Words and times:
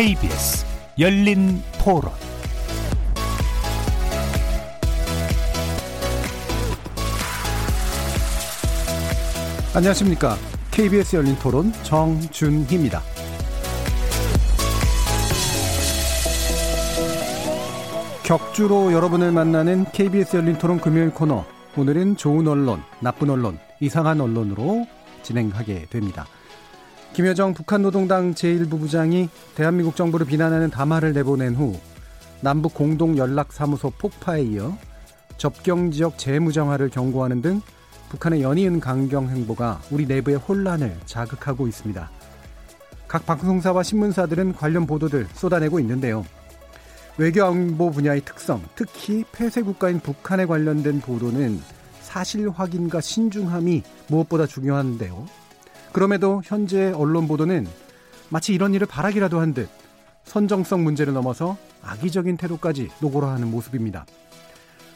KBS 0.00 0.64
열린 0.98 1.62
토론 1.78 2.10
안녕하십니까. 9.74 10.38
KBS 10.70 11.16
열린 11.16 11.36
토론 11.36 11.70
정준희입니다. 11.82 13.02
격주로 18.24 18.94
여러분을 18.94 19.32
만나는 19.32 19.84
KBS 19.92 20.36
열린 20.36 20.56
토론 20.56 20.80
금요일 20.80 21.10
코너. 21.10 21.44
오늘은 21.76 22.16
좋은 22.16 22.48
언론, 22.48 22.82
나쁜 23.00 23.28
언론, 23.28 23.58
이상한 23.80 24.22
언론으로 24.22 24.86
진행하게 25.22 25.88
됩니다. 25.90 26.24
김여정 27.12 27.54
북한 27.54 27.82
노동당 27.82 28.34
제1부부장이 28.34 29.28
대한민국 29.56 29.96
정부를 29.96 30.26
비난하는 30.26 30.70
담화를 30.70 31.12
내보낸 31.12 31.56
후 31.56 31.78
남북 32.40 32.72
공동 32.72 33.18
연락사무소 33.18 33.90
폭파에 33.98 34.42
이어 34.42 34.78
접경 35.36 35.90
지역 35.90 36.18
재무정화를 36.18 36.88
경고하는 36.88 37.42
등 37.42 37.60
북한의 38.10 38.42
연이은 38.42 38.78
강경 38.78 39.28
행보가 39.28 39.80
우리 39.90 40.06
내부의 40.06 40.36
혼란을 40.36 40.96
자극하고 41.04 41.66
있습니다. 41.66 42.10
각 43.08 43.26
방송사와 43.26 43.82
신문사들은 43.82 44.54
관련 44.54 44.86
보도들 44.86 45.26
쏟아내고 45.34 45.80
있는데요. 45.80 46.24
외교 47.18 47.44
안보 47.44 47.90
분야의 47.90 48.22
특성, 48.24 48.62
특히 48.76 49.24
폐쇄 49.32 49.62
국가인 49.62 49.98
북한에 49.98 50.46
관련된 50.46 51.00
보도는 51.00 51.60
사실 52.00 52.48
확인과 52.48 53.00
신중함이 53.00 53.82
무엇보다 54.08 54.46
중요한데요. 54.46 55.26
그럼에도 55.92 56.40
현재 56.44 56.92
언론 56.92 57.26
보도는 57.26 57.66
마치 58.28 58.54
이런 58.54 58.74
일을 58.74 58.86
바라기라도 58.86 59.40
한 59.40 59.54
듯 59.54 59.68
선정성 60.24 60.84
문제를 60.84 61.12
넘어서 61.12 61.56
악의적인 61.82 62.36
태도까지 62.36 62.90
노골화하는 63.00 63.50
모습입니다. 63.50 64.06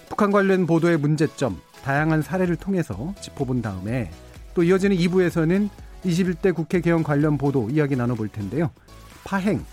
북한 0.09 0.31
관련 0.31 0.67
보도의 0.67 0.98
문제점, 0.98 1.61
다양한 1.83 2.22
사례를 2.22 2.56
통해서 2.56 3.15
짚어본 3.20 3.62
다음에 3.62 4.11
또 4.55 4.62
이어지는 4.62 4.97
2부에서는 4.97 5.70
21대 6.05 6.55
국회 6.55 6.81
개헌 6.81 7.03
관련 7.03 7.37
보도 7.37 7.69
이야기 7.70 7.97
나눠볼 7.97 8.28
텐데요. 8.28 8.70
파행, 9.25 9.65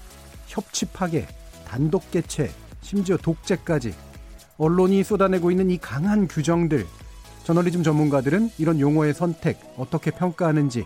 협치 0.48 0.86
파괴, 0.86 1.28
단독 1.68 2.10
개최, 2.10 2.50
심지어 2.82 3.18
독재까지 3.18 3.94
언론이 4.58 5.04
쏟아내고 5.04 5.52
있는 5.52 5.70
이 5.70 5.78
강한 5.78 6.28
규정들 6.28 6.88
저널리즘 7.44 7.84
전문가들은 7.84 8.52
이런 8.58 8.80
용어의 8.80 9.14
선택 9.14 9.60
어떻게 9.78 10.10
평가하는지 10.10 10.86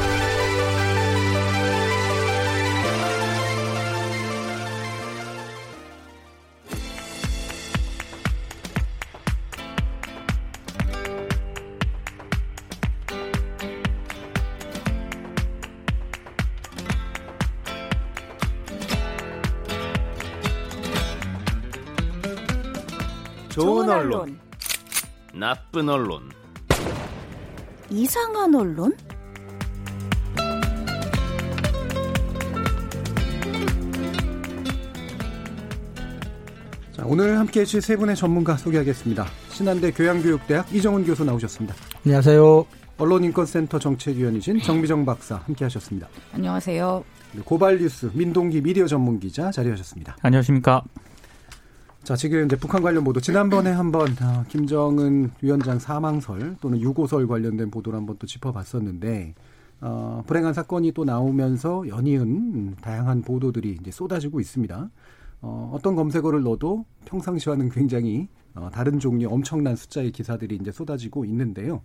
나쁜 25.81 25.89
언론, 25.89 26.21
이상한 27.89 28.53
언론? 28.53 28.95
자, 36.91 37.03
오늘 37.05 37.39
함께 37.39 37.61
해주실 37.61 37.81
세 37.81 37.95
분의 37.95 38.15
전문가 38.15 38.57
소개하겠습니다. 38.57 39.25
신한대 39.49 39.91
교양교육대학 39.91 40.71
이정훈 40.71 41.03
교수 41.03 41.25
나오셨습니다. 41.25 41.73
안녕하세요. 42.05 42.65
언론인권센터 42.99 43.79
정책위원이신 43.79 44.59
정미정 44.59 45.03
박사 45.05 45.37
함께 45.37 45.65
하셨습니다. 45.65 46.07
안녕하세요. 46.33 47.03
고발뉴스 47.43 48.11
민동기 48.13 48.61
미디어 48.61 48.85
전문기자 48.85 49.49
자리하셨습니다. 49.49 50.17
안녕하십니까. 50.21 50.83
자, 52.03 52.15
지금 52.15 52.45
이제 52.45 52.55
북한 52.55 52.81
관련 52.81 53.03
보도 53.03 53.19
지난번에 53.19 53.69
한번 53.69 54.07
어, 54.23 54.43
김정은 54.49 55.29
위원장 55.39 55.77
사망설 55.77 56.57
또는 56.59 56.81
유고설 56.81 57.27
관련된 57.27 57.69
보도를 57.69 57.97
한번 57.97 58.17
또 58.17 58.25
짚어봤었는데 58.25 59.35
어, 59.81 60.23
불행한 60.25 60.53
사건이 60.55 60.93
또 60.93 61.05
나오면서 61.05 61.87
연이은 61.87 62.77
다양한 62.81 63.21
보도들이 63.21 63.77
이제 63.79 63.91
쏟아지고 63.91 64.39
있습니다. 64.39 64.89
어, 65.41 65.71
어떤 65.73 65.95
검색어를 65.95 66.41
넣어도 66.41 66.85
평상시와는 67.05 67.69
굉장히 67.69 68.27
어, 68.55 68.69
다른 68.73 68.99
종류 68.99 69.29
엄청난 69.29 69.75
숫자의 69.75 70.11
기사들이 70.11 70.57
이제 70.59 70.71
쏟아지고 70.71 71.23
있는데요. 71.25 71.83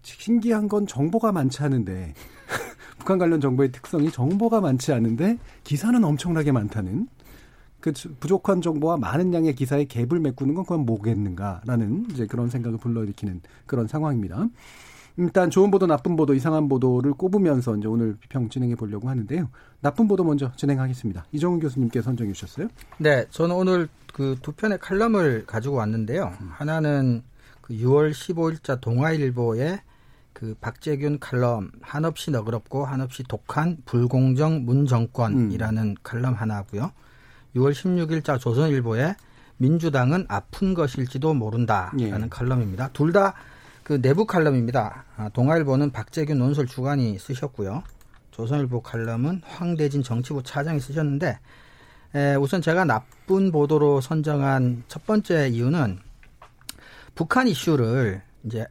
신기한 0.00 0.68
건 0.68 0.86
정보가 0.86 1.32
많지 1.32 1.62
않은데 1.62 2.14
북한 2.98 3.18
관련 3.18 3.42
정보의 3.42 3.72
특성이 3.72 4.10
정보가 4.10 4.62
많지 4.62 4.90
않은데 4.94 5.38
기사는 5.64 6.02
엄청나게 6.02 6.50
많다는 6.50 7.08
그 7.82 7.92
부족한 8.20 8.62
정보와 8.62 8.96
많은 8.96 9.34
양의 9.34 9.54
기사에 9.54 9.84
갭을 9.84 10.20
메꾸는 10.20 10.54
건 10.54 10.64
그건 10.64 10.86
뭐겠는가라는 10.86 12.06
이제 12.12 12.26
그런 12.26 12.48
생각을 12.48 12.78
불러일으키는 12.78 13.42
그런 13.66 13.86
상황입니다. 13.86 14.48
일단 15.18 15.50
좋은 15.50 15.70
보도, 15.70 15.86
나쁜 15.86 16.16
보도, 16.16 16.32
이상한 16.32 16.70
보도를 16.70 17.12
꼽으면서 17.12 17.76
이제 17.76 17.86
오늘 17.86 18.16
비평 18.18 18.48
진행해 18.48 18.76
보려고 18.76 19.10
하는데요. 19.10 19.50
나쁜 19.80 20.08
보도 20.08 20.24
먼저 20.24 20.52
진행하겠습니다. 20.56 21.26
이정훈 21.32 21.60
교수님께 21.60 22.00
선정해 22.00 22.32
주셨어요? 22.32 22.68
네, 22.96 23.26
저는 23.28 23.54
오늘 23.54 23.88
그 24.14 24.36
두 24.42 24.52
편의 24.52 24.78
칼럼을 24.78 25.44
가지고 25.46 25.76
왔는데요. 25.76 26.32
하나는 26.50 27.22
그 27.60 27.74
6월 27.74 28.12
15일자 28.12 28.80
동아일보의 28.80 29.80
그 30.32 30.54
박재균 30.60 31.18
칼럼 31.18 31.70
한없이 31.80 32.30
너그럽고 32.30 32.84
한없이 32.84 33.22
독한 33.24 33.78
불공정 33.84 34.64
문정권이라는 34.64 35.82
음. 35.82 35.94
칼럼 36.02 36.34
하나고요. 36.34 36.92
6월 37.56 37.72
16일자 37.72 38.38
조선일보에 38.40 39.14
민주당은 39.58 40.26
아픈 40.28 40.74
것일지도 40.74 41.34
모른다라는 41.34 42.00
예. 42.24 42.28
칼럼입니다. 42.28 42.88
둘 42.92 43.12
다 43.12 43.34
그 43.82 44.00
내부 44.00 44.26
칼럼입니다. 44.26 45.04
아, 45.16 45.28
동아일보는 45.30 45.90
박재균 45.90 46.38
논설 46.38 46.66
주간이 46.66 47.18
쓰셨고요. 47.18 47.82
조선일보 48.30 48.80
칼럼은 48.80 49.42
황대진 49.44 50.02
정치부 50.02 50.42
차장이 50.42 50.80
쓰셨는데 50.80 51.38
에, 52.14 52.34
우선 52.36 52.62
제가 52.62 52.84
나쁜 52.84 53.50
보도로 53.50 54.00
선정한 54.00 54.84
첫 54.88 55.04
번째 55.04 55.48
이유는 55.48 55.98
북한 57.14 57.48
이슈를 57.48 58.22
이제 58.44 58.66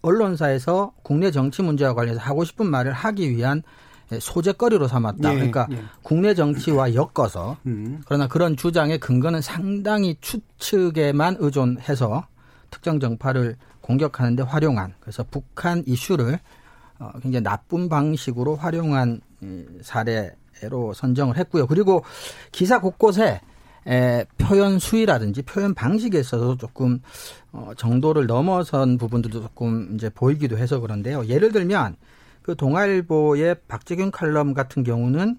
언론사에서 0.00 0.94
국내 1.02 1.30
정치 1.30 1.62
문제와 1.62 1.94
관련해서 1.94 2.20
하고 2.20 2.44
싶은 2.44 2.66
말을 2.66 2.92
하기 2.92 3.30
위한 3.30 3.62
소재거리로 4.20 4.88
삼았다. 4.88 5.30
예, 5.30 5.34
그러니까 5.34 5.66
예. 5.72 5.82
국내 6.02 6.34
정치와 6.34 6.94
엮어서 6.94 7.56
음. 7.66 8.02
그러나 8.06 8.28
그런 8.28 8.56
주장의 8.56 8.98
근거는 8.98 9.40
상당히 9.40 10.16
추측에만 10.20 11.36
의존해서 11.38 12.26
특정 12.70 13.00
정파를 13.00 13.56
공격하는데 13.80 14.42
활용한 14.42 14.94
그래서 15.00 15.24
북한 15.30 15.82
이슈를 15.86 16.38
어, 16.98 17.10
굉장히 17.20 17.42
나쁜 17.42 17.88
방식으로 17.88 18.56
활용한 18.56 19.20
사례로 19.82 20.92
선정을 20.94 21.36
했고요. 21.36 21.66
그리고 21.66 22.04
기사 22.52 22.80
곳곳에 22.80 23.40
에, 23.86 24.24
표현 24.38 24.78
수위라든지 24.78 25.42
표현 25.42 25.74
방식에 25.74 26.18
있어서 26.20 26.56
조금 26.56 27.00
어, 27.50 27.72
정도를 27.76 28.26
넘어선 28.26 28.96
부분들도 28.96 29.42
조금 29.42 29.94
이제 29.94 30.08
보이기도 30.08 30.56
해서 30.56 30.78
그런데요. 30.78 31.26
예를 31.26 31.50
들면 31.50 31.96
그 32.42 32.56
동아일보의 32.56 33.56
박재균 33.68 34.10
칼럼 34.10 34.54
같은 34.54 34.82
경우는 34.82 35.38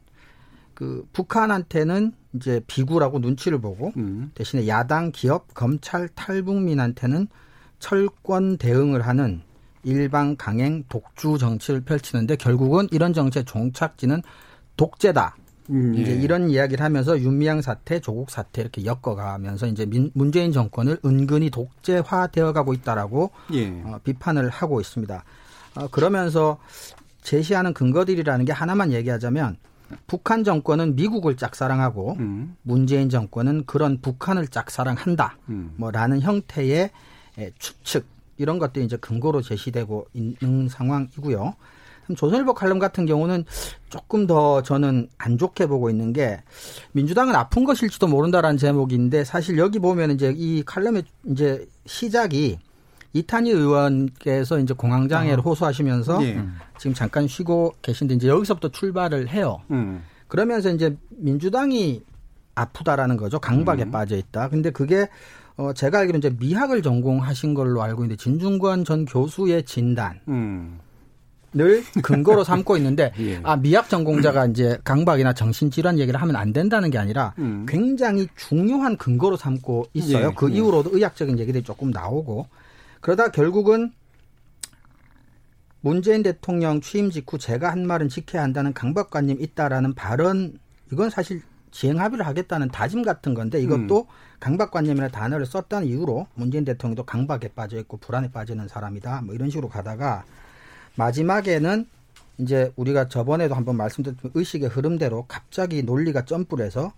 그 0.73 1.07
북한한테는 1.13 2.13
이제 2.33 2.61
비굴하고 2.65 3.19
눈치를 3.19 3.59
보고 3.61 3.93
음. 3.97 4.31
대신에 4.33 4.67
야당, 4.67 5.11
기업, 5.11 5.53
검찰, 5.53 6.07
탈북민한테는 6.09 7.27
철권 7.79 8.57
대응을 8.57 9.05
하는 9.05 9.41
일방 9.83 10.35
강행 10.37 10.83
독주 10.89 11.37
정치를 11.37 11.81
펼치는데 11.81 12.37
결국은 12.37 12.87
이런 12.91 13.13
정치의 13.13 13.45
종착지는 13.45 14.21
독재다. 14.77 15.35
음, 15.69 15.95
예. 15.95 16.01
이제 16.01 16.13
이런 16.13 16.49
이야기를 16.49 16.83
하면서 16.83 17.17
윤미향 17.19 17.61
사태, 17.61 17.99
조국 17.99 18.29
사태 18.29 18.61
이렇게 18.61 18.85
엮어가면서 18.85 19.67
이제 19.67 19.85
민, 19.85 20.11
문재인 20.13 20.51
정권을 20.51 20.99
은근히 21.05 21.49
독재화되어 21.49 22.53
가고 22.53 22.73
있다라고 22.73 23.31
예. 23.53 23.69
어, 23.85 23.99
비판을 24.03 24.49
하고 24.49 24.81
있습니다. 24.81 25.23
어, 25.75 25.87
그러면서 25.87 26.57
제시하는 27.21 27.73
근거들이라는 27.73 28.45
게 28.45 28.51
하나만 28.51 28.91
얘기하자면 28.91 29.57
북한 30.07 30.43
정권은 30.43 30.95
미국을 30.95 31.37
짝사랑하고 31.37 32.15
음. 32.19 32.55
문재인 32.63 33.09
정권은 33.09 33.65
그런 33.65 34.01
북한을 34.01 34.47
짝사랑한다. 34.47 35.37
음. 35.49 35.73
뭐라는 35.77 36.21
형태의 36.21 36.91
추측 37.59 38.05
이런 38.37 38.59
것들이 38.59 38.85
이제 38.85 38.97
근거로 38.97 39.41
제시되고 39.41 40.07
있는 40.13 40.67
상황이고요. 40.69 41.55
조선일보 42.17 42.53
칼럼 42.53 42.79
같은 42.79 43.05
경우는 43.05 43.45
조금 43.89 44.27
더 44.27 44.61
저는 44.61 45.07
안 45.17 45.37
좋게 45.37 45.67
보고 45.67 45.89
있는 45.89 46.11
게 46.11 46.41
민주당은 46.91 47.33
아픈 47.33 47.63
것일지도 47.63 48.07
모른다라는 48.07 48.57
제목인데 48.57 49.23
사실 49.23 49.57
여기 49.57 49.79
보면 49.79 50.11
이제 50.11 50.33
이 50.35 50.63
칼럼의 50.63 51.03
이제 51.27 51.65
시작이 51.85 52.59
이탄희 53.13 53.51
의원께서 53.51 54.59
이제 54.59 54.73
공황장애를 54.73 55.39
어. 55.39 55.43
호소하시면서 55.43 56.23
예. 56.25 56.43
지금 56.77 56.93
잠깐 56.93 57.27
쉬고 57.27 57.73
계신데 57.81 58.15
이제 58.15 58.27
여기서부터 58.27 58.69
출발을 58.69 59.29
해요. 59.29 59.61
음. 59.71 60.03
그러면서 60.27 60.71
이제 60.71 60.97
민주당이 61.09 62.01
아프다라는 62.55 63.17
거죠. 63.17 63.39
강박에 63.39 63.83
음. 63.83 63.91
빠져 63.91 64.17
있다. 64.17 64.49
근데 64.49 64.71
그게 64.71 65.07
어 65.55 65.71
제가 65.73 65.99
알기로 65.99 66.17
이제 66.17 66.35
미학을 66.39 66.81
전공하신 66.81 67.53
걸로 67.53 67.83
알고 67.83 68.03
있는데 68.03 68.21
진중권 68.21 68.83
전 68.83 69.05
교수의 69.05 69.63
진단. 69.63 70.19
음. 70.27 70.79
늘 71.55 71.83
근거로 72.01 72.43
삼고 72.43 72.77
있는데 72.77 73.11
예. 73.19 73.39
아 73.43 73.55
미학 73.55 73.87
전공자가 73.87 74.47
이제 74.47 74.79
강박이나 74.83 75.33
정신질환 75.33 75.99
얘기를 75.99 76.19
하면 76.19 76.35
안 76.35 76.51
된다는 76.51 76.89
게 76.89 76.97
아니라 76.97 77.35
음. 77.37 77.67
굉장히 77.69 78.27
중요한 78.35 78.97
근거로 78.97 79.37
삼고 79.37 79.85
있어요. 79.93 80.29
예. 80.29 80.31
그 80.35 80.51
예. 80.51 80.55
이후로도 80.55 80.89
의학적인 80.93 81.37
얘기들이 81.37 81.63
조금 81.63 81.91
나오고 81.91 82.47
그러다 83.03 83.31
결국은 83.31 83.91
문재인 85.81 86.23
대통령 86.23 86.79
취임 86.79 87.11
직후 87.11 87.37
제가 87.37 87.69
한 87.69 87.85
말은 87.85 88.07
지켜야 88.07 88.41
한다는 88.43 88.73
강박관념 88.73 89.41
있다라는 89.41 89.93
발언 89.93 90.57
이건 90.89 91.09
사실 91.09 91.41
지행 91.69 91.99
합의를 91.99 92.25
하겠다는 92.25 92.69
다짐 92.69 93.03
같은 93.03 93.33
건데 93.33 93.61
이것도 93.61 93.99
음. 93.99 94.07
강박관념이라는 94.39 95.11
단어를 95.11 95.45
썼다는 95.45 95.85
이유로 95.85 96.27
문재인 96.35 96.63
대통령도 96.63 97.03
강박에 97.03 97.49
빠져 97.49 97.77
있고 97.79 97.97
불안에 97.97 98.31
빠지는 98.31 98.69
사람이다 98.69 99.23
뭐 99.23 99.35
이런 99.35 99.49
식으로 99.49 99.67
가다가 99.67 100.23
마지막에는 100.95 101.85
이제 102.37 102.71
우리가 102.77 103.09
저번에도 103.09 103.53
한번 103.53 103.75
말씀드렸던 103.75 104.31
의식의 104.33 104.69
흐름대로 104.69 105.25
갑자기 105.27 105.83
논리가 105.83 106.23
점프를 106.23 106.65
해서 106.65 106.93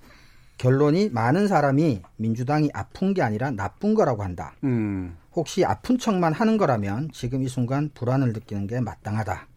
결론이 0.57 1.09
많은 1.09 1.47
사람이 1.47 2.01
민주당이 2.17 2.69
아픈 2.73 3.13
게 3.13 3.21
아니라 3.21 3.51
나쁜 3.51 3.93
거라고 3.93 4.23
한다. 4.23 4.53
음. 4.63 5.17
혹시 5.33 5.65
아픈 5.65 5.97
척만 5.97 6.33
하는 6.33 6.57
거라면 6.57 7.09
지금 7.11 7.43
이 7.43 7.47
순간 7.47 7.89
불안을 7.93 8.33
느끼는 8.33 8.67
게 8.67 8.79
마땅하다. 8.79 9.47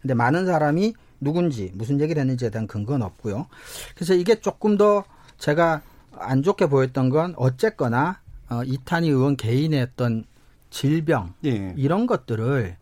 근데 0.00 0.14
많은 0.14 0.46
사람이 0.46 0.94
누군지 1.20 1.72
무슨 1.74 2.00
얘기를 2.00 2.20
했는지에 2.20 2.50
대한 2.50 2.66
근거는 2.66 3.04
없고요. 3.04 3.46
그래서 3.94 4.14
이게 4.14 4.40
조금 4.40 4.76
더 4.76 5.04
제가 5.38 5.82
안 6.12 6.42
좋게 6.42 6.66
보였던 6.66 7.08
건 7.08 7.34
어쨌거나 7.36 8.20
어, 8.48 8.62
이탄희 8.64 9.08
의원 9.08 9.36
개인의 9.36 9.82
어떤 9.82 10.24
질병 10.70 11.34
예. 11.44 11.72
이런 11.76 12.06
것들을 12.06 12.76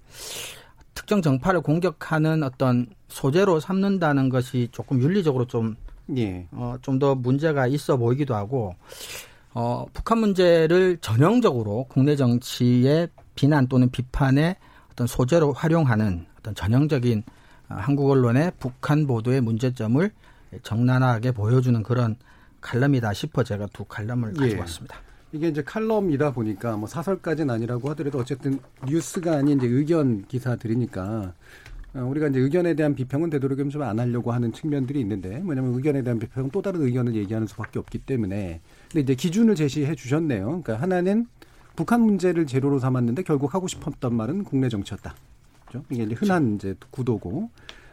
특정 0.94 1.22
정파를 1.22 1.60
공격하는 1.62 2.42
어떤 2.42 2.86
소재로 3.08 3.60
삼는다는 3.60 4.28
것이 4.28 4.68
조금 4.72 5.00
윤리적으로 5.00 5.46
좀 5.46 5.76
예. 6.17 6.47
어, 6.53 6.76
좀 6.82 6.99
더 6.99 7.14
문제가 7.14 7.67
있어 7.67 7.97
보이기도 7.97 8.35
하고 8.35 8.75
어, 9.55 9.87
북한 9.93 10.19
문제를 10.19 10.99
전형적으로 11.00 11.87
국내 11.88 12.17
정치의 12.17 13.09
비난 13.35 13.67
또는 13.67 13.91
비판의 13.91 14.56
어떤 14.93 15.06
소재로 15.06 15.53
활용하는 15.53 16.26
어떤 16.38 16.55
전형적인 16.55 17.23
어, 17.70 17.75
한국 17.76 18.11
언론의 18.11 18.53
북한 18.59 19.06
보도의 19.06 19.41
문제점을 19.41 20.11
적나라하게 20.62 21.32
보여주는 21.32 21.82
그런 21.82 22.17
칼럼이다 22.61 23.12
싶어 23.12 23.43
제가 23.43 23.67
두 23.73 23.85
칼럼을 23.85 24.35
가지고 24.35 24.56
예. 24.56 24.61
왔습니다. 24.61 24.97
이게 25.32 25.49
이제 25.49 25.62
칼럼이다 25.62 26.32
보니까 26.32 26.76
뭐 26.76 26.87
사설까지는 26.87 27.55
아니라고 27.55 27.88
하더라도 27.91 28.19
어쨌든 28.19 28.61
뉴스가 28.87 29.38
아닌 29.38 29.59
이제 29.59 29.67
의견 29.67 30.26
기사들이니까 30.26 31.03
어, 31.03 31.32
우리가 31.94 32.28
이제 32.28 32.40
의견에 32.40 32.74
대한 32.74 32.94
비평은 32.94 33.28
되도록이면 33.30 33.70
좀 33.70 33.82
안 33.82 33.98
하려고 33.98 34.32
하는 34.32 34.52
측면들이 34.52 35.00
있는데 35.00 35.40
뭐냐면 35.40 35.74
의견에 35.74 36.02
대한 36.02 36.18
비평은 36.18 36.50
또 36.50 36.62
다른 36.62 36.82
의견을 36.82 37.14
얘기하는 37.16 37.46
수밖에 37.46 37.78
없기 37.78 37.98
때문에 37.98 38.60
근데 38.90 39.00
이제 39.02 39.14
기준을 39.14 39.54
제시해 39.56 39.94
주셨네요. 39.94 40.46
그러니까 40.46 40.76
하나는 40.76 41.26
북한 41.76 42.00
문제를 42.02 42.46
재료로 42.46 42.78
삼았는데 42.78 43.22
결국 43.24 43.54
하고 43.54 43.66
싶었던 43.66 44.14
말은 44.14 44.44
국내 44.44 44.68
정치였다. 44.68 45.14
그렇죠? 45.66 45.84
이게 45.90 46.04
흔한 46.14 46.54
이제 46.56 46.74
구도고 46.90 47.50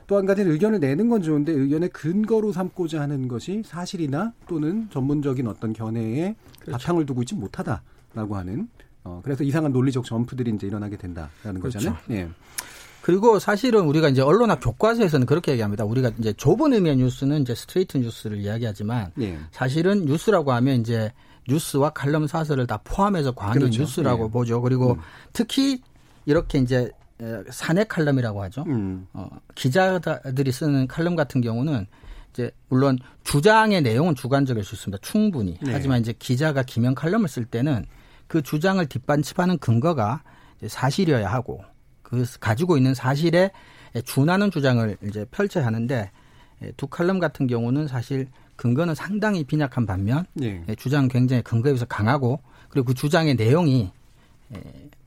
또 0.08 0.18
한 0.18 0.26
가지는 0.26 0.52
의견을 0.52 0.80
내는 0.80 1.08
건 1.08 1.22
좋은데 1.22 1.52
의견의 1.52 1.90
근거로 1.90 2.52
삼고자 2.52 3.00
하는 3.02 3.28
것이 3.28 3.62
사실이나 3.66 4.34
또는 4.48 4.88
전문적인 4.92 5.46
어떤 5.48 5.72
견해에 5.74 6.36
그렇죠. 6.62 6.72
바탕을 6.72 7.06
두고 7.06 7.22
있지 7.22 7.36
못하다라고 7.36 8.36
하는 8.36 8.70
어 9.04 9.22
그래서 9.24 9.44
이상한 9.44 9.72
논리적 9.72 10.06
점프들이 10.06 10.52
이제 10.52 10.66
일어나게 10.68 10.98
된다라는 10.98 11.62
그렇죠. 11.62 11.78
거잖아요. 11.80 12.00
예. 12.12 12.30
그리고 13.10 13.40
사실은 13.40 13.86
우리가 13.86 14.08
이제 14.10 14.22
언론학 14.22 14.60
교과서에서는 14.60 15.26
그렇게 15.26 15.54
얘기합니다. 15.54 15.84
우리가 15.84 16.12
이제 16.20 16.32
좁은 16.32 16.74
의미의 16.74 16.98
뉴스는 16.98 17.42
이제 17.42 17.56
스트레이트 17.56 17.98
뉴스를 17.98 18.38
이야기하지만 18.38 19.12
네. 19.16 19.36
사실은 19.52 20.06
뉴스라고 20.06 20.52
하면 20.52 20.82
이제 20.82 21.12
뉴스와 21.48 21.90
칼럼 21.90 22.28
사설을 22.28 22.68
다 22.68 22.80
포함해서 22.84 23.32
광의 23.32 23.62
그렇죠. 23.62 23.82
뉴스라고 23.82 24.26
네. 24.26 24.32
보죠. 24.32 24.62
그리고 24.62 24.92
음. 24.92 25.00
특히 25.34 25.82
이렇게 26.28 26.60
이제 26.60 26.92
사내 27.50 27.84
칼럼이라고 27.84 28.44
하죠. 28.44 28.64
음. 28.68 29.08
어, 29.14 29.28
기자들이 29.56 30.52
쓰는 30.52 30.86
칼럼 30.86 31.16
같은 31.16 31.42
경우는 31.42 31.88
이제 32.32 32.52
물론 32.68 33.00
주장의 33.24 33.82
내용은 33.82 34.14
주관적일 34.14 34.64
수 34.64 34.76
있습니다. 34.76 35.02
충분히. 35.02 35.58
네. 35.64 35.72
하지만 35.74 36.00
이제 36.00 36.14
기자가 36.20 36.62
기명 36.62 36.94
칼럼을 36.94 37.28
쓸 37.28 37.46
때는 37.46 37.88
그 38.28 38.44
주장을 38.44 38.86
뒷받침하는 38.86 39.58
근거가 39.58 40.22
사실이어야 40.68 41.28
하고 41.28 41.64
그 42.10 42.26
가지고 42.40 42.78
있는 42.78 42.94
사실에 42.94 43.52
준하는 44.06 44.52
주장을 44.52 44.98
이제 45.04 45.26
펼쳐야 45.32 45.66
하는데 45.66 46.12
두 46.78 46.88
칼럼 46.88 47.20
같은 47.20 47.48
경우는 47.48 47.88
사실 47.88 48.28
근거는 48.56 48.96
상당히 48.96 49.44
빈약한 49.44 49.86
반면 49.86 50.26
네. 50.34 50.64
주장은 50.78 51.08
굉장히 51.08 51.42
근거에 51.44 51.72
비해서 51.72 51.86
강하고 51.86 52.42
그리고 52.70 52.88
그 52.88 52.94
주장의 52.94 53.36
내용이 53.36 53.92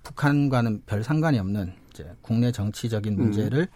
북한과는 0.03 0.83
별 0.87 1.05
상관이 1.05 1.39
없는 1.39 1.73
이제 1.93 2.11
국내 2.23 2.51
정치적인 2.51 3.15
음. 3.15 3.19
문제를 3.19 3.61
음. 3.61 3.67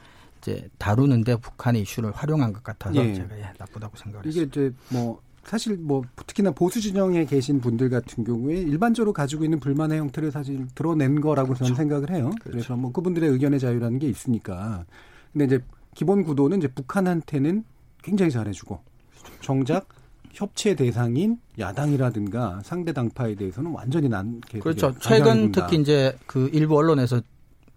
이제 0.41 0.69
다루는데 0.79 1.37
북한의 1.37 1.83
이슈를 1.83 2.13
활용한 2.13 2.53
것 2.53 2.63
같아서 2.63 2.97
예. 3.05 3.15
제가 3.15 3.39
예, 3.39 3.53
나쁘다고 3.59 3.97
생각을 3.97 4.27
이게 4.27 4.43
했습니다. 4.43 4.61
이제 4.61 4.75
뭐 4.89 5.21
사실 5.47 5.77
뭐 5.77 6.03
특히나 6.27 6.51
보수 6.51 6.81
진영에 6.81 7.25
계신 7.25 7.61
분들 7.61 7.89
같은 7.89 8.25
경우에 8.25 8.57
일반적으로 8.57 9.13
가지고 9.13 9.45
있는 9.45 9.61
불만의 9.61 9.99
형태를 9.99 10.33
사실 10.33 10.67
드러낸 10.75 11.21
거라고 11.21 11.55
저는 11.55 11.75
그렇죠. 11.75 11.75
생각을 11.77 12.11
해요. 12.11 12.31
그렇죠. 12.41 12.51
그래서 12.51 12.77
뭐 12.77 12.91
그분들의 12.91 13.31
의견의 13.31 13.61
자유라는 13.61 14.01
게 14.01 14.09
있으니까. 14.09 14.85
근데 15.33 15.45
이제 15.45 15.61
기본 15.95 16.25
구도는 16.25 16.59
이제 16.59 16.69
북한한테는 16.69 17.65
굉장히 18.03 18.33
잘해주고 18.33 18.81
정작 19.41 19.89
협치 20.33 20.75
대상인 20.75 21.39
야당이라든가 21.59 22.61
상대 22.65 22.93
당파에 22.93 23.37
대해서는 23.37 23.71
완전히 23.71 24.09
난 24.09 24.41
그렇죠. 24.61 24.93
최근 25.01 25.53
특히 25.53 25.81
이제 25.81 26.17
그 26.27 26.51
일부 26.53 26.77
언론에서 26.77 27.23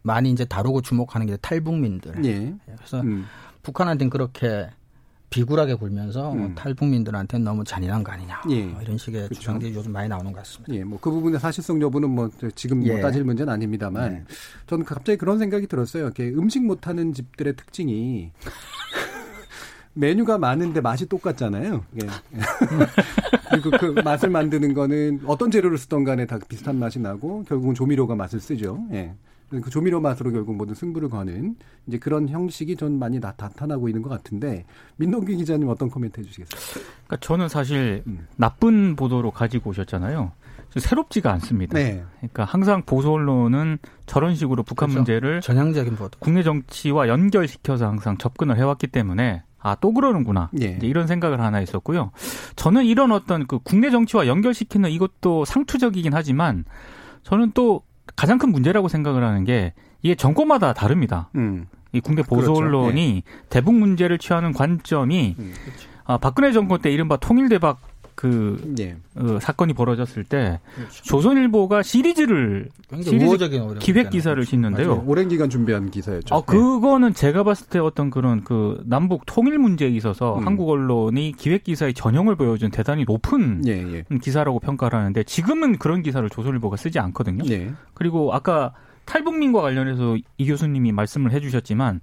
많이 0.02 0.32
이제 0.32 0.44
다루고 0.44 0.82
주목하는 0.82 1.28
게 1.28 1.38
탈북민들. 1.38 2.26
예. 2.26 2.56
그래서 2.76 3.02
음. 3.02 3.26
북한한테는 3.62 4.10
그렇게 4.10 4.70
비굴하게 5.30 5.76
굴면서 5.76 6.34
음. 6.34 6.56
탈북민들한테는 6.56 7.44
너무 7.44 7.64
잔인한 7.64 8.04
거 8.04 8.12
아니냐 8.12 8.42
예. 8.50 8.64
뭐 8.66 8.82
이런 8.82 8.98
식의 8.98 9.24
그렇죠. 9.26 9.40
주장들이 9.40 9.76
요즘 9.76 9.92
많이 9.92 10.10
나오는 10.10 10.32
것 10.32 10.40
같습니다. 10.40 10.74
예, 10.74 10.84
뭐 10.84 11.00
그 11.00 11.12
부분의 11.12 11.40
사실성 11.40 11.82
여부는 11.82 12.10
뭐 12.10 12.30
지금 12.56 12.80
뭐 12.80 12.88
예. 12.90 12.94
뭐 12.94 13.02
따질 13.02 13.24
문제는 13.24 13.52
아닙니다만 13.54 14.12
예. 14.14 14.24
저는 14.68 14.86
갑자기 14.86 15.18
그런 15.18 15.38
생각이 15.40 15.68
들었어요. 15.68 16.06
이렇게 16.06 16.30
음식 16.30 16.66
못하는 16.66 17.14
집들의 17.14 17.56
특징이 17.56 18.32
메뉴가 19.94 20.38
많은데 20.38 20.82
맛이 20.82 21.06
똑같잖아요. 21.08 21.84
예. 22.02 22.08
그리고 23.50 23.72
그 23.72 24.02
맛을 24.02 24.30
만드는 24.30 24.74
거는 24.74 25.22
어떤 25.26 25.50
재료를 25.52 25.78
쓰던 25.78 26.04
간에 26.04 26.26
다 26.26 26.38
비슷한 26.48 26.78
맛이 26.78 27.00
나고 27.00 27.44
결국은 27.46 27.74
조미료가 27.76 28.16
맛을 28.16 28.40
쓰죠. 28.40 28.84
예. 28.94 29.14
그 29.50 29.70
조미료 29.70 30.00
맛으로 30.00 30.32
결국 30.32 30.56
모든 30.56 30.76
승부를 30.76 31.10
거는 31.10 31.56
이제 31.88 31.98
그런 31.98 32.30
형식이 32.30 32.76
전 32.76 33.00
많이 33.00 33.20
나, 33.20 33.32
타나고 33.32 33.90
있는 33.90 34.02
것 34.02 34.10
같은데 34.10 34.66
민동기 34.98 35.36
기자님 35.38 35.68
어떤 35.70 35.90
코멘트 35.90 36.20
해주시겠어요? 36.20 36.84
그러니까 37.06 37.18
저는 37.20 37.50
사실 37.50 38.04
음. 38.08 38.28
나쁜 38.36 38.96
보도로 38.96 39.32
가지고 39.32 39.72
오셨잖아요. 39.72 40.32
새롭지가 40.78 41.32
않습니다. 41.34 41.74
네. 41.74 42.04
그러니까 42.18 42.46
항상 42.46 42.84
보수 42.84 43.12
언론은 43.12 43.80
저런 44.06 44.36
식으로 44.36 44.62
북한 44.62 44.90
그렇죠. 44.90 45.00
문제를 45.00 45.42
전향적인 45.42 45.96
보도, 45.96 46.18
국내 46.20 46.44
정치와 46.44 47.08
연결시켜서 47.08 47.88
항상 47.88 48.18
접근을 48.18 48.58
해왔기 48.58 48.88
때문에 48.88 49.42
아, 49.62 49.76
또 49.76 49.92
그러는구나. 49.92 50.50
예. 50.62 50.80
이런 50.82 51.08
생각을 51.08 51.42
하나 51.42 51.60
있었고요. 51.60 52.12
저는 52.56 52.86
이런 52.86 53.12
어떤 53.12 53.46
그 53.46 53.60
국내 53.60 53.90
정치와 53.90 54.28
연결시키는 54.28 54.90
이것도 54.92 55.46
상투적이긴 55.46 56.14
하지만 56.14 56.66
저는 57.24 57.52
또 57.54 57.84
가장 58.20 58.38
큰 58.38 58.52
문제라고 58.52 58.90
생각을 58.90 59.24
하는 59.24 59.46
게 59.46 59.72
이게 60.02 60.14
정권마다 60.14 60.74
다릅니다. 60.74 61.30
음. 61.36 61.68
이 61.94 62.02
국내 62.02 62.22
보수 62.22 62.52
그렇죠. 62.52 62.58
언론이 62.58 63.24
네. 63.26 63.32
대북 63.48 63.76
문제를 63.76 64.18
취하는 64.18 64.52
관점이 64.52 65.38
음, 65.40 65.54
그렇죠. 65.64 65.90
아, 66.04 66.18
박근혜 66.18 66.52
정권 66.52 66.82
때 66.82 66.92
이른바 66.92 67.16
통일대박 67.16 67.80
그 68.20 68.76
예. 68.80 68.98
어, 69.16 69.40
사건이 69.40 69.72
벌어졌을 69.72 70.26
때 70.26 70.60
그렇죠. 70.76 71.04
조선일보가 71.04 71.84
시리즈를 71.84 72.68
시리즈 73.02 73.50
기획 73.80 74.10
기사를 74.10 74.46
싣는데요. 74.46 75.06
오랜 75.08 75.30
기간 75.30 75.50
준비한 75.50 75.90
기사였죠. 75.90 76.36
아, 76.36 76.42
그거는 76.42 77.14
제가 77.14 77.44
봤을 77.46 77.68
때 77.68 77.80
어떤 77.80 78.10
그런 78.10 78.44
그 78.44 78.84
남북 78.86 79.22
통일 79.26 79.58
문제에 79.58 79.88
있어서 79.88 80.38
음. 80.38 80.46
한국 80.46 80.70
언론이 80.70 81.36
기획 81.38 81.64
기사의 81.64 81.94
전형을 81.94 82.36
보여준 82.36 82.72
대단히 82.72 83.06
높은 83.06 83.62
예, 83.66 83.72
예. 83.72 84.04
기사라고 84.22 84.60
평가를 84.60 85.00
하는데 85.00 85.24
지금은 85.24 85.78
그런 85.78 86.02
기사를 86.04 86.30
조선일보가 86.30 86.76
쓰지 86.76 87.00
않거든요. 87.00 87.46
예. 87.50 87.72
그리고 87.94 88.34
아까 88.34 88.74
탈북민과 89.06 89.62
관련해서 89.62 90.18
이 90.38 90.46
교수님이 90.46 90.92
말씀을 90.92 91.32
해주셨지만 91.32 92.02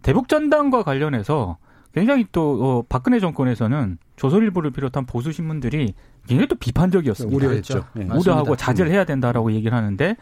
대북 0.00 0.28
전당과 0.28 0.82
관련해서 0.82 1.58
굉장히 1.94 2.26
또 2.32 2.58
어, 2.62 2.84
박근혜 2.88 3.20
정권에서는 3.20 3.98
조선일보를 4.16 4.70
비롯한 4.70 5.06
보수 5.06 5.32
신문들이 5.32 5.94
굉장히 6.26 6.48
또 6.48 6.54
비판적이었습니다. 6.56 7.34
우려했죠. 7.36 7.84
네. 7.94 8.06
우려하고 8.12 8.56
자제를 8.56 8.90
해야 8.90 9.04
된다라고 9.04 9.52
얘기를 9.52 9.76
하는데 9.76 10.16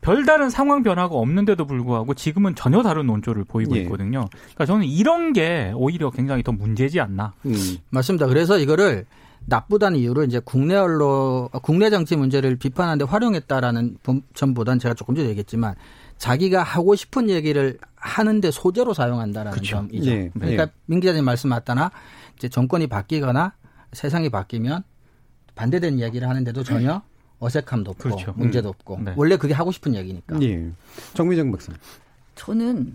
별다른 0.00 0.50
상황 0.50 0.82
변화가 0.82 1.14
없는데도 1.14 1.64
불구하고 1.66 2.14
지금은 2.14 2.54
전혀 2.54 2.82
다른 2.82 3.06
논조를 3.06 3.44
보이고 3.44 3.76
예. 3.76 3.82
있거든요. 3.82 4.28
그러니까 4.32 4.66
저는 4.66 4.84
이런 4.84 5.32
게 5.32 5.72
오히려 5.76 6.10
굉장히 6.10 6.42
더 6.42 6.50
문제지 6.52 7.00
않나. 7.00 7.34
음. 7.46 7.54
맞습니다. 7.90 8.26
그래서 8.26 8.58
이거를 8.58 9.06
나쁘다는 9.46 9.98
이유로 9.98 10.24
이제 10.24 10.40
국내 10.44 10.74
언론, 10.76 11.48
국내 11.62 11.90
정치 11.90 12.16
문제를 12.16 12.56
비판하는데 12.56 13.04
활용했다라는 13.04 13.98
점보다는 14.34 14.78
제가 14.78 14.94
조금 14.94 15.14
전에 15.14 15.28
얘기했지만 15.28 15.74
자기가 16.22 16.62
하고 16.62 16.94
싶은 16.94 17.28
얘기를 17.28 17.78
하는데 17.96 18.48
소재로 18.52 18.94
사용한다라는 18.94 19.50
그렇죠. 19.58 19.78
점이죠. 19.78 20.08
예. 20.08 20.30
그러니까 20.32 20.62
예. 20.62 20.72
민 20.86 21.00
기자님 21.00 21.24
말씀 21.24 21.50
맞다나 21.50 21.90
이제 22.36 22.48
정권이 22.48 22.86
바뀌거나 22.86 23.54
세상이 23.92 24.28
바뀌면 24.28 24.84
반대되는 25.56 25.98
이야기를 25.98 26.28
하는데도 26.28 26.62
전혀 26.62 27.02
어색함도 27.40 27.90
없고 27.90 28.02
그렇죠. 28.04 28.34
문제도 28.36 28.68
음. 28.68 28.70
없고 28.70 29.00
네. 29.04 29.14
원래 29.16 29.36
그게 29.36 29.52
하고 29.52 29.72
싶은 29.72 29.96
얘기니까. 29.96 30.40
예. 30.42 30.70
정미정 31.14 31.50
박사. 31.50 31.72
저는 32.36 32.94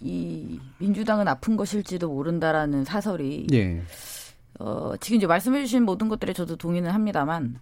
이 0.00 0.60
민주당은 0.78 1.26
아픈 1.26 1.56
것일지도 1.56 2.08
모른다라는 2.08 2.84
사설이 2.84 3.48
예. 3.52 3.82
어, 4.60 4.92
지금 5.00 5.16
이제 5.16 5.26
말씀해주신 5.26 5.82
모든 5.82 6.08
것들에 6.08 6.32
저도 6.32 6.54
동의는 6.54 6.92
합니다만 6.92 7.58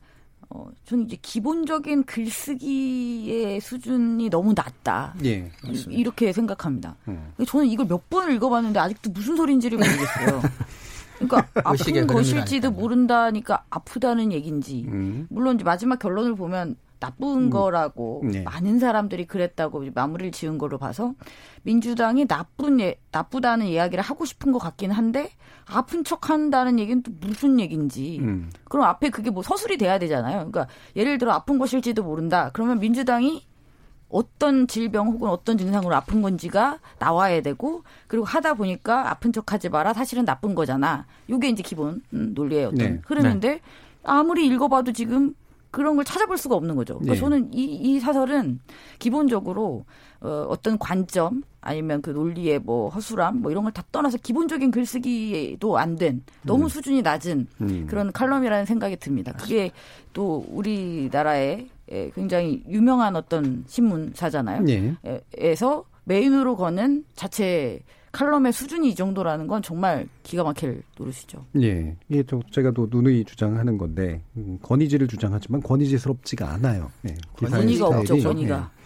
어, 0.50 0.66
저는 0.86 1.06
이제 1.06 1.18
기본적인 1.20 2.04
글쓰기의 2.04 3.60
수준이 3.60 4.30
너무 4.30 4.54
낮다. 4.56 5.14
예, 5.24 5.50
이렇게 5.90 6.32
생각합니다. 6.32 6.96
음. 7.08 7.32
저는 7.46 7.66
이걸 7.66 7.86
몇 7.86 8.08
번을 8.08 8.34
읽어봤는데 8.34 8.78
아직도 8.80 9.10
무슨 9.10 9.36
소리인지를 9.36 9.76
모르겠어요. 9.76 10.42
그러니까 11.18 11.48
아픈 11.64 12.06
것일지도 12.06 12.70
모른다니까 12.70 13.64
아프다는 13.68 14.32
얘기인지. 14.32 14.84
음. 14.88 15.26
물론 15.28 15.56
이제 15.56 15.64
마지막 15.64 15.98
결론을 15.98 16.34
보면 16.34 16.76
나쁜 17.00 17.44
음. 17.44 17.50
거라고 17.50 18.22
네. 18.24 18.42
많은 18.42 18.78
사람들이 18.78 19.26
그랬다고 19.26 19.84
마무리를 19.94 20.32
지은 20.32 20.58
걸로 20.58 20.78
봐서 20.78 21.14
민주당이 21.62 22.26
나쁜 22.26 22.80
예, 22.80 22.96
나쁘다는 23.12 23.66
이야기를 23.66 24.02
하고 24.02 24.24
싶은 24.24 24.52
것 24.52 24.58
같긴 24.58 24.90
한데 24.90 25.30
아픈 25.66 26.04
척 26.04 26.30
한다는 26.30 26.78
얘기는 26.78 27.02
또 27.02 27.12
무슨 27.20 27.60
얘기인지 27.60 28.18
음. 28.20 28.50
그럼 28.64 28.86
앞에 28.86 29.10
그게 29.10 29.30
뭐 29.30 29.42
서술이 29.42 29.76
돼야 29.76 29.98
되잖아요. 29.98 30.50
그러니까 30.50 30.66
예를 30.96 31.18
들어 31.18 31.32
아픈 31.32 31.58
것일지도 31.58 32.02
모른다. 32.02 32.50
그러면 32.52 32.80
민주당이 32.80 33.46
어떤 34.08 34.66
질병 34.66 35.08
혹은 35.08 35.28
어떤 35.28 35.58
증상으로 35.58 35.94
아픈 35.94 36.22
건지가 36.22 36.78
나와야 36.98 37.42
되고 37.42 37.84
그리고 38.06 38.24
하다 38.24 38.54
보니까 38.54 39.10
아픈 39.10 39.32
척하지 39.32 39.68
마라 39.68 39.92
사실은 39.92 40.24
나쁜 40.24 40.54
거잖아. 40.54 41.06
요게 41.28 41.50
이제 41.50 41.62
기본 41.62 42.02
음, 42.14 42.32
논리의 42.34 42.64
어떤 42.64 42.78
네. 42.78 43.00
흐름인데 43.04 43.48
네. 43.48 43.60
아무리 44.02 44.46
읽어봐도 44.46 44.92
지금 44.92 45.34
그런 45.70 45.96
걸 45.96 46.04
찾아볼 46.04 46.38
수가 46.38 46.54
없는 46.56 46.76
거죠. 46.76 46.94
그러니까 46.94 47.14
네. 47.14 47.20
저는 47.20 47.50
이, 47.52 47.64
이 47.64 48.00
사설은 48.00 48.60
기본적으로 48.98 49.84
어, 50.20 50.46
어떤 50.48 50.78
관점 50.78 51.42
아니면 51.60 52.00
그 52.02 52.10
논리의 52.10 52.58
뭐 52.60 52.88
허술함 52.88 53.42
뭐 53.42 53.50
이런 53.50 53.62
걸 53.64 53.72
다 53.72 53.82
떠나서 53.92 54.18
기본적인 54.18 54.70
글쓰기도 54.70 55.78
안 55.78 55.96
된 55.96 56.22
너무 56.42 56.64
음. 56.64 56.68
수준이 56.68 57.02
낮은 57.02 57.46
음. 57.60 57.86
그런 57.88 58.12
칼럼이라는 58.12 58.64
생각이 58.64 58.96
듭니다. 58.96 59.32
그게 59.32 59.70
또 60.12 60.44
우리나라의 60.48 61.68
굉장히 62.14 62.62
유명한 62.68 63.16
어떤 63.16 63.64
신문사잖아요. 63.66 64.62
네. 64.62 64.94
에서 65.36 65.84
메인으로 66.04 66.56
거는 66.56 67.04
자체 67.14 67.80
칼럼의 68.12 68.52
수준이 68.52 68.90
이 68.90 68.94
정도라는 68.94 69.46
건 69.46 69.62
정말 69.62 70.08
기가 70.22 70.44
막힐 70.44 70.82
노릇이죠. 70.98 71.44
예. 71.60 71.96
이게 72.08 72.22
또 72.22 72.42
제가 72.50 72.70
또 72.70 72.88
누누이 72.90 73.24
주장하는 73.24 73.78
건데 73.78 74.22
음, 74.36 74.58
권위지를 74.62 75.08
주장하지만 75.08 75.62
권위지스럽지가 75.62 76.50
않아요. 76.54 76.90
예. 77.08 77.16
권위가 77.36 77.86
없죠. 77.86 78.16
권위가. 78.18 78.70
예. 78.74 78.78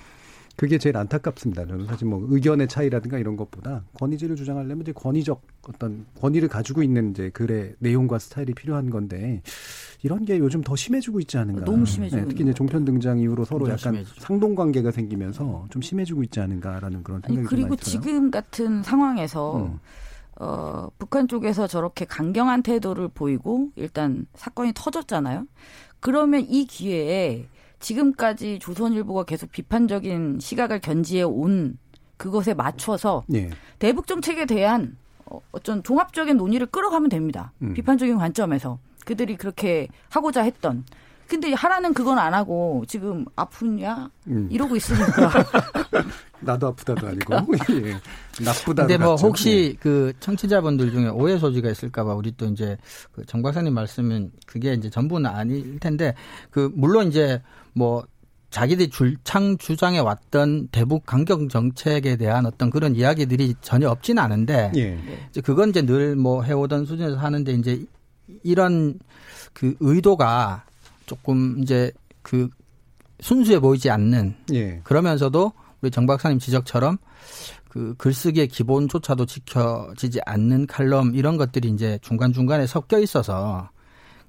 그게 0.57 0.79
제일 0.79 0.97
안타깝습니다. 0.97 1.67
저는 1.67 1.87
사실 1.87 2.07
뭐 2.07 2.25
의견의 2.31 2.69
차이라든가 2.69 3.19
이런 3.19 3.37
것보다 3.37 3.85
권위지를 3.95 4.37
주장하려면 4.37 4.83
이제 4.83 4.93
권위적 4.93 5.43
어떤 5.69 6.07
권위를 6.21 6.49
가지고 6.49 6.83
있는 6.83 7.11
이제 7.11 7.31
글의 7.31 7.77
내용과 7.79 8.19
스타일이 8.19 8.53
필요한 8.53 8.91
건데 8.91 9.43
이런 10.03 10.25
게 10.25 10.39
요즘 10.39 10.63
더 10.63 10.75
심해지고 10.75 11.21
있지 11.21 11.39
않은가. 11.39 11.65
너무 11.65 11.87
심해지고 11.87 12.23
네, 12.23 12.29
특히 12.29 12.43
이제 12.43 12.53
종편 12.53 12.85
등장 12.85 13.19
이후로 13.19 13.45
서로 13.45 13.67
약간 13.67 13.79
심해지죠. 13.79 14.21
상동 14.21 14.55
관계가 14.55 14.91
생기면서 14.91 15.67
좀 15.71 15.81
심해지고 15.81 16.25
있지 16.25 16.41
않은가라는 16.41 17.05
그런 17.05 17.21
생각이 17.21 17.39
아니, 17.39 17.47
그리고 17.47 17.77
지금 17.77 18.31
같은 18.31 18.83
상황에서 18.83 19.59
음. 19.59 19.79
어, 20.41 20.89
북한 20.99 21.29
쪽에서 21.29 21.69
저렇게 21.69 22.05
강경한 22.05 22.63
태도를 22.63 23.09
보이고 23.09 23.71
일단 23.77 24.27
사건이 24.35 24.73
터졌잖아요. 24.75 25.47
그러면 26.01 26.45
이 26.49 26.65
기회에 26.67 27.47
지금까지 27.79 28.59
조선일보가 28.59 29.25
계속 29.25 29.53
비판적인 29.53 30.39
시각을 30.41 30.81
견지해 30.81 31.23
온 31.23 31.79
그것에 32.17 32.55
맞춰서 32.55 33.23
네. 33.29 33.51
대북 33.79 34.09
정책에 34.09 34.47
대한 34.47 34.97
어, 35.27 35.41
어떤 35.53 35.83
종합적인 35.85 36.37
논의를 36.37 36.67
끌어가면 36.67 37.09
됩니다. 37.09 37.53
음. 37.63 37.73
비판적인 37.75 38.17
관점에서. 38.17 38.79
그들이 39.05 39.37
그렇게 39.37 39.89
하고자 40.11 40.43
했던. 40.43 40.85
근데 41.29 41.53
하라는 41.55 41.95
그건 41.95 42.19
안 42.19 42.35
하고 42.35 42.85
지금 42.87 43.25
아프냐 43.37 44.11
음. 44.27 44.49
이러고 44.51 44.77
있으니까 44.77 45.31
나도 46.41 46.67
아프다도 46.69 47.07
아니고 47.07 47.35
예. 47.87 47.97
나쁘다. 48.45 48.87
근데 48.87 48.99
뭐 48.99 49.15
혹시 49.15 49.71
예. 49.75 49.79
그 49.81 50.13
청취자분들 50.21 50.91
중에 50.91 51.09
오해 51.09 51.39
소지가 51.39 51.71
있을까봐 51.71 52.15
우리 52.15 52.37
또 52.37 52.45
이제 52.47 52.77
그정 53.13 53.41
박사님 53.41 53.73
말씀은 53.73 54.31
그게 54.47 54.75
이제 54.75 54.91
전부는 54.91 55.31
아닐 55.31 55.79
텐데 55.79 56.15
그 56.51 56.71
물론 56.75 57.09
이제 57.09 57.41
뭐 57.73 58.05
자기들이 58.51 58.91
줄창 58.91 59.57
주장해 59.57 60.01
왔던 60.01 60.69
대북 60.69 61.07
강경 61.07 61.49
정책에 61.49 62.17
대한 62.17 62.45
어떤 62.45 62.69
그런 62.69 62.95
이야기들이 62.95 63.55
전혀 63.63 63.89
없지는 63.89 64.23
않은데 64.23 64.71
예. 64.77 64.99
이제 65.31 65.41
그건 65.41 65.71
이제 65.71 65.81
늘 65.81 66.15
뭐 66.17 66.43
해오던 66.43 66.85
수준에서 66.85 67.17
하는데 67.17 67.51
이제 67.55 67.83
이런 68.43 68.99
그 69.53 69.75
의도가 69.81 70.65
조금 71.07 71.59
이제 71.61 71.93
그 72.23 72.49
순수해 73.21 73.59
보이지 73.61 73.91
않는 73.91 74.35
예. 74.53 74.81
그러면서도 74.85 75.53
우리 75.81 75.91
정 75.91 76.07
박사님 76.07 76.39
지적처럼 76.39 76.99
그 77.69 77.95
글쓰기의 77.99 78.49
기본조차도 78.49 79.27
지켜지지 79.27 80.21
않는 80.27 80.67
칼럼 80.67 81.15
이런 81.15 81.37
것들이 81.37 81.69
이제 81.71 81.99
중간중간에 82.03 82.67
섞여 82.67 82.99
있어서 82.99 83.71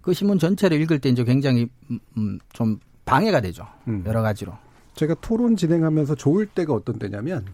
그 0.01 0.13
신문 0.13 0.39
전체를 0.39 0.79
읽을 0.81 0.99
때 0.99 1.09
이제 1.09 1.23
굉장히 1.23 1.67
음, 1.91 1.99
음좀 2.17 2.79
방해가 3.05 3.41
되죠. 3.41 3.65
음. 3.87 4.03
여러 4.05 4.21
가지로. 4.21 4.53
제가 4.95 5.15
토론 5.15 5.55
진행하면서 5.57 6.15
좋을 6.15 6.45
때가 6.45 6.73
어떤 6.73 6.99
때냐면 6.99 7.45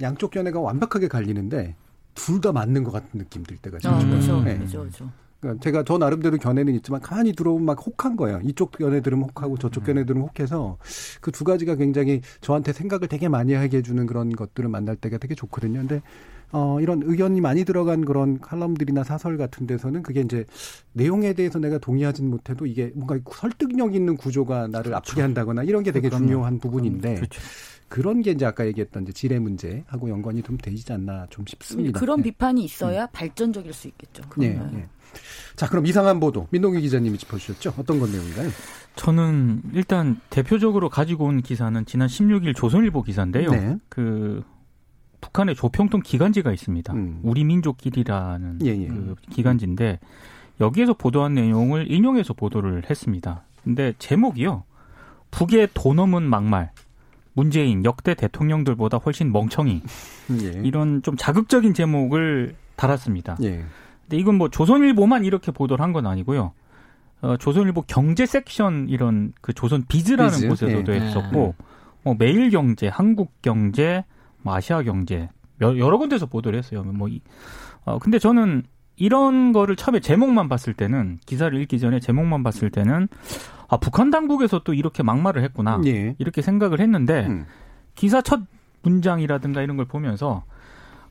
양쪽 0.00 0.30
견해가 0.30 0.58
완벽하게 0.60 1.08
갈리는데 1.08 1.76
둘 2.14 2.40
다 2.40 2.52
맞는 2.52 2.82
것 2.84 2.90
같은 2.92 3.18
느낌 3.18 3.42
들 3.42 3.56
때가 3.58 3.78
있죠. 3.78 3.88
아, 3.88 3.98
그렇죠. 3.98 4.40
네. 4.42 4.56
그렇죠. 4.58 4.80
그렇죠. 4.80 5.10
그러니까 5.42 5.62
제가 5.62 5.82
저 5.84 5.98
나름대로 5.98 6.38
견해는 6.38 6.74
있지만 6.76 7.00
가만히 7.00 7.32
들어오면 7.32 7.66
막 7.66 7.84
혹한 7.84 8.16
거예요. 8.16 8.40
이쪽 8.44 8.70
견해 8.72 9.00
들으면 9.02 9.28
혹하고 9.28 9.58
저쪽 9.58 9.84
견해 9.84 10.04
들으면 10.06 10.28
혹해서 10.28 10.78
그 11.20 11.32
두 11.32 11.44
가지가 11.44 11.74
굉장히 11.76 12.20
저한테 12.42 12.72
생각을 12.72 13.08
되게 13.08 13.26
많이 13.28 13.52
하게 13.54 13.78
해주는 13.78 14.06
그런 14.06 14.30
것들을 14.30 14.68
만날 14.68 14.94
때가 14.96 15.18
되게 15.18 15.34
좋거든요. 15.34 15.80
근데 15.80 16.00
어, 16.52 16.78
이런 16.80 17.02
의견이 17.04 17.40
많이 17.40 17.64
들어간 17.64 18.04
그런 18.04 18.38
칼럼들이나 18.38 19.02
사설 19.02 19.38
같은 19.38 19.66
데서는 19.66 20.02
그게 20.02 20.20
이제 20.20 20.44
내용에 20.92 21.32
대해서 21.32 21.58
내가 21.58 21.78
동의하진 21.78 22.28
못해도 22.30 22.66
이게 22.66 22.92
뭔가 22.94 23.18
설득력 23.34 23.94
있는 23.94 24.16
구조가 24.18 24.68
나를 24.68 24.90
그렇죠. 24.90 24.96
아프게 24.96 25.22
한다거나 25.22 25.62
이런 25.64 25.82
게 25.82 25.90
되게 25.90 26.08
그럼요. 26.10 26.26
중요한 26.26 26.60
부분인데 26.60 27.14
그렇죠. 27.14 27.40
그런 27.92 28.22
게 28.22 28.30
이제 28.30 28.46
아까 28.46 28.66
얘기했던 28.66 29.02
이제 29.02 29.12
질의 29.12 29.38
문제하고 29.38 30.08
연관이 30.08 30.42
좀 30.42 30.56
되지 30.56 30.90
않나 30.94 31.26
좀 31.28 31.44
싶습니다. 31.46 32.00
그런 32.00 32.22
네. 32.22 32.30
비판이 32.30 32.64
있어야 32.64 33.04
음. 33.04 33.08
발전적일 33.12 33.74
수 33.74 33.86
있겠죠. 33.88 34.22
네, 34.38 34.58
네. 34.72 34.86
자, 35.56 35.68
그럼 35.68 35.84
이상한 35.84 36.18
보도 36.18 36.48
민동기 36.52 36.80
기자님이 36.80 37.18
짚어주셨죠? 37.18 37.74
어떤 37.76 38.00
건 38.00 38.10
내용인가요? 38.10 38.48
저는 38.96 39.60
일단 39.74 40.18
대표적으로 40.30 40.88
가지고 40.88 41.26
온 41.26 41.42
기사는 41.42 41.84
지난 41.84 42.08
16일 42.08 42.56
조선일보 42.56 43.02
기사인데요. 43.02 43.50
네. 43.50 43.76
그 43.90 44.42
북한의 45.20 45.54
조평통 45.54 46.00
기간지가 46.02 46.50
있습니다. 46.50 46.94
음. 46.94 47.20
우리 47.22 47.44
민족끼리라는 47.44 48.60
예, 48.64 48.68
예. 48.68 48.86
그 48.86 49.16
기간지인데 49.30 50.00
여기에서 50.62 50.94
보도한 50.94 51.34
내용을 51.34 51.92
인용해서 51.92 52.32
보도를 52.32 52.88
했습니다. 52.88 53.44
근데 53.62 53.92
제목이요. 53.98 54.64
북의 55.30 55.68
돈 55.74 55.98
없는 55.98 56.22
막말. 56.22 56.70
문재인 57.34 57.84
역대 57.84 58.14
대통령들보다 58.14 58.98
훨씬 58.98 59.32
멍청이. 59.32 59.82
예. 60.42 60.46
이런 60.64 61.02
좀 61.02 61.16
자극적인 61.16 61.74
제목을 61.74 62.54
달았습니다. 62.76 63.36
예. 63.42 63.64
근데 64.02 64.16
이건 64.16 64.36
뭐 64.36 64.48
조선일보만 64.48 65.24
이렇게 65.24 65.50
보도를 65.52 65.82
한 65.82 65.92
건 65.92 66.06
아니고요. 66.06 66.52
어, 67.22 67.36
조선일보 67.36 67.84
경제 67.86 68.26
섹션 68.26 68.88
이런 68.88 69.32
그 69.40 69.52
조선 69.52 69.84
비즈라는 69.88 70.32
비즈? 70.32 70.48
곳에서도 70.48 70.92
예. 70.94 71.00
했었고, 71.00 71.54
뭐 72.02 72.16
매일 72.18 72.50
경제, 72.50 72.88
한국 72.88 73.30
경제, 73.42 74.04
뭐 74.42 74.54
아시아 74.56 74.82
경제 74.82 75.28
여러 75.60 75.96
군데서 75.98 76.26
보도를 76.26 76.58
했어요. 76.58 76.82
뭐 76.82 77.06
이, 77.08 77.20
어, 77.84 77.98
근데 78.00 78.18
저는 78.18 78.64
이런 78.96 79.52
거를 79.52 79.76
처음에 79.76 80.00
제목만 80.00 80.48
봤을 80.48 80.74
때는 80.74 81.18
기사를 81.24 81.56
읽기 81.62 81.78
전에 81.78 82.00
제목만 82.00 82.42
봤을 82.42 82.70
때는 82.70 83.06
아 83.72 83.78
북한 83.78 84.10
당국에서 84.10 84.58
또 84.64 84.74
이렇게 84.74 85.02
막말을 85.02 85.42
했구나 85.44 85.80
예. 85.86 86.14
이렇게 86.18 86.42
생각을 86.42 86.78
했는데 86.78 87.24
음. 87.26 87.46
기사 87.94 88.20
첫 88.20 88.40
문장이라든가 88.82 89.62
이런 89.62 89.78
걸 89.78 89.86
보면서 89.86 90.44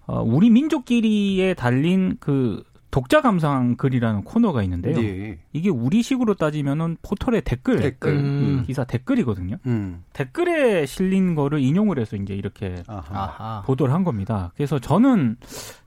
어, 0.06 0.22
우리 0.22 0.52
민족끼리에 0.52 1.56
달린 1.56 2.18
그 2.20 2.64
독자 2.92 3.22
감상 3.22 3.78
글이라는 3.78 4.26
코너가 4.26 4.62
있는데요. 4.62 5.02
예. 5.02 5.40
이게 5.54 5.70
우리식으로 5.70 6.36
따지면은 6.36 6.98
포털의 7.02 7.42
댓글, 7.42 7.80
댓글. 7.80 8.12
음. 8.12 8.64
기사 8.68 8.84
댓글이거든요. 8.84 9.56
음. 9.66 10.04
댓글에 10.14 10.86
실린 10.86 11.34
거를 11.34 11.62
인용을 11.62 11.98
해서 11.98 12.16
이제 12.16 12.36
이렇게 12.36 12.84
아하. 12.86 13.64
보도를 13.66 13.92
한 13.92 14.04
겁니다. 14.04 14.52
그래서 14.56 14.78
저는 14.78 15.38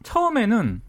처음에는 0.02 0.80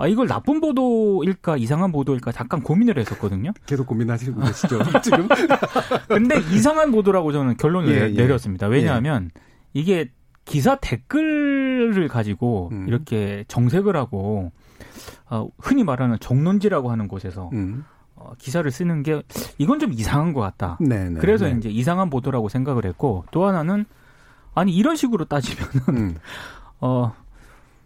아, 0.00 0.06
이걸 0.06 0.26
나쁜 0.26 0.60
보도일까 0.62 1.58
이상한 1.58 1.92
보도일까 1.92 2.32
잠깐 2.32 2.62
고민을 2.62 2.98
했었거든요. 2.98 3.52
계속 3.66 3.86
고민하시고 3.86 4.40
계시죠 4.40 4.78
지금. 5.02 5.28
근데 6.08 6.38
이상한 6.38 6.90
보도라고 6.90 7.32
저는 7.32 7.58
결론을 7.58 7.92
예, 7.92 8.14
예. 8.14 8.22
내렸습니다. 8.22 8.66
왜냐하면 8.66 9.30
예. 9.36 9.40
이게 9.74 10.10
기사 10.46 10.76
댓글을 10.76 12.08
가지고 12.08 12.70
음. 12.72 12.88
이렇게 12.88 13.44
정색을 13.48 13.94
하고 13.94 14.52
어, 15.28 15.48
흔히 15.58 15.84
말하는 15.84 16.16
정론지라고 16.18 16.90
하는 16.90 17.06
곳에서 17.06 17.50
음. 17.52 17.84
어, 18.14 18.32
기사를 18.38 18.68
쓰는 18.70 19.02
게 19.02 19.22
이건 19.58 19.80
좀 19.80 19.92
이상한 19.92 20.32
것 20.32 20.40
같다. 20.40 20.78
네네, 20.80 21.10
네, 21.10 21.20
그래서 21.20 21.44
네. 21.44 21.56
이제 21.58 21.68
이상한 21.68 22.08
보도라고 22.08 22.48
생각을 22.48 22.86
했고 22.86 23.26
또 23.32 23.44
하나는 23.44 23.84
아니 24.54 24.74
이런 24.74 24.96
식으로 24.96 25.26
따지면은 25.26 25.80
음. 25.90 26.16
어 26.80 27.12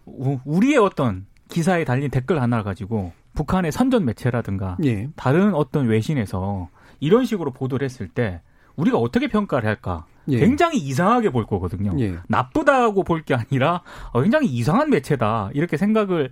우리의 0.05 0.77
어떤 0.77 1.25
기사에 1.49 1.85
달린 1.85 2.09
댓글 2.09 2.41
하나를 2.41 2.63
가지고 2.63 3.11
북한의 3.33 3.71
선전 3.71 4.05
매체라든가 4.05 4.77
예. 4.83 5.09
다른 5.15 5.53
어떤 5.53 5.87
외신에서 5.87 6.69
이런 6.99 7.25
식으로 7.25 7.51
보도를 7.51 7.85
했을 7.85 8.07
때 8.07 8.41
우리가 8.75 8.97
어떻게 8.97 9.27
평가를 9.27 9.67
할까? 9.67 10.05
예. 10.27 10.39
굉장히 10.39 10.77
이상하게 10.79 11.29
볼 11.31 11.45
거거든요. 11.45 11.93
예. 11.99 12.15
나쁘다고 12.27 13.03
볼 13.03 13.23
게 13.23 13.35
아니라 13.35 13.81
어, 14.11 14.21
굉장히 14.21 14.47
이상한 14.47 14.89
매체다 14.89 15.51
이렇게 15.53 15.77
생각을 15.77 16.29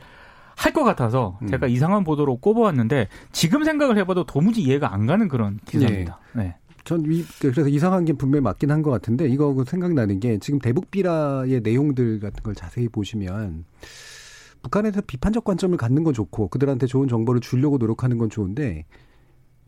할 0.55 0.71
것 0.73 0.83
같아서 0.83 1.37
음. 1.41 1.47
제가 1.47 1.67
이상한 1.67 2.03
보도로 2.03 2.37
꼽아왔는데 2.37 3.07
지금 3.31 3.63
생각을 3.63 3.97
해봐도 3.97 4.23
도무지 4.23 4.61
이해가 4.61 4.93
안 4.93 5.05
가는 5.07 5.27
그런 5.27 5.59
기사입니다. 5.65 6.19
네. 6.33 6.43
네. 6.43 6.55
전 6.83 7.03
이, 7.07 7.23
그래서 7.39 7.67
이상한 7.69 8.05
게 8.05 8.13
분명히 8.13 8.41
맞긴 8.43 8.69
한 8.71 8.81
것 8.83 8.91
같은데 8.91 9.27
이거 9.27 9.53
그 9.53 9.63
생각나는 9.65 10.19
게 10.19 10.37
지금 10.39 10.59
대북 10.59 10.91
비라의 10.91 11.61
내용들 11.61 12.19
같은 12.19 12.43
걸 12.43 12.53
자세히 12.55 12.87
보시면 12.89 13.65
북한에서 14.63 15.01
비판적 15.01 15.43
관점을 15.43 15.77
갖는 15.77 16.03
건 16.03 16.13
좋고 16.13 16.47
그들한테 16.47 16.87
좋은 16.87 17.07
정보를 17.07 17.41
주려고 17.41 17.77
노력하는 17.77 18.17
건 18.17 18.29
좋은데 18.29 18.85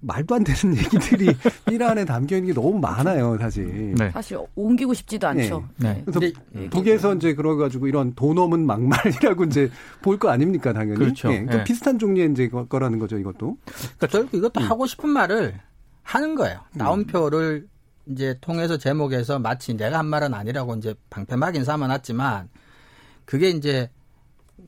말도 0.02 0.36
안 0.36 0.44
되는 0.44 0.76
얘기들이 0.78 1.36
일 1.72 1.84
안에 1.84 2.06
담겨 2.06 2.38
있는 2.38 2.54
게 2.54 2.60
너무 2.60 2.80
많아요, 2.80 3.38
사실. 3.40 3.94
네. 3.96 4.12
사실 4.12 4.38
옮기고 4.56 4.94
싶지도 4.94 5.28
않죠. 5.28 5.68
네. 5.78 5.94
네. 5.96 6.04
그래서 6.06 6.34
북에서 6.70 7.16
이제 7.16 7.34
그래 7.34 7.56
가지고 7.56 7.88
이런 7.88 8.14
돈 8.14 8.38
없는 8.38 8.66
막말이라고 8.66 9.46
이제 9.46 9.70
볼 10.02 10.18
거 10.20 10.30
아닙니까, 10.30 10.74
당연히. 10.74 11.00
그렇죠. 11.00 11.30
네. 11.30 11.36
그러니까 11.36 11.58
네. 11.58 11.64
비슷한 11.64 11.98
종류의 11.98 12.32
이제 12.32 12.48
거라는 12.50 13.00
거죠, 13.00 13.18
이것도. 13.18 13.58
그러니까 13.66 14.08
결국 14.08 14.34
이것도 14.36 14.62
음. 14.62 14.70
하고 14.70 14.86
싶은 14.86 15.10
말을 15.10 15.60
하는 16.04 16.36
거예요. 16.36 16.60
나온표를 16.74 17.66
음. 18.08 18.14
이제 18.14 18.38
통해서 18.42 18.78
제목에서 18.78 19.40
마치 19.40 19.76
내가 19.76 19.98
한 19.98 20.06
말은 20.06 20.36
아니라고 20.36 20.76
이제 20.76 20.94
방패막인 21.10 21.64
삼아놨지만 21.64 22.50
그게 23.26 23.50
이제 23.50 23.90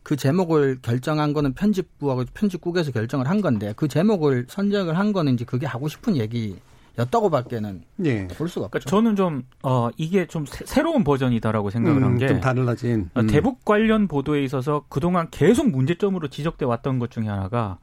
그 0.03 0.15
제목을 0.15 0.79
결정한 0.81 1.33
거는 1.33 1.53
편집부하고 1.53 2.25
편집국에서 2.33 2.91
결정을 2.91 3.27
한 3.27 3.41
건데 3.41 3.73
그 3.75 3.87
제목을 3.87 4.45
선정을 4.49 4.97
한 4.97 5.13
거는 5.13 5.33
이제 5.33 5.45
그게 5.45 5.65
하고 5.65 5.87
싶은 5.87 6.15
얘기였다고밖에는 6.17 7.83
예. 8.05 8.27
볼 8.27 8.49
수가 8.49 8.65
없죠. 8.65 8.71
그러니까 8.71 8.89
저는 8.89 9.15
좀 9.15 9.43
어, 9.63 9.89
이게 9.97 10.25
좀 10.27 10.45
새, 10.45 10.81
로운 10.81 11.03
버전이다라고 11.03 11.69
생각을 11.69 12.01
음, 12.01 12.03
한게 12.03 12.27
좀 12.27 12.39
달라진 12.39 13.09
어, 13.13 13.21
음. 13.21 13.27
대북 13.27 13.63
관련 13.65 14.07
보도에 14.07 14.43
있어서 14.43 14.85
그동안 14.89 15.29
계속 15.31 15.69
문제점으로 15.69 16.27
지적돼 16.29 16.65
왔던 16.65 16.99
것 16.99 17.11
중에 17.11 17.27
하나가 17.27 17.79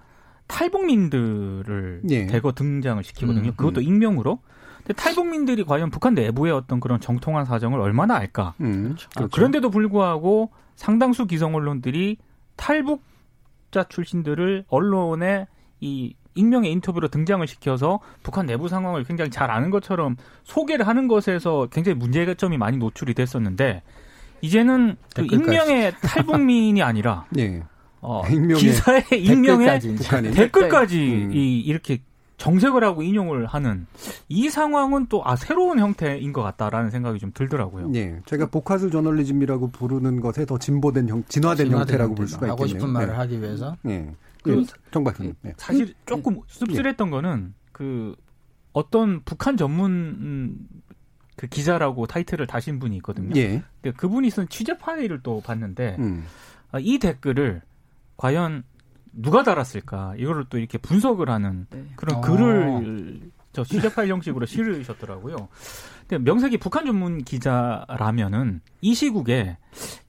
탈북민들을 0.46 2.02
예. 2.10 2.26
대거 2.26 2.52
등장을 2.52 3.02
시키거든요. 3.02 3.50
음, 3.50 3.56
그것도 3.56 3.80
음. 3.80 3.82
익명으로. 3.82 4.40
근데 4.78 4.92
탈북민들이 4.92 5.64
과연 5.64 5.88
북한 5.88 6.12
내부의 6.12 6.52
어떤 6.52 6.78
그런 6.78 7.00
정통한 7.00 7.46
사정을 7.46 7.80
얼마나 7.80 8.16
알까? 8.16 8.52
음, 8.60 8.94
그렇죠. 8.94 9.08
아, 9.16 9.28
그런데도 9.32 9.70
불구하고 9.70 10.50
상당수 10.76 11.26
기성 11.26 11.54
언론들이 11.54 12.16
탈북자 12.56 13.84
출신들을 13.88 14.64
언론에 14.68 15.46
이 15.80 16.14
익명의 16.34 16.70
인터뷰로 16.72 17.08
등장을 17.08 17.46
시켜서 17.46 18.00
북한 18.22 18.46
내부 18.46 18.68
상황을 18.68 19.04
굉장히 19.04 19.30
잘 19.30 19.50
아는 19.50 19.70
것처럼 19.70 20.16
소개를 20.42 20.86
하는 20.86 21.08
것에서 21.08 21.68
굉장히 21.70 21.96
문제점이 21.96 22.58
많이 22.58 22.76
노출이 22.76 23.14
됐었는데 23.14 23.82
이제는 24.40 24.96
그 25.14 25.24
익명의 25.24 25.92
탈북민이 26.02 26.82
아니라 26.82 27.26
네. 27.30 27.62
어, 28.00 28.22
익명의, 28.28 28.56
기사의 28.56 29.04
익명의 29.12 29.80
댓글까지, 29.80 30.30
댓글까지 30.32 30.98
음. 30.98 31.32
이, 31.32 31.60
이렇게 31.60 32.00
정색을 32.36 32.82
하고 32.82 33.02
인용을 33.02 33.46
하는 33.46 33.86
이 34.28 34.50
상황은 34.50 35.06
또 35.06 35.22
아 35.24 35.36
새로운 35.36 35.78
형태인 35.78 36.32
것 36.32 36.42
같다라는 36.42 36.90
생각이 36.90 37.18
좀 37.18 37.30
들더라고요. 37.32 37.88
네, 37.88 38.20
제가 38.26 38.46
복화술 38.46 38.90
저널리즘이라고 38.90 39.70
부르는 39.70 40.20
것에 40.20 40.44
더 40.44 40.58
진보된 40.58 41.08
형, 41.08 41.22
진화된, 41.28 41.66
진화된 41.66 41.80
형태라고 41.80 42.14
볼 42.14 42.26
수가 42.26 42.46
있겠네요. 42.46 42.52
하고 42.52 42.66
싶은 42.66 42.90
말을 42.90 43.08
네. 43.08 43.14
하기 43.14 43.40
위해서. 43.40 43.76
네, 43.82 44.14
그 44.42 44.64
정박님. 44.90 45.34
네. 45.42 45.54
사실 45.56 45.86
음, 45.88 45.94
조금 46.06 46.34
음. 46.34 46.40
씁쓸했던 46.48 47.10
거는 47.10 47.54
그 47.72 48.14
어떤 48.72 49.22
북한 49.24 49.56
전문 49.56 50.58
그 51.36 51.46
기자라고 51.46 52.06
타이틀을 52.06 52.46
다신 52.46 52.78
분이 52.78 52.96
있거든요. 52.96 53.34
예. 53.36 53.62
근데 53.80 53.96
그분이 53.96 54.30
쓴 54.30 54.48
취재 54.48 54.76
파일을 54.76 55.20
또 55.22 55.40
봤는데 55.40 55.96
음. 55.98 56.24
아, 56.72 56.78
이 56.80 56.98
댓글을 56.98 57.62
과연 58.16 58.64
누가 59.16 59.42
달았을까 59.42 60.14
이거를 60.18 60.44
또 60.50 60.58
이렇게 60.58 60.78
분석을 60.78 61.28
하는 61.30 61.66
네. 61.70 61.84
그런 61.96 62.18
어. 62.18 62.20
글을 62.20 63.30
저 63.52 63.62
취재 63.62 63.92
파일 63.92 64.10
형식으로 64.10 64.46
실으셨더라고요. 64.46 65.48
근데 66.08 66.22
명색이 66.24 66.58
북한 66.58 66.84
전문 66.86 67.22
기자라면은 67.22 68.60
이 68.80 68.94
시국에 68.94 69.56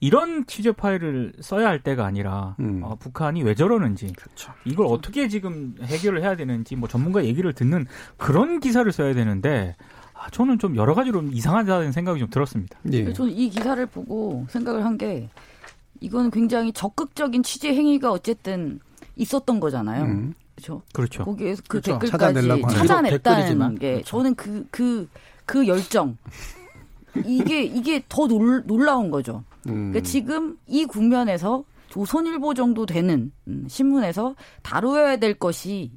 이런 0.00 0.46
취재 0.46 0.72
파일을 0.72 1.32
써야 1.40 1.68
할 1.68 1.80
때가 1.82 2.04
아니라 2.04 2.56
음. 2.60 2.82
어, 2.82 2.96
북한이 2.96 3.42
왜 3.44 3.54
저러는지 3.54 4.12
그렇죠. 4.14 4.52
이걸 4.64 4.86
어떻게 4.86 5.28
지금 5.28 5.74
해결을 5.80 6.22
해야 6.22 6.36
되는지 6.36 6.76
뭐 6.76 6.88
전문가 6.88 7.24
얘기를 7.24 7.52
듣는 7.52 7.86
그런 8.16 8.60
기사를 8.60 8.90
써야 8.90 9.14
되는데 9.14 9.76
아, 10.12 10.28
저는 10.30 10.58
좀 10.58 10.76
여러 10.76 10.94
가지로 10.94 11.22
이상하다는 11.22 11.92
생각이 11.92 12.18
좀 12.18 12.28
들었습니다. 12.30 12.78
예. 12.92 13.12
저는 13.12 13.32
이 13.32 13.48
기사를 13.50 13.84
보고 13.86 14.46
생각을 14.50 14.84
한 14.84 14.96
게 14.98 15.28
이건 16.00 16.30
굉장히 16.30 16.72
적극적인 16.72 17.42
취재 17.42 17.74
행위가 17.74 18.10
어쨌든 18.10 18.80
있었던 19.16 19.60
거잖아요. 19.60 20.04
음. 20.04 20.34
그렇죠. 20.54 20.82
그렇죠. 20.92 21.24
거기에서 21.24 21.62
그 21.68 21.80
그렇죠. 21.80 21.98
댓글까지 21.98 22.76
찾아냈다는 22.76 23.78
게 23.78 23.92
그렇죠. 23.92 24.04
저는 24.04 24.34
그 24.34 24.66
그그 24.70 25.08
그 25.44 25.66
열정 25.66 26.16
이게 27.24 27.62
이게 27.62 28.02
더 28.08 28.26
놀, 28.26 28.62
놀라운 28.66 29.10
거죠. 29.10 29.44
음. 29.68 29.90
그러니까 29.90 30.00
지금 30.00 30.56
이 30.66 30.84
국면에서 30.84 31.64
조선일보 31.88 32.54
정도 32.54 32.84
되는 32.84 33.32
음, 33.48 33.66
신문에서 33.68 34.34
다루어야 34.62 35.16
될 35.16 35.34
것이 35.34 35.92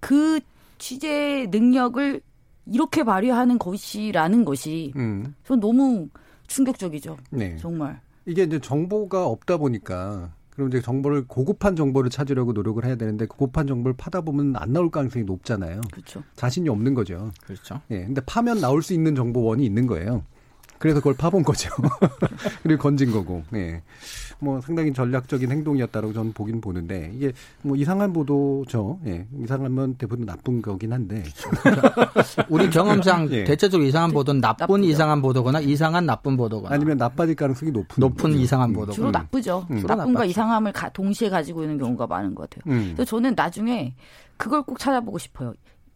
그 0.00 0.40
취재 0.78 1.46
능력을 1.50 2.20
이렇게 2.66 3.02
발휘하는 3.02 3.58
것이라는 3.58 4.44
것이 4.44 4.92
음. 4.96 5.34
전 5.44 5.60
너무 5.60 6.08
충격적이죠. 6.48 7.16
네. 7.30 7.56
정말. 7.56 8.00
이게 8.26 8.42
이제 8.42 8.58
정보가 8.58 9.26
없다 9.26 9.56
보니까 9.56 10.32
그럼 10.58 10.70
이제 10.70 10.80
정보를 10.82 11.24
고급한 11.28 11.76
정보를 11.76 12.10
찾으려고 12.10 12.52
노력을 12.52 12.84
해야 12.84 12.96
되는데 12.96 13.26
고급한 13.26 13.68
정보를 13.68 13.94
파다 13.96 14.22
보면 14.22 14.56
안 14.56 14.72
나올 14.72 14.90
가능성이 14.90 15.24
높잖아요. 15.24 15.80
그렇죠. 15.92 16.24
자신이 16.34 16.68
없는 16.68 16.94
거죠. 16.94 17.30
그렇죠. 17.44 17.80
예. 17.92 18.04
근데 18.04 18.20
파면 18.26 18.60
나올 18.60 18.82
수 18.82 18.92
있는 18.92 19.14
정보원이 19.14 19.64
있는 19.64 19.86
거예요. 19.86 20.24
그래서 20.78 21.00
그걸 21.00 21.14
파본 21.14 21.42
거죠. 21.42 21.70
그리고 22.62 22.82
건진 22.82 23.10
거고. 23.10 23.42
예. 23.54 23.82
뭐 24.40 24.60
상당히 24.60 24.92
전략적인 24.92 25.50
행동이었다라고 25.50 26.12
저는 26.12 26.32
보긴 26.32 26.60
보는데 26.60 27.10
이게 27.14 27.32
뭐 27.62 27.76
이상한 27.76 28.12
보도죠. 28.12 29.00
예. 29.06 29.26
이상하면 29.42 29.96
대부분 29.96 30.26
나쁜 30.26 30.62
거긴 30.62 30.92
한데. 30.92 31.24
우리 32.48 32.70
경험상 32.70 33.28
예. 33.32 33.44
대체적으로 33.44 33.86
이상한 33.86 34.12
보도는 34.12 34.40
나쁜 34.40 34.64
나쁘죠. 34.64 34.84
이상한 34.84 35.22
보도거나 35.22 35.60
이상한 35.60 36.06
나쁜 36.06 36.36
보도거나 36.36 36.74
아니면 36.74 36.96
나빠질 36.96 37.34
가능성이 37.34 37.72
높은 37.72 38.00
높은 38.00 38.30
거죠. 38.30 38.42
이상한 38.42 38.72
보도. 38.72 38.92
주로 38.92 39.10
나쁘죠. 39.10 39.66
음. 39.70 39.80
주로 39.80 39.94
나쁜과 39.94 40.24
이상함을 40.24 40.72
가, 40.72 40.88
동시에 40.90 41.28
가지고 41.28 41.62
있는 41.62 41.78
경우가 41.78 42.06
많은 42.06 42.34
것 42.34 42.48
같아요. 42.48 42.72
음. 42.72 42.92
그래서 42.94 43.04
저는 43.04 43.34
나중에 43.34 43.94
그걸 44.36 44.62
꼭 44.62 44.78
찾아보고 44.78 45.18
싶어요. 45.18 45.54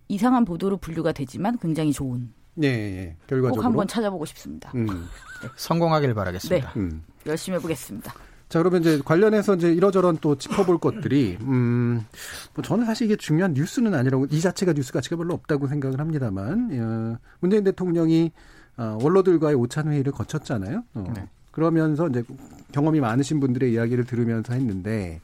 이상한 0.09 0.45
보도로 0.45 0.79
분류가 0.79 1.13
되지만 1.13 1.57
굉장히 1.59 1.93
좋은. 1.93 2.33
네, 2.55 2.69
예, 2.69 3.17
결과적으로 3.27 3.61
꼭 3.61 3.65
한번 3.65 3.89
찾아보고 3.89 4.25
싶습니다. 4.27 4.71
음. 4.75 4.87
네. 4.87 5.49
성공하길 5.57 6.15
바라겠습니다. 6.15 6.73
네, 6.75 6.81
음. 6.81 7.03
열심히 7.27 7.59
해보겠습니다. 7.59 8.13
자, 8.49 8.59
그러면 8.59 8.83
이제 8.83 9.01
관련해서 9.03 9.55
이제 9.55 9.73
이러저런 9.73 10.19
또 10.21 10.37
짚어볼 10.37 10.77
것들이, 10.79 11.39
음, 11.41 12.05
뭐 12.55 12.63
저는 12.63 12.85
사실 12.85 13.07
이게 13.07 13.17
중요한 13.17 13.55
뉴스는 13.55 13.95
아니라고, 13.95 14.27
이 14.31 14.41
자체가 14.41 14.75
뉴스 14.75 14.93
가치가 14.93 15.17
별로 15.17 15.33
없다고 15.33 15.69
생각을 15.69 15.99
합니다만, 15.99 16.69
어, 16.73 17.19
문재인 17.41 17.65
대통령이 17.65 18.31
어, 18.77 18.99
원로들과의 19.03 19.55
오찬 19.55 19.89
회의를 19.89 20.13
거쳤잖아요. 20.13 20.83
어. 20.95 21.13
네. 21.15 21.29
그러면서 21.51 22.09
이제 22.09 22.23
경험이 22.73 23.01
많으신 23.01 23.41
분들의 23.41 23.73
이야기를 23.73 24.05
들으면서 24.05 24.53
했는데, 24.55 25.21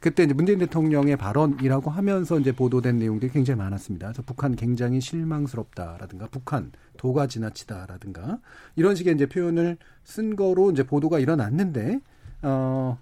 그때 0.00 0.22
이제 0.22 0.32
문재인 0.32 0.58
대통령의 0.58 1.16
발언이라고 1.16 1.90
하면서 1.90 2.38
이제 2.40 2.52
보도된 2.52 2.98
내용들이 2.98 3.30
굉장히 3.30 3.58
많았습니다. 3.58 4.08
그래서 4.08 4.22
북한 4.24 4.56
굉장히 4.56 5.00
실망스럽다라든가 5.00 6.26
북한 6.30 6.72
도가 6.96 7.26
지나치다라든가 7.26 8.38
이런 8.76 8.94
식의 8.94 9.14
이제 9.14 9.26
표현을 9.26 9.76
쓴 10.02 10.36
거로 10.36 10.70
이제 10.70 10.82
보도가 10.82 11.18
일어났는데 11.18 12.00
어 12.42 12.98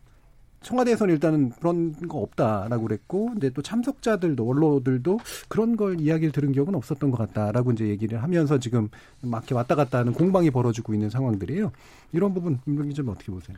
청와대에서는 0.60 1.14
일단은 1.14 1.50
그런 1.50 1.92
거 2.08 2.18
없다라고 2.18 2.82
그랬고 2.82 3.30
이제 3.36 3.50
또 3.50 3.62
참석자들도 3.62 4.44
원로들도 4.44 5.20
그런 5.48 5.76
걸 5.76 6.00
이야기를 6.00 6.32
들은 6.32 6.50
기억은 6.50 6.74
없었던 6.74 7.12
것 7.12 7.16
같다라고 7.16 7.70
이제 7.72 7.86
얘기를 7.86 8.20
하면서 8.20 8.58
지금 8.58 8.88
막 9.22 9.44
이렇게 9.44 9.54
왔다 9.54 9.76
갔다 9.76 9.98
하는 9.98 10.12
공방이 10.12 10.50
벌어지고 10.50 10.94
있는 10.94 11.10
상황들이에요. 11.10 11.70
이런 12.12 12.34
부분 12.34 12.58
분명히 12.64 12.92
좀 12.92 13.08
어떻게 13.08 13.30
보세요? 13.30 13.56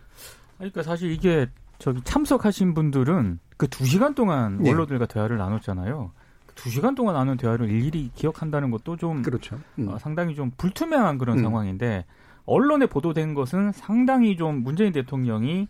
그러니까 0.59 0.83
사실 0.83 1.11
이게 1.11 1.49
저기 1.81 2.01
참석하신 2.03 2.75
분들은 2.75 3.41
그 3.57 3.67
두 3.67 3.85
시간 3.85 4.15
동안 4.15 4.59
네. 4.63 4.71
원로들과 4.71 5.07
대화를 5.07 5.37
나눴잖아요. 5.39 6.13
그두 6.47 6.71
시간 6.71 6.95
동안 6.95 7.15
나눈 7.15 7.37
대화를 7.37 7.69
일일이 7.71 8.11
기억한다는 8.15 8.71
것도 8.71 8.97
좀 8.97 9.23
그렇죠. 9.23 9.59
음. 9.79 9.89
어, 9.89 9.99
상당히 9.99 10.35
좀 10.35 10.51
불투명한 10.57 11.19
그런 11.19 11.39
음. 11.39 11.43
상황인데 11.43 12.05
언론에 12.47 12.87
보도된 12.87 13.35
것은 13.35 13.73
상당히 13.73 14.37
좀 14.37 14.63
문재인 14.63 14.93
대통령이 14.93 15.69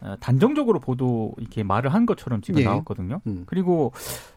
어, 0.00 0.16
단정적으로 0.20 0.80
보도 0.80 1.32
이렇게 1.38 1.62
말을 1.62 1.92
한 1.94 2.06
것처럼 2.06 2.42
지금 2.42 2.60
예. 2.60 2.64
나왔거든요. 2.64 3.20
음. 3.26 3.44
그리고 3.46 3.92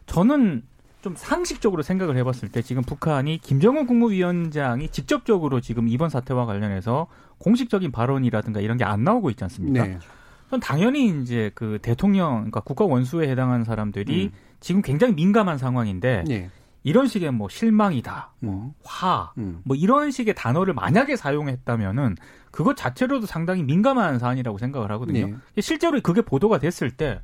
저는 0.06 0.62
좀 1.02 1.14
상식적으로 1.16 1.82
생각을 1.82 2.16
해봤을 2.16 2.48
때 2.50 2.62
지금 2.62 2.82
북한이 2.82 3.38
김정은 3.38 3.86
국무위원장이 3.86 4.88
직접적으로 4.90 5.60
지금 5.60 5.88
이번 5.88 6.08
사태와 6.08 6.46
관련해서 6.46 7.06
공식적인 7.38 7.92
발언이라든가 7.92 8.60
이런 8.60 8.76
게 8.76 8.84
안 8.84 9.04
나오고 9.04 9.30
있지 9.30 9.44
않습니까? 9.44 9.86
네. 9.86 9.98
전 10.50 10.60
당연히 10.60 11.08
이제 11.22 11.50
그 11.54 11.78
대통령, 11.82 12.36
그러니까 12.36 12.60
국가 12.60 12.84
원수에 12.84 13.28
해당하는 13.28 13.64
사람들이 13.64 14.26
음. 14.26 14.38
지금 14.60 14.82
굉장히 14.82 15.14
민감한 15.14 15.58
상황인데 15.58 16.24
네. 16.26 16.50
이런 16.82 17.08
식의 17.08 17.32
뭐 17.32 17.48
실망이다, 17.48 18.30
뭐 18.38 18.54
음. 18.54 18.72
화, 18.84 19.32
음. 19.38 19.60
뭐 19.64 19.76
이런 19.76 20.12
식의 20.12 20.34
단어를 20.34 20.72
만약에 20.72 21.16
사용했다면은 21.16 22.16
그것 22.52 22.76
자체로도 22.76 23.26
상당히 23.26 23.62
민감한 23.64 24.18
사안이라고 24.18 24.58
생각을 24.58 24.90
하거든요. 24.92 25.26
네. 25.26 25.60
실제로 25.60 26.00
그게 26.00 26.22
보도가 26.22 26.58
됐을 26.58 26.90
때 26.90 27.20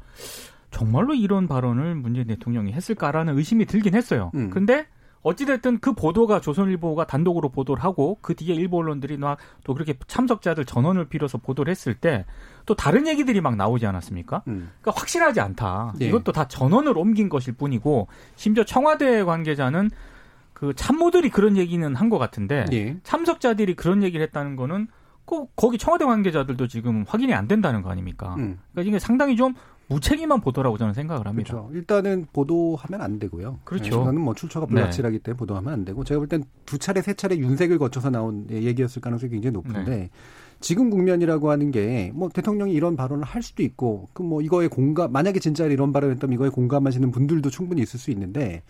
정말로 0.72 1.14
이런 1.14 1.46
발언을 1.46 1.94
문재인 1.94 2.26
대통령이 2.26 2.72
했을까라는 2.72 3.38
의심이 3.38 3.66
들긴 3.66 3.94
했어요. 3.94 4.32
음. 4.34 4.50
근데 4.50 4.86
어찌됐든 5.22 5.78
그 5.80 5.92
보도가 5.92 6.40
조선일보가 6.40 7.06
단독으로 7.06 7.48
보도를 7.50 7.82
하고 7.84 8.18
그 8.22 8.34
뒤에 8.34 8.54
일부 8.54 8.78
언론들이 8.78 9.16
막 9.16 9.38
또 9.64 9.74
그렇게 9.74 9.94
참석자들 10.06 10.64
전원을 10.64 11.04
빌어서 11.06 11.38
보도를 11.38 11.70
했을 11.70 11.94
때 11.94 12.24
또 12.64 12.74
다른 12.76 13.08
얘기들이 13.08 13.40
막 13.40 13.56
나오지 13.56 13.86
않았습니까? 13.86 14.42
음. 14.46 14.70
그러니까 14.80 15.00
확실하지 15.00 15.40
않다. 15.40 15.94
예. 16.00 16.06
이것도 16.06 16.30
다 16.30 16.46
전원을 16.46 16.96
옮긴 16.96 17.28
것일 17.28 17.54
뿐이고 17.54 18.06
심지어 18.36 18.62
청와대 18.62 19.24
관계자는 19.24 19.90
그 20.54 20.72
참모들이 20.74 21.30
그런 21.30 21.56
얘기는 21.56 21.92
한 21.96 22.08
것 22.08 22.18
같은데 22.18 22.66
예. 22.72 22.96
참석자들이 23.02 23.74
그런 23.74 24.04
얘기를 24.04 24.24
했다는 24.26 24.54
거는 24.54 24.86
꼭 25.24 25.52
거기 25.56 25.76
청와대 25.76 26.04
관계자들도 26.04 26.68
지금 26.68 27.04
확인이 27.08 27.34
안 27.34 27.48
된다는 27.48 27.82
거 27.82 27.90
아닙니까? 27.90 28.34
음. 28.38 28.60
그러니까 28.72 28.88
이게 28.88 28.98
상당히 29.00 29.34
좀 29.34 29.54
무책임한 29.92 30.40
보도라고 30.40 30.78
저는 30.78 30.94
생각을 30.94 31.26
합니다. 31.26 31.52
그렇죠. 31.52 31.70
일단은 31.74 32.26
보도하면 32.32 33.00
안 33.00 33.18
되고요. 33.18 33.60
그렇죠. 33.64 33.90
저는 34.04 34.20
뭐 34.20 34.34
출처가 34.34 34.66
불확실하기 34.66 35.18
네. 35.18 35.22
때문에 35.22 35.38
보도하면 35.38 35.72
안 35.72 35.84
되고 35.84 36.02
제가 36.04 36.18
볼 36.18 36.28
땐 36.28 36.44
두 36.66 36.78
차례 36.78 37.02
세 37.02 37.14
차례 37.14 37.36
윤색을 37.36 37.78
거쳐서 37.78 38.10
나온 38.10 38.46
얘기였을 38.50 39.02
가능성이 39.02 39.32
굉장히 39.32 39.52
높은데 39.52 39.90
네. 39.90 40.10
지금 40.60 40.90
국면이라고 40.90 41.50
하는 41.50 41.70
게 41.70 42.10
뭐 42.14 42.28
대통령이 42.28 42.72
이런 42.72 42.96
발언을 42.96 43.24
할 43.24 43.42
수도 43.42 43.62
있고 43.62 44.08
그 44.14 44.22
뭐 44.22 44.40
이거에 44.42 44.68
공감 44.68 45.12
만약에 45.12 45.40
진짜 45.40 45.66
이런 45.66 45.92
발언을 45.92 46.14
했다면 46.14 46.34
이거에 46.34 46.48
공감하시는 46.48 47.10
분들도 47.10 47.50
충분히 47.50 47.82
있을 47.82 47.98
수 47.98 48.10
있는데 48.12 48.62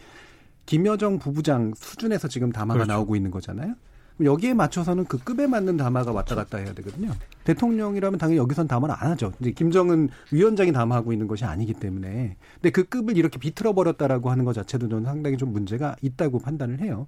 김여정 0.66 1.18
부부장 1.18 1.72
수준에서 1.76 2.28
지금 2.28 2.50
담화가 2.52 2.78
그렇죠. 2.78 2.92
나오고 2.92 3.16
있는 3.16 3.30
거잖아요. 3.30 3.74
여기에 4.22 4.55
맞춰서는 4.55 5.05
그 5.05 5.18
급에 5.18 5.46
맞는 5.46 5.77
담화가 5.77 6.12
왔다 6.12 6.35
갔다 6.35 6.59
해야 6.59 6.72
되거든요. 6.75 7.12
대통령이라면 7.44 8.18
당연히 8.18 8.38
여기선 8.38 8.68
담화를 8.68 8.94
안 8.98 9.11
하죠. 9.12 9.33
이제 9.40 9.51
김정은 9.51 10.09
위원장이 10.31 10.72
담화하고 10.72 11.12
있는 11.12 11.27
것이 11.27 11.44
아니기 11.44 11.72
때문에. 11.75 12.37
근데 12.55 12.70
그 12.70 12.85
급을 12.85 13.16
이렇게 13.16 13.38
비틀어 13.38 13.72
버렸다라고 13.72 14.31
하는 14.31 14.44
것 14.44 14.53
자체도 14.53 14.88
저는 14.88 15.05
상당히 15.05 15.37
좀 15.37 15.53
문제가 15.53 15.96
있다고 16.03 16.38
판단을 16.38 16.81
해요. 16.81 17.07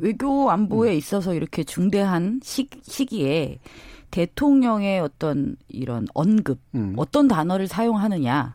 외교 0.00 0.50
안보에 0.50 0.92
음. 0.92 0.96
있어서 0.96 1.34
이렇게 1.34 1.62
중대한 1.62 2.40
시, 2.42 2.68
시기에 2.82 3.60
대통령의 4.10 5.00
어떤 5.00 5.56
이런 5.68 6.06
언급, 6.14 6.58
음. 6.74 6.94
어떤 6.96 7.28
단어를 7.28 7.68
사용하느냐는 7.68 8.52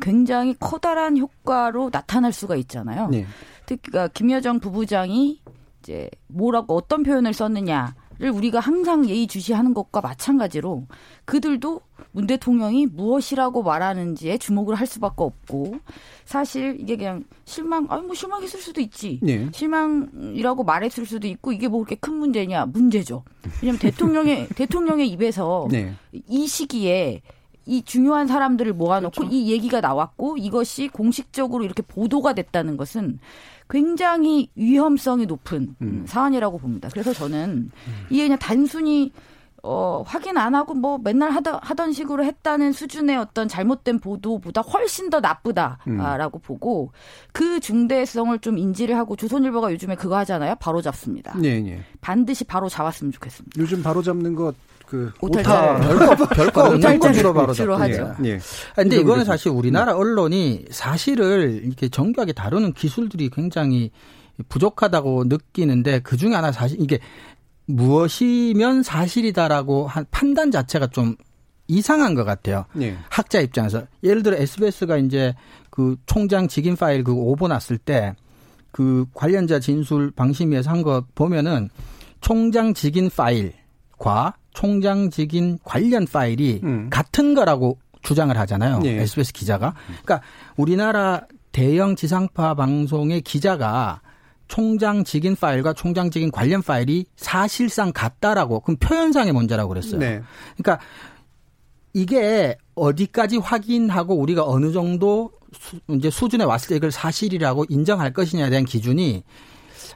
굉장히 0.00 0.54
커다란 0.58 1.16
효과로 1.16 1.90
나타날 1.92 2.32
수가 2.32 2.56
있잖아요. 2.56 3.08
네. 3.08 3.24
특히 3.66 3.90
그러니까 3.90 4.12
김여정 4.12 4.60
부부장이 4.60 5.40
이제 5.86 6.10
뭐라고 6.26 6.74
어떤 6.74 7.04
표현을 7.04 7.32
썼느냐를 7.32 8.30
우리가 8.34 8.58
항상 8.58 9.08
예의주시하는 9.08 9.72
것과 9.72 10.00
마찬가지로 10.00 10.86
그들도 11.24 11.80
문 12.10 12.26
대통령이 12.26 12.86
무엇이라고 12.86 13.62
말하는지에 13.62 14.38
주목을 14.38 14.74
할 14.74 14.88
수밖에 14.88 15.22
없고 15.22 15.76
사실 16.24 16.76
이게 16.80 16.96
그냥 16.96 17.22
실망 17.44 17.86
아니 17.88 18.02
뭐 18.04 18.16
실망했을 18.16 18.60
수도 18.60 18.80
있지 18.80 19.20
네. 19.22 19.48
실망이라고 19.52 20.64
말했을 20.64 21.06
수도 21.06 21.28
있고 21.28 21.52
이게 21.52 21.68
뭐 21.68 21.84
그렇게 21.84 21.94
큰 21.94 22.14
문제냐 22.14 22.66
문제죠 22.66 23.22
왜냐하면 23.62 23.78
대통령의 23.78 24.48
대통령의 24.56 25.08
입에서 25.08 25.68
네. 25.70 25.94
이 26.28 26.48
시기에 26.48 27.22
이 27.64 27.82
중요한 27.82 28.26
사람들을 28.26 28.72
모아놓고 28.72 29.14
그렇죠. 29.14 29.34
이 29.34 29.50
얘기가 29.50 29.80
나왔고 29.80 30.36
이것이 30.36 30.88
공식적으로 30.88 31.64
이렇게 31.64 31.82
보도가 31.82 32.32
됐다는 32.32 32.76
것은 32.76 33.18
굉장히 33.68 34.50
위험성이 34.54 35.26
높은 35.26 35.74
음. 35.82 36.04
사안이라고 36.06 36.58
봅니다. 36.58 36.88
그래서 36.92 37.12
저는 37.12 37.70
음. 37.72 38.06
이게 38.10 38.24
그냥 38.24 38.38
단순히 38.38 39.12
어, 39.62 40.04
확인 40.06 40.38
안 40.38 40.54
하고 40.54 40.74
뭐 40.74 40.98
맨날 40.98 41.32
하던, 41.32 41.58
하던 41.60 41.92
식으로 41.92 42.24
했다는 42.24 42.72
수준의 42.72 43.16
어떤 43.16 43.48
잘못된 43.48 43.98
보도보다 43.98 44.60
훨씬 44.60 45.10
더 45.10 45.18
나쁘다라고 45.18 46.38
음. 46.38 46.42
보고 46.42 46.92
그 47.32 47.58
중대성을 47.58 48.38
좀 48.38 48.58
인지를 48.58 48.96
하고 48.96 49.16
조선일보가 49.16 49.72
요즘에 49.72 49.96
그거 49.96 50.16
하잖아요. 50.18 50.54
바로 50.60 50.80
잡습니다. 50.80 51.36
네, 51.36 51.60
네. 51.60 51.80
반드시 52.00 52.44
바로 52.44 52.68
잡았으면 52.68 53.10
좋겠습니다. 53.12 53.60
요즘 53.60 53.82
바로 53.82 54.02
잡는 54.02 54.36
것 54.36 54.54
그 54.86 55.12
오타 55.20 55.78
별거 55.80 56.78
별거 56.78 57.12
주로 57.12 57.34
바로 57.34 57.52
주로 57.52 57.76
하죠. 57.76 58.14
예. 58.24 58.28
예. 58.30 58.38
근데 58.74 58.96
이거는 58.96 59.24
사실 59.24 59.50
우리나라 59.50 59.96
언론이 59.96 60.66
사실을 60.70 61.60
이렇게 61.64 61.88
정교하게 61.88 62.32
다루는 62.32 62.72
기술들이 62.72 63.30
굉장히 63.30 63.90
부족하다고 64.48 65.24
느끼는데 65.24 66.00
그 66.00 66.16
중에 66.16 66.34
하나 66.34 66.52
사실 66.52 66.80
이게 66.80 66.98
무엇이면 67.66 68.82
사실이다라고 68.82 69.86
한 69.88 70.06
판단 70.10 70.50
자체가 70.50 70.88
좀 70.88 71.16
이상한 71.68 72.14
것 72.14 72.24
같아요. 72.24 72.66
예. 72.80 72.96
학자 73.10 73.40
입장에서 73.40 73.82
예를 74.04 74.22
들어 74.22 74.36
SBS가 74.36 74.98
이제 74.98 75.34
그 75.70 75.96
총장 76.06 76.46
직인 76.46 76.76
파일 76.76 77.02
그 77.02 77.12
오보 77.12 77.48
났을 77.48 77.76
때 77.78 78.14
그 78.76 79.06
관련자 79.14 79.58
진술 79.58 80.10
방심위에서 80.10 80.70
한 80.70 80.82
거 80.82 81.02
보면은 81.14 81.70
총장 82.20 82.74
직인 82.74 83.08
파일과 83.08 84.34
총장 84.56 85.10
직인 85.10 85.58
관련 85.64 86.06
파일이 86.06 86.60
음. 86.64 86.88
같은 86.88 87.34
거라고 87.34 87.78
주장을 88.02 88.34
하잖아요. 88.38 88.80
예. 88.84 89.02
SBS 89.02 89.34
기자가. 89.34 89.74
그러니까 89.86 90.22
우리나라 90.56 91.26
대형 91.52 91.94
지상파 91.94 92.54
방송의 92.54 93.20
기자가 93.20 94.00
총장 94.48 95.04
직인 95.04 95.36
파일과 95.36 95.74
총장 95.74 96.10
직인 96.10 96.30
관련 96.30 96.62
파일이 96.62 97.04
사실상 97.16 97.92
같다라고 97.92 98.60
그럼 98.60 98.78
표현상의 98.78 99.34
문제라고 99.34 99.68
그랬어요. 99.68 99.98
네. 99.98 100.22
그러니까 100.56 100.82
이게 101.92 102.56
어디까지 102.76 103.36
확인하고 103.36 104.14
우리가 104.14 104.42
어느 104.46 104.72
정도 104.72 105.32
수, 105.52 105.78
이제 105.88 106.08
수준에 106.08 106.44
왔을 106.44 106.70
때 106.70 106.76
이걸 106.76 106.90
사실이라고 106.90 107.66
인정할 107.68 108.14
것이냐에 108.14 108.48
대한 108.48 108.64
기준이 108.64 109.22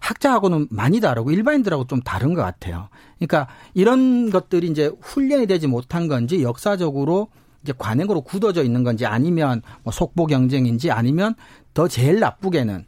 학자하고는 0.00 0.68
많이 0.70 1.00
다르고 1.00 1.30
일반인들하고 1.30 1.86
좀 1.86 2.00
다른 2.00 2.34
것 2.34 2.42
같아요. 2.42 2.88
그러니까 3.18 3.48
이런 3.74 4.30
것들이 4.30 4.68
이제 4.68 4.90
훈련이 5.00 5.46
되지 5.46 5.66
못한 5.66 6.08
건지 6.08 6.42
역사적으로 6.42 7.28
이제 7.62 7.72
관행으로 7.76 8.22
굳어져 8.22 8.64
있는 8.64 8.82
건지 8.82 9.06
아니면 9.06 9.62
뭐 9.82 9.92
속보 9.92 10.26
경쟁인지 10.26 10.90
아니면 10.90 11.34
더 11.74 11.86
제일 11.86 12.18
나쁘게는 12.20 12.86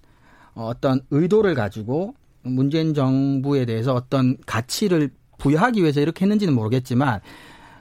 어떤 0.54 1.00
의도를 1.10 1.54
가지고 1.54 2.14
문재인 2.42 2.94
정부에 2.94 3.64
대해서 3.66 3.94
어떤 3.94 4.36
가치를 4.46 5.10
부여하기 5.38 5.82
위해서 5.82 6.00
이렇게 6.00 6.24
했는지는 6.24 6.54
모르겠지만 6.54 7.20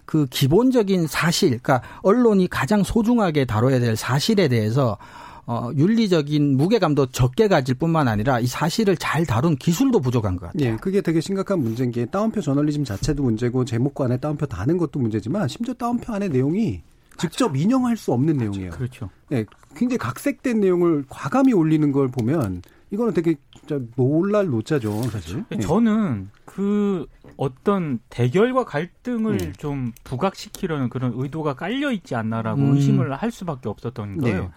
그 0.06 0.26
기본적인 0.26 1.08
사실, 1.08 1.60
그러니까 1.62 1.82
언론이 2.02 2.48
가장 2.48 2.84
소중하게 2.84 3.46
다뤄야 3.46 3.80
될 3.80 3.96
사실에 3.96 4.48
대해서 4.48 4.98
어, 5.46 5.72
윤리적인 5.76 6.58
무게감도 6.58 7.08
적게 7.08 7.48
가질 7.48 7.76
뿐만 7.76 8.08
아니라 8.08 8.40
이 8.40 8.48
사실을 8.48 8.96
잘 8.98 9.26
다룬 9.26 9.56
기술도 9.56 10.00
부족한 10.00 10.36
것 10.36 10.48
같아요. 10.48 10.74
예, 10.74 10.76
그게 10.78 11.02
되게 11.02 11.20
심각한 11.20 11.60
문제인 11.60 11.92
게 11.92 12.06
따옴표 12.06 12.42
저널리즘 12.42 12.84
자체도 12.84 13.24
문제고 13.24 13.66
제목과 13.66 14.06
안에 14.06 14.18
따옴표 14.18 14.46
다는 14.46 14.78
것도 14.78 15.00
문제지만 15.00 15.48
심지어 15.48 15.74
따옴표 15.74 16.14
안에 16.14 16.28
내용이 16.28 16.82
직접. 17.18 17.56
인용할 17.56 17.98
수 17.98 18.14
없는 18.14 18.36
맞아. 18.36 18.46
내용이에요. 18.46 18.72
그렇죠. 18.72 19.10
예, 19.32 19.46
굉장히 19.76 19.98
각색된 19.98 20.60
내용을 20.60 21.06
과감히 21.10 21.54
올리는 21.54 21.92
걸 21.92 22.08
보면 22.10 22.62
이거는 22.92 23.14
되게 23.14 23.36
진짜 23.58 23.80
놀랄 23.96 24.48
노자죠, 24.48 25.04
사실. 25.04 25.44
예. 25.52 25.60
저는 25.60 26.30
그 26.46 27.06
어떤 27.38 28.00
대결과 28.10 28.66
갈등을 28.66 29.42
음. 29.42 29.54
좀 29.58 29.92
부각시키려는 30.04 30.90
그런 30.90 31.14
의도가 31.16 31.54
깔려 31.54 31.92
있지 31.92 32.16
않나라고 32.16 32.62
음. 32.62 32.76
의심을 32.76 33.14
할 33.14 33.32
수밖에 33.32 33.70
없었던 33.70 34.18
거예요. 34.18 34.42
네. 34.42 34.50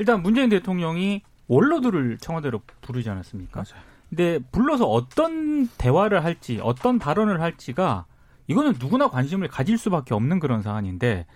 일단 0.00 0.22
문재인 0.22 0.48
대통령이 0.48 1.20
원로들을 1.46 2.16
청와대로 2.18 2.62
부르지 2.80 3.10
않았습니까? 3.10 3.62
맞아요. 3.62 3.84
근데 4.08 4.38
불러서 4.50 4.86
어떤 4.86 5.68
대화를 5.76 6.24
할지, 6.24 6.58
어떤 6.62 6.98
발언을 6.98 7.42
할지가 7.42 8.06
이거는 8.46 8.74
누구나 8.80 9.08
관심을 9.08 9.48
가질 9.48 9.76
수밖에 9.76 10.14
없는 10.14 10.40
그런 10.40 10.62
사안인데 10.62 11.26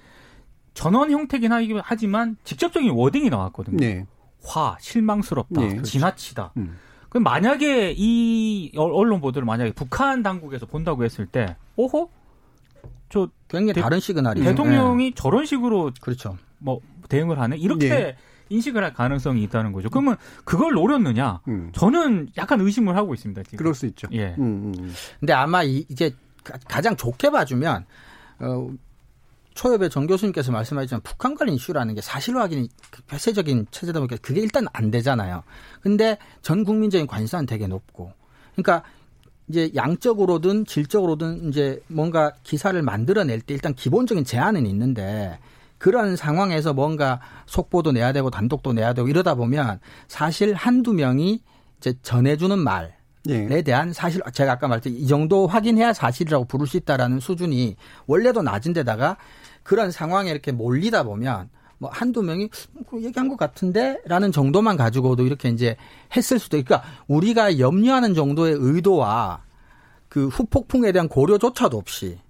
전원 0.72 1.10
형태긴 1.10 1.52
하지만 1.82 2.36
직접적인 2.44 2.90
워딩이 2.90 3.28
나왔거든요. 3.28 3.76
네. 3.76 4.06
화, 4.42 4.76
실망스럽다, 4.80 5.60
네, 5.60 5.68
그렇죠. 5.68 5.84
지나치다. 5.84 6.52
음. 6.56 6.78
그럼 7.10 7.22
만약에 7.22 7.94
이 7.96 8.72
언론 8.76 9.20
보도를 9.20 9.44
만약에 9.44 9.72
북한 9.72 10.22
당국에서 10.22 10.64
본다고 10.64 11.04
했을 11.04 11.26
때, 11.26 11.54
오호? 11.76 12.10
저 13.10 13.28
굉장히 13.46 13.74
대, 13.74 13.82
다른 13.82 14.00
시그널이죠. 14.00 14.44
대통령이 14.44 15.10
네. 15.10 15.14
저런 15.14 15.44
식으로 15.44 15.92
그렇죠. 16.00 16.36
뭐 16.58 16.80
대응을 17.08 17.38
하는 17.38 17.58
이렇게 17.58 17.88
네. 17.88 18.16
인식을 18.48 18.82
할 18.82 18.92
가능성이 18.92 19.42
있다는 19.44 19.72
거죠. 19.72 19.90
그러면 19.90 20.16
그걸 20.44 20.72
노렸느냐? 20.72 21.40
음. 21.48 21.70
저는 21.74 22.28
약간 22.36 22.60
의심을 22.60 22.96
하고 22.96 23.14
있습니다. 23.14 23.42
지금. 23.44 23.56
그럴 23.58 23.74
수 23.74 23.86
있죠. 23.86 24.08
예. 24.12 24.34
음, 24.38 24.42
음. 24.42 24.74
음. 24.78 24.94
근데 25.20 25.32
아마 25.32 25.62
이, 25.62 25.84
이제 25.88 26.14
가장 26.66 26.96
좋게 26.96 27.30
봐주면 27.30 27.86
어, 28.40 28.68
초엽의 29.54 29.88
정 29.88 30.06
교수님께서 30.06 30.52
말씀하셨지만 30.52 31.00
북한 31.02 31.34
관련 31.34 31.54
이슈라는 31.54 31.94
게 31.94 32.00
사실 32.00 32.36
확인이 32.36 32.68
그 32.90 33.02
폐쇄적인 33.02 33.66
체제다 33.70 34.00
보니까 34.00 34.16
그게 34.20 34.40
일단 34.40 34.66
안 34.72 34.90
되잖아요. 34.90 35.44
근데 35.80 36.18
전 36.42 36.64
국민적인 36.64 37.06
관심은 37.06 37.46
되게 37.46 37.66
높고. 37.66 38.12
그러니까 38.54 38.82
이제 39.48 39.70
양적으로든 39.74 40.64
질적으로든 40.66 41.48
이제 41.48 41.80
뭔가 41.86 42.32
기사를 42.42 42.80
만들어낼 42.82 43.40
때 43.40 43.54
일단 43.54 43.74
기본적인 43.74 44.24
제한은 44.24 44.66
있는데 44.66 45.38
그런 45.84 46.16
상황에서 46.16 46.72
뭔가 46.72 47.20
속보도 47.44 47.92
내야 47.92 48.14
되고 48.14 48.30
단독도 48.30 48.72
내야 48.72 48.94
되고 48.94 49.06
이러다 49.06 49.34
보면 49.34 49.80
사실 50.08 50.54
한두 50.54 50.94
명이 50.94 51.42
이제 51.76 51.92
전해주는 52.00 52.58
말에 52.58 52.94
예. 53.28 53.60
대한 53.60 53.92
사실 53.92 54.22
제가 54.32 54.52
아까 54.52 54.66
말했듯이 54.66 54.96
이 54.96 55.06
정도 55.06 55.46
확인해야 55.46 55.92
사실이라고 55.92 56.46
부를 56.46 56.66
수 56.66 56.78
있다라는 56.78 57.20
수준이 57.20 57.76
원래도 58.06 58.40
낮은 58.40 58.72
데다가 58.72 59.18
그런 59.62 59.90
상황에 59.90 60.30
이렇게 60.30 60.52
몰리다 60.52 61.02
보면 61.02 61.50
뭐 61.76 61.90
한두 61.92 62.22
명이 62.22 62.48
그 62.88 63.02
얘기한 63.02 63.28
것 63.28 63.36
같은데라는 63.36 64.32
정도만 64.32 64.78
가지고도 64.78 65.26
이렇게 65.26 65.50
이제 65.50 65.76
했을 66.16 66.38
수도 66.38 66.56
있고 66.56 66.68
그러니까 66.68 66.88
우리가 67.08 67.58
염려하는 67.58 68.14
정도의 68.14 68.54
의도와 68.58 69.42
그 70.08 70.28
후폭풍에 70.28 70.92
대한 70.92 71.08
고려조차도 71.08 71.76
없이 71.76 72.23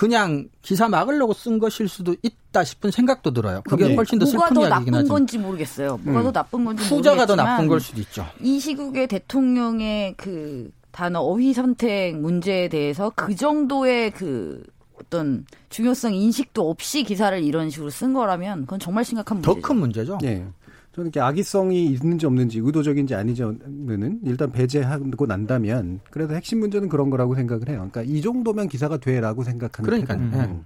그냥 0.00 0.48
기사 0.62 0.88
막으려고 0.88 1.34
쓴 1.34 1.58
것일 1.58 1.86
수도 1.86 2.16
있다 2.22 2.64
싶은 2.64 2.90
생각도 2.90 3.34
들어요. 3.34 3.60
그게 3.68 3.86
네. 3.86 3.94
훨씬 3.94 4.18
더 4.18 4.24
슬픈 4.24 4.56
이야기긴 4.58 4.62
하죠. 4.62 4.70
뭐가 4.70 4.84
더 4.84 4.96
나쁜 5.02 5.08
건지 5.08 5.36
모르겠어요. 5.36 6.00
뭐가 6.02 6.20
음. 6.20 6.24
더 6.24 6.32
나쁜 6.32 6.64
건지 6.64 6.84
후자가 6.84 7.26
더 7.26 7.36
나쁜 7.36 7.66
걸 7.68 7.80
수도 7.80 8.00
있죠. 8.00 8.24
이 8.40 8.58
시국의 8.60 9.08
대통령의 9.08 10.14
그 10.16 10.70
단어 10.90 11.20
어휘 11.20 11.52
선택 11.52 12.16
문제에 12.16 12.68
대해서 12.68 13.12
그 13.14 13.36
정도의 13.36 14.12
그 14.12 14.64
어떤 14.98 15.44
중요성 15.68 16.14
인식도 16.14 16.70
없이 16.70 17.02
기사를 17.02 17.38
이런 17.44 17.68
식으로 17.68 17.90
쓴 17.90 18.14
거라면 18.14 18.62
그건 18.62 18.78
정말 18.78 19.04
심각한 19.04 19.36
문제죠. 19.36 19.54
더 19.54 19.60
큰 19.60 19.76
문제죠. 19.76 20.18
네. 20.22 20.46
저는 20.92 21.06
이렇게 21.06 21.20
악의성이 21.20 21.86
있는지 21.86 22.26
없는지 22.26 22.58
의도적인지 22.58 23.14
아니지는 23.14 24.20
일단 24.24 24.50
배제하고 24.50 25.26
난다면 25.26 26.00
그래도 26.10 26.34
핵심 26.34 26.58
문제는 26.60 26.88
그런 26.88 27.10
거라고 27.10 27.34
생각을 27.34 27.68
해요. 27.68 27.88
그러니까 27.90 28.02
이 28.02 28.20
정도면 28.20 28.68
기사가 28.68 28.98
돼라고 28.98 29.44
생각하는 29.44 29.88
그러니까요. 29.88 30.46
네. 30.48 30.60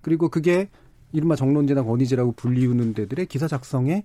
그리고 0.00 0.28
그게 0.28 0.68
이른바 1.12 1.34
정론지나 1.34 1.82
권위지라고 1.82 2.32
불리우는 2.32 2.94
데들의 2.94 3.26
기사 3.26 3.48
작성에 3.48 4.04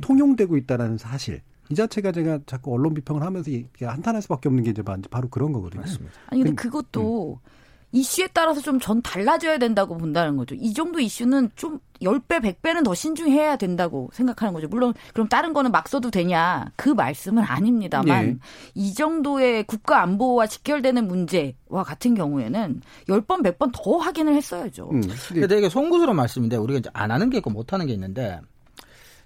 통용되고 0.00 0.56
있다라는 0.56 0.96
사실. 0.96 1.42
이 1.70 1.74
자체가 1.74 2.12
제가 2.12 2.40
자꾸 2.46 2.72
언론 2.74 2.94
비평을 2.94 3.22
하면서 3.22 3.50
한탄할 3.80 4.20
수밖에 4.22 4.48
없는 4.48 4.64
게 4.64 4.70
이제 4.70 4.82
바로 4.82 5.28
그런 5.28 5.52
거거든요. 5.52 5.80
맞습니다. 5.80 6.14
아니 6.26 6.42
근데 6.42 6.54
그것도 6.54 7.40
음. 7.42 7.48
이슈에 7.94 8.28
따라서 8.32 8.60
좀 8.60 8.74
전 8.80 9.00
달라져야 9.00 9.58
된다고 9.58 9.96
본다는 9.96 10.36
거죠. 10.36 10.54
이 10.56 10.74
정도 10.74 10.98
이슈는 10.98 11.50
좀 11.54 11.78
10배, 12.02 12.42
100배는 12.42 12.84
더 12.84 12.92
신중해야 12.92 13.56
된다고 13.56 14.10
생각하는 14.12 14.52
거죠. 14.52 14.66
물론 14.68 14.92
그럼 15.14 15.28
다른 15.28 15.52
거는 15.52 15.70
막 15.70 15.88
써도 15.88 16.10
되냐? 16.10 16.66
그 16.76 16.90
말씀은 16.90 17.42
아닙니다만 17.44 18.26
네. 18.26 18.38
이 18.74 18.92
정도의 18.92 19.62
국가 19.64 20.02
안보와 20.02 20.48
직결되는 20.48 21.06
문제와 21.06 21.84
같은 21.84 22.14
경우에는 22.14 22.82
10번, 23.08 23.42
100번 23.42 23.70
더 23.72 23.96
확인을 23.96 24.34
했어야죠. 24.34 24.90
음. 24.92 25.00
근데 25.28 25.46
되게 25.46 25.68
송구스러운 25.68 26.16
말씀인데 26.16 26.56
우리가 26.56 26.80
이제 26.80 26.90
안 26.92 27.10
하는 27.12 27.30
게 27.30 27.38
있고 27.38 27.50
못 27.50 27.72
하는 27.72 27.86
게 27.86 27.92
있는데 27.92 28.40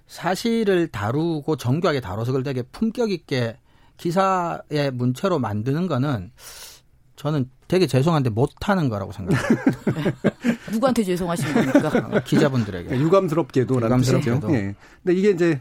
사실을 0.06 0.88
다루고 0.88 1.56
정교하게 1.56 2.00
다뤄서 2.00 2.32
그걸 2.32 2.42
되게 2.42 2.62
품격 2.62 3.10
있게 3.10 3.56
기사의 3.96 4.92
문체로 4.92 5.38
만드는 5.38 5.86
거는 5.88 6.30
저는 7.18 7.50
되게 7.66 7.88
죄송한데 7.88 8.30
못하는 8.30 8.88
거라고 8.88 9.10
생각해요. 9.10 9.42
누구한테 10.70 11.02
죄송하신 11.02 11.52
겁니까? 11.52 12.08
어, 12.12 12.20
기자분들에게. 12.24 12.96
유감스럽게도. 12.96 13.74
유감스럽게도. 13.74 14.54
예. 14.54 14.76
근데 15.02 15.18
이게 15.18 15.30
이제 15.30 15.60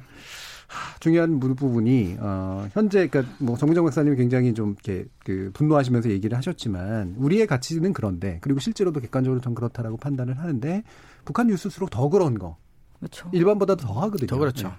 중요한 0.99 1.39
부분이 1.39 2.17
어 2.19 2.67
현재 2.73 3.07
그러니까 3.07 3.33
뭐 3.39 3.57
정정 3.57 3.85
박사님이 3.85 4.17
굉장히 4.17 4.53
좀 4.53 4.75
이렇게 4.83 5.05
그 5.25 5.49
분노하시면서 5.53 6.11
얘기를 6.11 6.37
하셨지만 6.37 7.15
우리의 7.17 7.47
가치는 7.47 7.91
그런데 7.93 8.37
그리고 8.41 8.59
실제로도 8.59 8.99
객관적으로 8.99 9.41
좀 9.41 9.55
그렇다라고 9.55 9.97
판단을 9.97 10.37
하는데 10.37 10.83
북한 11.25 11.47
뉴스일수록 11.47 11.89
더 11.89 12.07
그런 12.09 12.37
거. 12.37 12.57
그렇죠. 12.99 13.29
일반보다 13.31 13.75
더 13.75 13.93
하거든요. 14.01 14.27
더 14.27 14.37
그렇죠. 14.37 14.75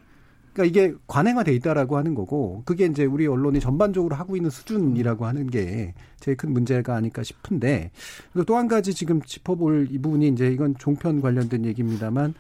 네. 0.59 0.63
그러니까 0.63 0.65
이게 0.65 0.95
관행화돼 1.07 1.55
있다라고 1.55 1.97
하는 1.97 2.15
거고 2.15 2.63
그게 2.65 2.87
이제 2.87 3.05
우리 3.05 3.27
언론이 3.27 3.61
전반적으로 3.61 4.17
하고 4.17 4.37
있는 4.37 4.51
수준이라고 4.51 5.25
하는 5.25 5.47
게 5.49 5.95
제일 6.19 6.37
큰 6.37 6.53
문제가 6.53 6.97
아닐까 6.97 7.23
싶은데 7.23 7.91
그리고 8.33 8.45
또 8.45 8.59
한 8.59 8.67
가지 8.67 8.93
지금 8.93 9.23
짚어볼 9.23 9.89
이 9.93 9.99
부분이 9.99 10.27
이제 10.29 10.49
이건 10.49 10.75
종편 10.79 11.21
관련된 11.21 11.65
얘기입니다만 11.65 12.35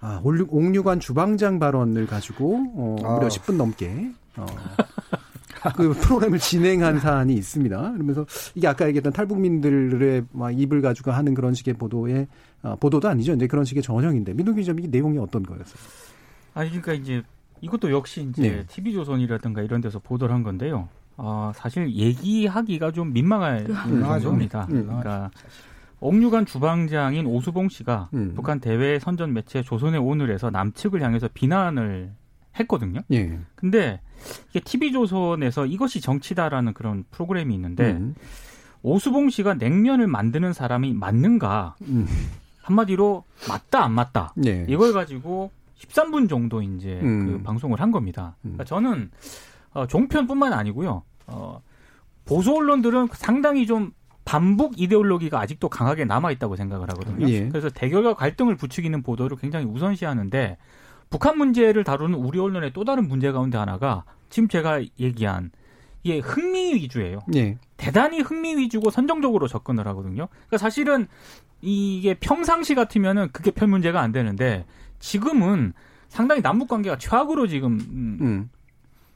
아, 0.00 0.20
옥류관 0.22 1.00
주방장 1.00 1.58
발언을 1.58 2.06
가지고 2.06 2.56
어, 2.74 2.96
무려 2.98 3.26
아. 3.26 3.28
10분 3.28 3.56
넘게 3.56 4.12
어, 4.36 4.44
그 5.74 5.94
프로그램을 5.94 6.38
진행한 6.38 7.00
사안이 7.00 7.32
있습니다. 7.32 7.92
그러면서 7.92 8.26
이게 8.54 8.68
아까 8.68 8.86
얘기했던 8.86 9.14
탈북민들의 9.14 10.24
막 10.32 10.50
입을 10.50 10.82
가지고 10.82 11.12
하는 11.12 11.32
그런 11.32 11.54
식의 11.54 11.74
보도에 11.74 12.26
어, 12.62 12.76
보도도 12.76 13.08
아니죠. 13.08 13.32
이제 13.32 13.46
그런 13.46 13.64
식의 13.64 13.82
전형인데 13.82 14.34
민동 14.34 14.54
기자님 14.54 14.84
이 14.84 14.88
내용이 14.88 15.16
어떤 15.16 15.42
거였어요? 15.42 15.76
아니 16.52 16.68
그러니까 16.68 16.92
이제 16.92 17.22
이것도 17.60 17.90
역시 17.90 18.26
이제 18.28 18.42
네. 18.42 18.66
TV조선이라든가 18.66 19.62
이런 19.62 19.80
데서 19.80 19.98
보도를 19.98 20.34
한 20.34 20.42
건데요. 20.42 20.88
어, 21.16 21.52
사실 21.54 21.92
얘기하기가 21.94 22.92
좀 22.92 23.12
민망할 23.12 23.66
정도입니다. 23.66 24.66
음. 24.70 24.86
그러니까 24.86 25.30
옥류관 26.00 26.44
주방장인 26.44 27.26
오수봉 27.26 27.68
씨가 27.68 28.10
음. 28.14 28.32
북한 28.34 28.60
대외 28.60 28.98
선전 28.98 29.32
매체 29.32 29.62
조선의 29.62 30.00
오늘에서 30.00 30.50
남측을 30.50 31.02
향해서 31.02 31.28
비난을 31.32 32.12
했거든요. 32.58 33.00
예. 33.12 33.38
근데 33.54 34.00
이게 34.50 34.60
TV조선에서 34.60 35.66
이것이 35.66 36.00
정치다라는 36.00 36.74
그런 36.74 37.04
프로그램이 37.10 37.54
있는데 37.54 37.92
음. 37.92 38.14
오수봉 38.82 39.30
씨가 39.30 39.54
냉면을 39.54 40.06
만드는 40.06 40.52
사람이 40.52 40.92
맞는가? 40.92 41.76
음. 41.82 42.06
한마디로 42.62 43.24
맞다 43.48 43.84
안 43.84 43.92
맞다. 43.92 44.34
예. 44.46 44.66
이걸 44.68 44.92
가지고 44.92 45.50
13분 45.78 46.28
정도 46.28 46.62
이제 46.62 47.00
음. 47.02 47.26
그 47.26 47.42
방송을 47.42 47.80
한 47.80 47.90
겁니다. 47.90 48.36
음. 48.44 48.54
그러니까 48.54 48.64
저는 48.64 49.10
어, 49.72 49.86
종편뿐만 49.86 50.52
아니고요. 50.52 51.02
어, 51.26 51.60
보수 52.24 52.54
언론들은 52.54 53.08
상당히 53.12 53.66
좀 53.66 53.92
반복 54.24 54.80
이데올로기가 54.80 55.38
아직도 55.38 55.68
강하게 55.68 56.04
남아 56.04 56.30
있다고 56.32 56.56
생각을 56.56 56.88
하거든요. 56.90 57.28
예. 57.28 57.48
그래서 57.48 57.68
대결과 57.68 58.14
갈등을 58.14 58.56
부추기는 58.56 59.02
보도를 59.02 59.36
굉장히 59.36 59.66
우선시하는데 59.66 60.56
북한 61.10 61.36
문제를 61.36 61.84
다루는 61.84 62.18
우리 62.18 62.38
언론의 62.38 62.72
또 62.72 62.84
다른 62.84 63.06
문제 63.06 63.30
가운데 63.32 63.58
하나가 63.58 64.04
지금 64.30 64.48
제가 64.48 64.82
얘기한 64.98 65.50
이게 66.02 66.18
흥미 66.18 66.74
위주예요. 66.74 67.20
예. 67.34 67.58
대단히 67.76 68.20
흥미 68.20 68.56
위주고 68.56 68.90
선정적으로 68.90 69.46
접근을 69.46 69.86
하거든요. 69.88 70.28
그러니까 70.30 70.58
사실은 70.58 71.06
이게 71.60 72.14
평상시 72.14 72.74
같으면은 72.74 73.28
그게 73.32 73.50
별 73.50 73.68
문제가 73.68 74.00
안 74.00 74.12
되는데 74.12 74.64
지금은 75.04 75.74
상당히 76.08 76.40
남북 76.40 76.68
관계가 76.68 76.96
최악으로 76.96 77.46
지금 77.46 77.72
음, 77.72 78.18
음. 78.22 78.50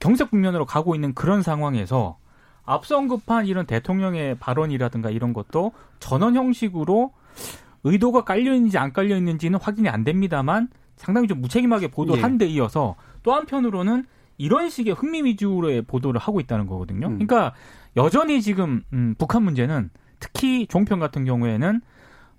경색 0.01 0.31
국면으로 0.31 0.66
가고 0.66 0.94
있는 0.94 1.14
그런 1.14 1.42
상황에서 1.42 2.18
앞서 2.66 2.98
언급한 2.98 3.46
이런 3.46 3.64
대통령의 3.64 4.37
발언이라든가 4.38 5.09
이런 5.09 5.33
것도 5.33 5.72
전원 5.98 6.37
형식으로 6.37 7.12
의도가 7.85 8.24
깔려 8.24 8.53
있는지 8.55 8.77
안 8.77 8.92
깔려 8.92 9.16
있는지는 9.16 9.59
확인이 9.59 9.88
안 9.88 10.05
됩니다만 10.05 10.68
상당히 10.96 11.27
좀 11.27 11.40
무책임하게 11.40 11.88
보도를 11.88 12.18
예. 12.18 12.22
한데 12.22 12.46
이어서 12.46 12.94
또 13.22 13.33
한편으로는 13.33 14.05
이런 14.37 14.68
식의 14.68 14.92
흥미 14.92 15.22
위주로의 15.22 15.83
보도를 15.83 16.20
하고 16.20 16.38
있다는 16.40 16.66
거거든요. 16.66 17.07
음. 17.07 17.18
그러니까 17.18 17.55
여전히 17.96 18.42
지금 18.42 18.83
음, 18.92 19.14
북한 19.16 19.42
문제는 19.42 19.88
특히 20.20 20.66
종편 20.66 21.01
같은 21.01 21.24
경우에는 21.24 21.81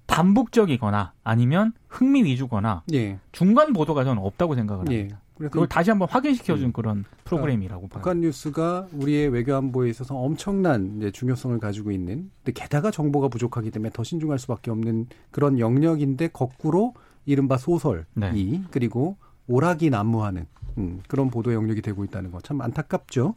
반복적이거나 0.10 1.14
아니면 1.24 1.72
흥미 1.88 2.24
위주거나 2.24 2.84
예. 2.94 3.20
중간 3.32 3.74
보도가 3.74 4.04
저는 4.04 4.22
없다고 4.22 4.56
생각을 4.56 4.86
예. 4.92 4.98
합니다. 4.98 5.20
예. 5.24 5.30
그걸 5.48 5.68
다시 5.70 5.90
한번 5.90 6.10
확인시켜준 6.10 6.66
음. 6.68 6.72
그런 6.74 7.06
프로그램이라고 7.24 7.88
그러니까 7.88 7.94
봐요. 7.96 8.02
북한 8.02 8.20
뉴스가 8.20 8.88
우리의 8.92 9.30
외교 9.30 9.56
안보에 9.56 9.90
있어서 9.90 10.16
엄청난 10.18 10.98
이제 10.98 11.12
중요성을 11.12 11.58
가지고 11.60 11.92
있는, 11.92 12.30
근데 12.44 12.60
게다가 12.62 12.92
정보가 12.92 13.30
부족하기 13.30 13.72
때문에 13.72 13.92
더 13.94 14.04
신중할 14.04 14.38
수밖에 14.38 14.70
없는 14.70 15.08
그런 15.32 15.58
영역인데 15.58 16.30
거꾸로 16.34 16.94
이른바 17.26 17.58
소설이 17.58 18.02
네. 18.16 18.62
그리고 18.72 19.16
오락이 19.48 19.90
난무하는 19.92 20.46
음, 20.78 21.02
그런 21.08 21.30
보도 21.30 21.54
영역이 21.54 21.82
되고 21.84 22.04
있다는 22.04 22.32
거 22.32 22.40
참 22.42 22.60
안타깝죠. 22.62 23.36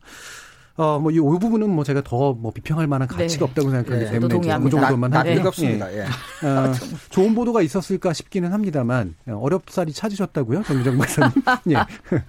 어, 0.77 0.99
뭐, 0.99 1.11
이 1.11 1.19
부분은 1.19 1.69
뭐 1.71 1.85
제가 1.85 2.03
더 2.03 2.33
뭐 2.35 2.51
비평할 2.51 2.87
만한 2.87 3.07
가치가 3.09 3.45
네. 3.45 3.51
없다고 3.51 3.71
생각하기 3.71 4.05
네. 4.05 4.11
때문에 4.13 4.39
그 4.61 4.71
정도만 4.71 5.13
하고. 5.13 5.35
뜨겁습니다. 5.35 5.93
예. 5.93 5.99
예. 5.99 6.47
어, 6.47 6.73
좋은 7.11 7.35
보도가 7.35 7.63
있었을까 7.63 8.13
싶기는 8.13 8.53
합니다만, 8.53 9.15
어렵사리 9.29 9.93
찾으셨다고요? 9.93 10.63
정유정 10.63 10.99
박사님? 10.99 11.31
예. 11.71 11.77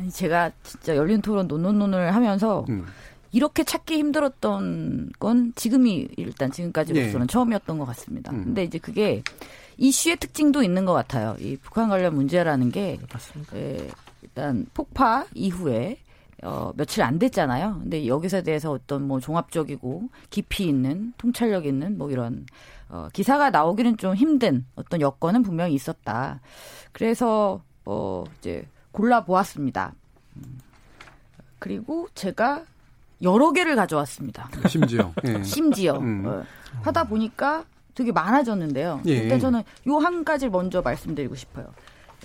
아니, 0.00 0.10
제가 0.10 0.50
진짜 0.62 0.96
열린 0.96 1.20
토론 1.22 1.46
논논논을 1.46 2.14
하면서 2.14 2.64
음. 2.68 2.86
이렇게 3.30 3.64
찾기 3.64 3.96
힘들었던 3.96 5.12
건 5.18 5.52
지금이 5.54 6.08
일단 6.16 6.50
지금까지로서는 6.50 7.22
예. 7.22 7.26
처음이었던 7.26 7.78
것 7.78 7.84
같습니다. 7.86 8.32
음. 8.32 8.44
근데 8.44 8.64
이제 8.64 8.78
그게 8.78 9.22
이슈의 9.78 10.16
특징도 10.16 10.62
있는 10.62 10.84
것 10.84 10.92
같아요. 10.92 11.36
이 11.38 11.56
북한 11.56 11.88
관련 11.88 12.14
문제라는 12.14 12.70
게 12.70 12.98
에, 13.54 13.88
일단 14.20 14.66
폭파 14.74 15.24
이후에 15.34 15.96
어, 16.42 16.72
며칠 16.76 17.02
안 17.02 17.18
됐잖아요. 17.18 17.80
근데 17.82 18.06
여기서 18.06 18.42
대해서 18.42 18.72
어떤 18.72 19.06
뭐 19.06 19.20
종합적이고 19.20 20.08
깊이 20.30 20.66
있는 20.66 21.12
통찰력 21.18 21.66
있는 21.66 21.96
뭐 21.98 22.10
이런 22.10 22.46
어, 22.88 23.08
기사가 23.12 23.50
나오기는 23.50 23.96
좀 23.96 24.14
힘든 24.14 24.66
어떤 24.74 25.00
여건은 25.00 25.42
분명히 25.42 25.74
있었다. 25.74 26.40
그래서 26.92 27.62
어, 27.84 28.24
이제 28.38 28.66
골라 28.90 29.24
보았습니다. 29.24 29.94
음. 30.36 30.58
그리고 31.58 32.08
제가 32.14 32.64
여러 33.22 33.52
개를 33.52 33.76
가져왔습니다. 33.76 34.50
심지어. 34.68 35.12
예. 35.24 35.42
심지어. 35.44 35.96
음. 35.98 36.24
어, 36.26 36.42
하다 36.82 37.04
보니까 37.04 37.64
되게 37.94 38.10
많아졌는데요. 38.10 39.02
예. 39.06 39.12
일단 39.12 39.38
저는 39.38 39.62
요 39.86 39.98
한 39.98 40.24
가지를 40.24 40.50
먼저 40.50 40.82
말씀드리고 40.82 41.34
싶어요. 41.36 41.66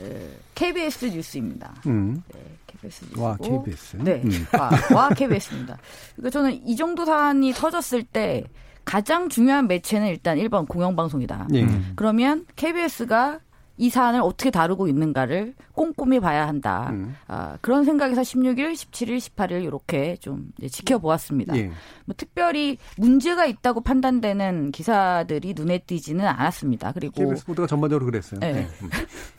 에, 0.01 0.29
KBS 0.55 1.05
뉴스입니다. 1.05 1.73
음. 1.87 2.23
네, 2.33 2.39
KBS 2.67 3.05
뉴스. 3.05 3.19
와, 3.19 3.37
KBS. 3.37 3.97
네, 3.97 4.21
음. 4.23 4.45
와, 4.57 4.69
와, 4.95 5.09
KBS입니다. 5.09 5.77
그러니까 6.15 6.29
저는 6.29 6.67
이 6.67 6.75
정도 6.75 7.05
사안이 7.05 7.53
터졌을 7.53 8.03
때 8.03 8.43
가장 8.85 9.27
중요한 9.27 9.67
매체는 9.67 10.07
일단 10.07 10.37
1번 10.37 10.67
공영방송이다. 10.67 11.49
예. 11.55 11.67
그러면 11.95 12.45
KBS가 12.55 13.39
이 13.79 13.89
사안을 13.89 14.21
어떻게 14.21 14.49
다루고 14.49 14.87
있는가를 14.87 15.53
꼼꼼히 15.73 16.19
봐야 16.19 16.47
한다. 16.47 16.89
음. 16.91 17.15
아, 17.27 17.57
그런 17.61 17.85
생각에서 17.85 18.21
16일, 18.21 18.73
17일, 18.73 19.17
18일 19.17 19.63
이렇게 19.63 20.15
좀 20.17 20.51
지켜보았습니다. 20.67 21.55
예. 21.57 21.67
뭐 22.05 22.15
특별히 22.17 22.77
문제가 22.97 23.45
있다고 23.45 23.81
판단되는 23.81 24.71
기사들이 24.71 25.53
눈에 25.55 25.79
띄지는 25.79 26.25
않았습니다. 26.25 26.91
그리고 26.93 27.13
KBS 27.13 27.45
보도가 27.45 27.67
전반적으로 27.67 28.05
그랬어요. 28.05 28.39
네. 28.39 28.53
네. 28.53 28.67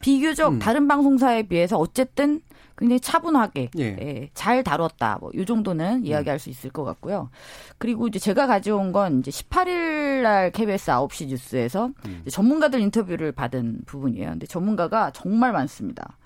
비교적 0.00 0.54
음. 0.54 0.58
다른 0.58 0.86
방송사에 0.88 1.44
비해서 1.44 1.76
어쨌든 1.78 2.40
굉장히 2.76 3.00
차분하게 3.00 3.70
예. 3.78 3.84
예, 4.00 4.30
잘 4.34 4.62
다뤘다. 4.62 5.18
뭐 5.20 5.30
이 5.34 5.44
정도는 5.44 6.02
음. 6.02 6.06
이야기할 6.06 6.38
수 6.38 6.48
있을 6.48 6.70
것 6.70 6.84
같고요. 6.84 7.28
그리고 7.78 8.06
이제 8.06 8.18
제가 8.20 8.46
가져온 8.46 8.92
건 8.92 9.18
이제 9.18 9.30
18일 9.32 10.22
날 10.22 10.52
KBS 10.52 10.92
9시 10.92 11.26
뉴스에서 11.26 11.90
음. 12.06 12.24
전문가들 12.30 12.80
인터뷰를 12.80 13.32
받은 13.32 13.80
부분이에요. 13.86 14.30
근데 14.30 14.46
전문가가 14.46 15.10
정말 15.10 15.52
많습니다. 15.52 16.16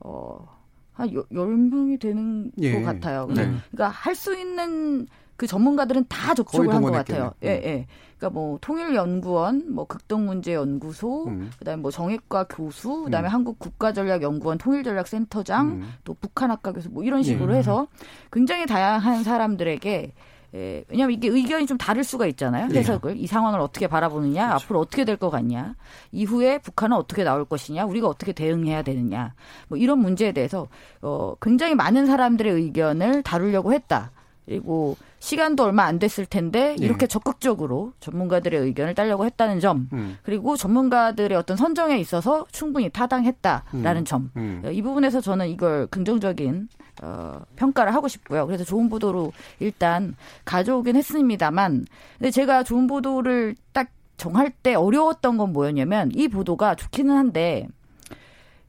어, 0.00 0.46
한 0.94 1.10
10명이 1.10 2.00
되는 2.00 2.50
예. 2.58 2.72
것 2.72 2.82
같아요. 2.86 3.26
네. 3.28 3.34
그러니까 3.70 3.88
할 3.88 4.14
수 4.14 4.34
있는 4.34 5.06
그 5.40 5.46
전문가들은 5.46 6.04
다 6.08 6.34
접촉을 6.34 6.68
한 6.74 6.82
것 6.82 6.90
같아요. 6.90 7.32
예, 7.42 7.48
음. 7.48 7.62
예. 7.64 7.86
그러니까 8.18 8.38
뭐 8.38 8.58
통일연구원, 8.60 9.72
뭐 9.72 9.86
극동문제연구소, 9.86 11.28
음. 11.28 11.50
그다음에 11.58 11.80
뭐 11.80 11.90
정액과 11.90 12.44
교수, 12.50 13.04
그다음에 13.04 13.28
음. 13.28 13.32
한국국가전략연구원 13.32 14.58
통일전략센터장, 14.58 15.66
음. 15.68 15.92
또 16.04 16.12
북한학과 16.12 16.72
교수 16.72 16.90
뭐 16.90 17.04
이런 17.04 17.22
식으로 17.22 17.54
예. 17.54 17.58
해서 17.58 17.86
굉장히 18.30 18.66
다양한 18.66 19.24
사람들에게 19.24 20.12
예, 20.52 20.84
왜냐하면 20.88 21.16
이게 21.16 21.28
의견이 21.28 21.64
좀 21.66 21.78
다를 21.78 22.04
수가 22.04 22.26
있잖아요. 22.26 22.66
네. 22.68 22.80
해석을. 22.80 23.14
네. 23.14 23.20
이 23.20 23.26
상황을 23.26 23.60
어떻게 23.60 23.86
바라보느냐, 23.86 24.48
그렇죠. 24.48 24.64
앞으로 24.64 24.80
어떻게 24.80 25.04
될 25.06 25.16
것 25.16 25.30
같냐, 25.30 25.74
이후에 26.12 26.58
북한은 26.58 26.96
어떻게 26.98 27.24
나올 27.24 27.46
것이냐, 27.46 27.86
우리가 27.86 28.08
어떻게 28.08 28.32
대응해야 28.34 28.82
되느냐, 28.82 29.32
뭐 29.68 29.78
이런 29.78 30.00
문제에 30.00 30.32
대해서 30.32 30.68
어, 31.00 31.34
굉장히 31.40 31.74
많은 31.74 32.04
사람들의 32.04 32.52
의견을 32.52 33.22
다루려고 33.22 33.72
했다. 33.72 34.10
그리고 34.44 34.96
시간도 35.20 35.64
얼마 35.64 35.84
안 35.84 35.98
됐을 35.98 36.26
텐데 36.26 36.74
예. 36.80 36.84
이렇게 36.84 37.04
예. 37.04 37.06
적극적으로 37.06 37.92
전문가들의 38.00 38.58
의견을 38.58 38.94
따려고 38.94 39.24
했다는 39.26 39.60
점 39.60 39.88
음. 39.92 40.16
그리고 40.22 40.56
전문가들의 40.56 41.36
어떤 41.36 41.56
선정에 41.56 41.98
있어서 41.98 42.46
충분히 42.50 42.88
타당했다라는 42.88 44.00
음. 44.00 44.04
점. 44.04 44.30
음. 44.36 44.62
이 44.72 44.82
부분에서 44.82 45.20
저는 45.20 45.48
이걸 45.48 45.86
긍정적인 45.88 46.68
어, 47.02 47.40
평가를 47.56 47.94
하고 47.94 48.08
싶고요. 48.08 48.46
그래서 48.46 48.64
좋은 48.64 48.88
보도로 48.88 49.32
일단 49.60 50.16
가져오긴 50.44 50.96
했습니다만 50.96 51.86
근데 52.18 52.30
제가 52.30 52.62
좋은 52.62 52.86
보도를 52.86 53.54
딱 53.72 53.88
정할 54.16 54.50
때 54.50 54.74
어려웠던 54.74 55.36
건 55.36 55.52
뭐였냐면 55.52 56.10
이 56.14 56.28
보도가 56.28 56.74
좋기는 56.74 57.14
한데 57.14 57.68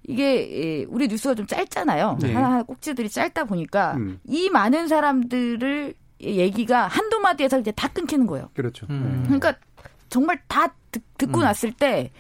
이게 0.08 0.86
우리 0.90 1.08
뉴스가 1.08 1.36
좀 1.36 1.46
짧잖아요. 1.46 2.18
네. 2.22 2.34
하나하나 2.34 2.64
꼭지들이 2.64 3.10
짧다 3.10 3.46
보니까 3.46 3.94
음. 3.96 4.20
이 4.26 4.50
많은 4.50 4.88
사람들을 4.88 5.94
얘기가 6.24 6.88
한두 6.88 7.20
마디에서 7.20 7.60
이제 7.60 7.72
다 7.72 7.88
끊기는 7.88 8.26
거예요. 8.28 8.50
그렇죠. 8.54 8.86
음. 8.90 9.24
그러니까 9.26 9.56
정말 10.10 10.42
다 10.48 10.74
듣, 10.92 11.32
고 11.32 11.40
음. 11.40 11.44
났을 11.44 11.72
때 11.72 12.12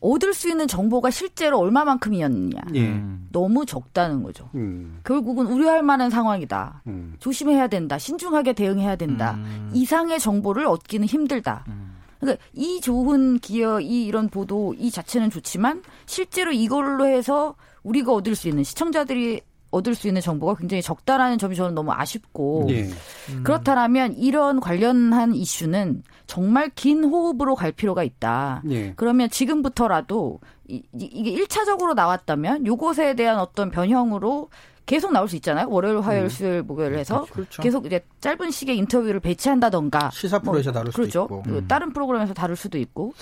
얻을 0.00 0.34
수 0.34 0.48
있는 0.48 0.68
정보가 0.68 1.10
실제로 1.10 1.58
얼마만큼이었느냐. 1.58 2.60
예. 2.74 3.02
너무 3.32 3.66
적다는 3.66 4.22
거죠. 4.22 4.48
음. 4.54 5.00
결국은 5.04 5.46
우려할 5.46 5.82
만한 5.82 6.10
상황이다. 6.10 6.82
음. 6.86 7.16
조심해야 7.18 7.66
된다. 7.68 7.98
신중하게 7.98 8.52
대응해야 8.52 8.96
된다. 8.96 9.34
음. 9.34 9.70
이상의 9.72 10.20
정보를 10.20 10.66
얻기는 10.66 11.06
힘들다. 11.06 11.64
음. 11.68 11.96
그러니까 12.20 12.44
이 12.52 12.80
좋은 12.80 13.38
기여, 13.38 13.80
이 13.80 14.04
이런 14.04 14.28
보도 14.28 14.74
이 14.78 14.90
자체는 14.90 15.30
좋지만 15.30 15.82
실제로 16.06 16.52
이걸로 16.52 17.06
해서 17.06 17.54
우리가 17.82 18.12
얻을 18.12 18.34
수 18.34 18.48
있는 18.48 18.64
시청자들이 18.64 19.40
얻을 19.70 19.94
수 19.94 20.06
있는 20.08 20.20
정보가 20.20 20.54
굉장히 20.54 20.82
적다라는 20.82 21.38
점이 21.38 21.56
저는 21.56 21.74
너무 21.74 21.92
아쉽고 21.92 22.66
예. 22.70 22.88
음. 23.30 23.42
그렇다면 23.42 24.14
이런 24.16 24.60
관련한 24.60 25.34
이슈는 25.34 26.02
정말 26.26 26.70
긴 26.74 27.04
호흡으로 27.04 27.54
갈 27.54 27.72
필요가 27.72 28.02
있다. 28.02 28.62
예. 28.70 28.92
그러면 28.96 29.28
지금부터라도 29.28 30.40
이, 30.68 30.82
이게 30.94 31.34
1차적으로 31.44 31.94
나왔다면 31.94 32.66
요것에 32.66 33.14
대한 33.14 33.38
어떤 33.38 33.70
변형으로 33.70 34.48
계속 34.86 35.12
나올 35.12 35.28
수 35.28 35.34
있잖아요. 35.36 35.68
월요일, 35.68 36.00
화요일, 36.00 36.24
음. 36.24 36.28
수요일, 36.28 36.62
목요일 36.62 36.94
해서 36.94 37.26
그렇죠. 37.30 37.60
계속 37.60 37.84
이제 37.86 38.00
짧은 38.20 38.52
시기에 38.52 38.74
인터뷰를 38.76 39.18
배치한다던가 39.18 40.10
시사 40.10 40.38
프로에서 40.38 40.70
뭐, 40.70 40.80
다룰 40.80 40.92
수도 40.92 41.02
그렇죠. 41.02 41.24
있고 41.24 41.42
음. 41.48 41.66
다른 41.66 41.92
프로그램에서 41.92 42.32
다룰 42.32 42.56
수도 42.56 42.78
있고 42.78 43.12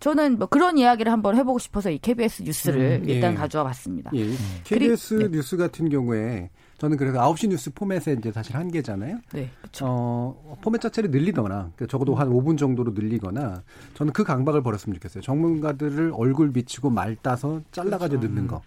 저는 0.00 0.38
뭐 0.38 0.46
그런 0.46 0.76
이야기를 0.76 1.10
한번 1.10 1.36
해보고 1.36 1.58
싶어서 1.58 1.90
이 1.90 1.98
KBS 1.98 2.42
뉴스를 2.42 3.00
음. 3.02 3.08
일단 3.08 3.32
예. 3.32 3.36
가져와 3.36 3.64
봤습니다. 3.64 4.10
예. 4.14 4.26
KBS 4.64 5.14
그리, 5.14 5.30
네. 5.30 5.36
뉴스 5.38 5.56
같은 5.56 5.88
경우에 5.88 6.50
저는 6.76 6.98
그래서 6.98 7.18
9시 7.20 7.48
뉴스 7.48 7.72
포맷에 7.72 8.16
이제 8.18 8.30
사실 8.30 8.56
한계잖아요. 8.56 9.18
네, 9.32 9.48
그렇죠. 9.60 9.86
어, 9.88 10.56
포맷 10.60 10.82
자체를 10.82 11.10
늘리거나 11.10 11.70
그러니까 11.74 11.86
적어도 11.86 12.14
한 12.14 12.28
5분 12.28 12.58
정도로 12.58 12.92
늘리거나 12.92 13.62
저는 13.94 14.12
그 14.12 14.24
강박을 14.24 14.62
벌였으면 14.62 14.94
좋겠어요. 14.94 15.22
전문가들을 15.22 16.12
얼굴 16.14 16.52
비치고 16.52 16.90
말 16.90 17.16
따서 17.22 17.62
잘라가지고 17.72 18.20
그렇죠. 18.20 18.34
넣는 18.34 18.48
거. 18.48 18.60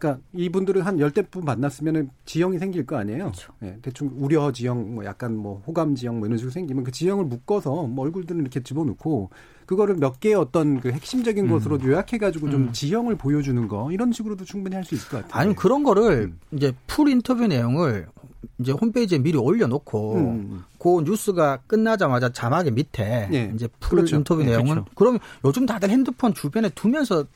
그러니까 0.00 0.22
이분들은 0.32 0.80
한 0.80 0.98
열대 0.98 1.22
분 1.22 1.44
만났으면은 1.44 2.10
지형이 2.24 2.58
생길 2.58 2.86
거 2.86 2.96
아니에요. 2.96 3.24
그렇죠. 3.24 3.52
네, 3.60 3.76
대충 3.82 4.10
우려 4.16 4.50
지형, 4.50 4.94
뭐 4.94 5.04
약간 5.04 5.36
뭐 5.36 5.62
호감 5.66 5.94
지형 5.94 6.18
뭐 6.18 6.26
이런 6.26 6.38
식으로 6.38 6.50
생기면 6.50 6.84
그 6.84 6.90
지형을 6.90 7.26
묶어서 7.26 7.86
뭐 7.86 8.06
얼굴들은 8.06 8.40
이렇게 8.40 8.62
집어넣고 8.62 9.28
그거를 9.66 9.96
몇 9.96 10.18
개의 10.18 10.34
어떤 10.34 10.80
그 10.80 10.90
핵심적인 10.90 11.44
음. 11.44 11.50
것으로 11.50 11.78
요약해가지고 11.84 12.50
좀 12.50 12.62
음. 12.62 12.72
지형을 12.72 13.16
보여주는 13.16 13.68
거 13.68 13.92
이런 13.92 14.10
식으로도 14.10 14.44
충분히 14.44 14.74
할 14.74 14.84
수 14.84 14.94
있을 14.94 15.08
것 15.10 15.18
같아요. 15.18 15.40
아니 15.40 15.54
그런 15.54 15.84
거를 15.84 16.30
음. 16.32 16.38
이제 16.50 16.72
full 16.86 17.10
인터뷰 17.10 17.46
내용을 17.46 18.08
이제 18.58 18.72
홈페이지에 18.72 19.18
미리 19.18 19.36
올려놓고 19.36 20.14
음. 20.14 20.64
그 20.78 21.02
뉴스가 21.04 21.58
끝나자마자 21.66 22.30
자막의 22.30 22.72
밑에 22.72 23.28
네. 23.30 23.52
이제 23.54 23.68
full 23.78 23.96
그렇죠. 23.98 24.16
인터뷰 24.16 24.42
네, 24.42 24.50
내용을 24.52 24.76
그렇죠. 24.76 24.90
그러면 24.94 25.20
요즘 25.44 25.66
다들 25.66 25.90
핸드폰 25.90 26.32
주변에 26.32 26.70
두면서 26.70 27.26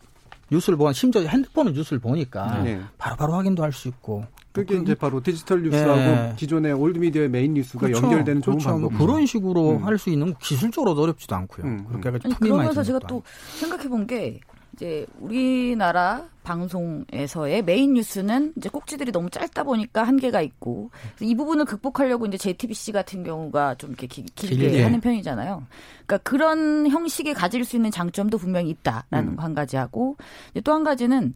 뉴스를 0.50 0.76
보면 0.78 0.92
심지어 0.92 1.22
핸드폰으로 1.22 1.74
뉴스를 1.74 1.98
보니까 2.00 2.62
네. 2.62 2.80
바로바로 2.98 3.16
바로 3.16 3.32
확인도 3.34 3.62
할 3.62 3.72
수 3.72 3.88
있고 3.88 4.24
그게 4.52 4.76
이제 4.76 4.94
바로 4.94 5.20
디지털 5.20 5.62
뉴스하고 5.62 5.96
네. 5.96 6.32
기존의 6.36 6.72
올드 6.74 6.98
미디어의 6.98 7.28
메인 7.28 7.54
뉴스가 7.54 7.86
그렇죠. 7.86 8.04
연결되는 8.06 8.40
좋은 8.42 8.58
그렇죠. 8.58 8.70
방법. 8.70 8.92
뭐 8.92 9.06
그런 9.06 9.26
식으로 9.26 9.70
음. 9.78 9.84
할수 9.84 10.10
있는 10.10 10.34
기술적으로도 10.40 11.02
어렵지도 11.02 11.34
않고요. 11.34 11.66
음. 11.66 11.84
그렇게 11.88 12.08
해가지고 12.08 12.28
아니, 12.34 12.38
그러면서 12.38 12.82
제가 12.84 13.00
또 13.00 13.22
생각해 13.58 13.88
본 13.88 14.06
게 14.06 14.38
이제 14.74 15.06
우리나라 15.20 16.28
방송에서의 16.42 17.62
메인 17.62 17.94
뉴스는 17.94 18.52
이제 18.56 18.68
꼭지들이 18.68 19.12
너무 19.12 19.30
짧다 19.30 19.62
보니까 19.62 20.02
한계가 20.02 20.42
있고 20.42 20.90
이 21.20 21.34
부분을 21.34 21.64
극복하려고 21.64 22.26
이제 22.26 22.36
JTBC 22.36 22.92
같은 22.92 23.22
경우가 23.22 23.76
좀 23.76 23.90
이렇게 23.90 24.06
기, 24.06 24.22
길게 24.34 24.56
길게 24.56 24.82
하는 24.82 25.00
편이잖아요. 25.00 25.64
그러니까 26.06 26.18
그런 26.18 26.88
형식이 26.88 27.32
가질 27.34 27.64
수 27.64 27.76
있는 27.76 27.90
장점도 27.90 28.36
분명히 28.36 28.70
있다라는 28.70 29.30
음. 29.30 29.36
거한 29.36 29.54
가지 29.54 29.76
하고 29.76 30.16
또 30.62 30.74
한 30.74 30.82
가지는 30.82 31.34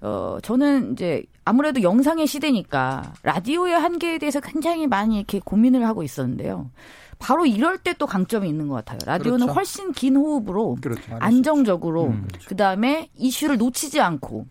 어 0.00 0.38
저는 0.42 0.92
이제 0.92 1.22
아무래도 1.44 1.82
영상의 1.82 2.26
시대니까 2.26 3.12
라디오의 3.22 3.74
한계에 3.74 4.18
대해서 4.18 4.40
굉장히 4.40 4.88
많이 4.88 5.16
이렇게 5.16 5.38
고민을 5.38 5.86
하고 5.86 6.02
있었는데요. 6.02 6.70
바로 7.22 7.46
이럴 7.46 7.78
때 7.78 7.92
또 7.94 8.06
강점이 8.06 8.48
있는 8.48 8.68
것 8.68 8.74
같아요. 8.74 8.98
라디오는 9.06 9.40
그렇죠. 9.46 9.52
훨씬 9.52 9.92
긴 9.92 10.16
호흡으로 10.16 10.76
그렇죠. 10.80 11.02
안정적으로 11.20 12.06
음, 12.06 12.24
그렇죠. 12.26 12.48
그다음에 12.48 13.08
이슈를 13.16 13.58
놓치지 13.58 14.00
않고 14.00 14.46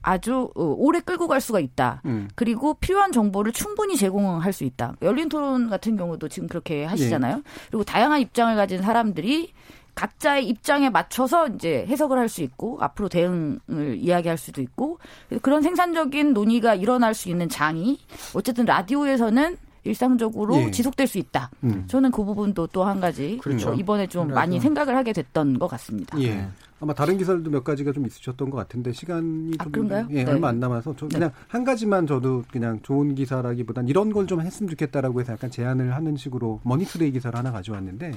아주 0.00 0.50
어, 0.54 0.62
오래 0.78 1.00
끌고 1.00 1.28
갈 1.28 1.40
수가 1.40 1.60
있다. 1.60 2.02
음. 2.04 2.28
그리고 2.34 2.74
필요한 2.74 3.10
정보를 3.12 3.52
충분히 3.52 3.96
제공할 3.96 4.52
수 4.52 4.64
있다. 4.64 4.94
열린 5.02 5.28
토론 5.28 5.68
같은 5.68 5.96
경우도 5.96 6.28
지금 6.28 6.48
그렇게 6.48 6.84
하시잖아요. 6.84 7.36
예. 7.38 7.42
그리고 7.70 7.84
다양한 7.84 8.20
입장을 8.20 8.54
가진 8.56 8.80
사람들이 8.82 9.52
각자의 9.94 10.48
입장에 10.48 10.90
맞춰서 10.90 11.46
이제 11.48 11.86
해석을 11.88 12.18
할 12.18 12.28
수 12.28 12.42
있고 12.42 12.78
앞으로 12.80 13.08
대응을 13.08 13.96
이야기할 13.98 14.36
수도 14.38 14.60
있고 14.60 14.98
그런 15.42 15.62
생산적인 15.62 16.32
논의가 16.32 16.74
일어날 16.74 17.14
수 17.14 17.28
있는 17.28 17.48
장이 17.48 18.00
어쨌든 18.34 18.64
라디오에서는 18.64 19.56
일상적으로 19.84 20.56
예. 20.56 20.70
지속될 20.70 21.06
수 21.06 21.18
있다. 21.18 21.50
음. 21.64 21.84
저는 21.86 22.10
그 22.10 22.24
부분도 22.24 22.66
또 22.68 22.84
한 22.84 23.00
가지 23.00 23.38
그렇죠. 23.42 23.72
이번에 23.74 24.06
좀 24.06 24.24
그래서. 24.24 24.40
많이 24.40 24.60
생각을 24.60 24.96
하게 24.96 25.12
됐던 25.12 25.58
것 25.58 25.66
같습니다. 25.68 26.18
예. 26.20 26.34
네. 26.34 26.48
아마 26.80 26.92
다른 26.92 27.16
기사들도 27.16 27.50
몇 27.50 27.64
가지가 27.64 27.92
좀 27.92 28.04
있으셨던 28.06 28.50
것 28.50 28.56
같은데 28.58 28.92
시간이 28.92 29.52
아, 29.58 29.64
좀 29.72 29.88
예, 30.10 30.24
네. 30.24 30.30
얼마 30.30 30.48
안 30.48 30.60
남아서 30.60 30.94
저 30.98 31.06
네. 31.08 31.14
그냥 31.14 31.30
네. 31.30 31.34
한 31.48 31.64
가지만 31.64 32.06
저도 32.06 32.44
그냥 32.50 32.80
좋은 32.82 33.14
기사라기보단 33.14 33.88
이런 33.88 34.12
걸 34.12 34.24
좀 34.26 34.40
했으면 34.40 34.68
좋겠다라고 34.70 35.20
해서 35.20 35.32
약간 35.34 35.50
제안을 35.50 35.94
하는 35.94 36.16
식으로 36.16 36.60
머니투데이 36.64 37.12
기사를 37.12 37.38
하나 37.38 37.52
가져왔는데 37.52 38.12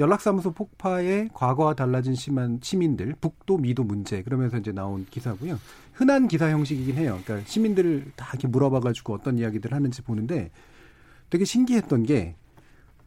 연락사무소 0.00 0.52
폭파에 0.52 1.28
과거와 1.32 1.74
달라진 1.74 2.14
심한 2.14 2.58
시민들 2.62 3.14
북도 3.20 3.58
미도 3.58 3.84
문제 3.84 4.22
그러면서 4.22 4.58
이제 4.58 4.72
나온 4.72 5.06
기사고요. 5.10 5.58
흔한 5.92 6.26
기사 6.26 6.50
형식이긴 6.50 6.96
해요. 6.96 7.18
그러니까 7.24 7.48
시민들을 7.48 8.12
다 8.16 8.26
이렇게 8.32 8.48
물어봐가지고 8.48 9.14
어떤 9.14 9.38
이야기들을 9.38 9.74
하는지 9.74 10.02
보는데 10.02 10.50
되게 11.34 11.44
신기했던 11.44 12.04
게 12.04 12.36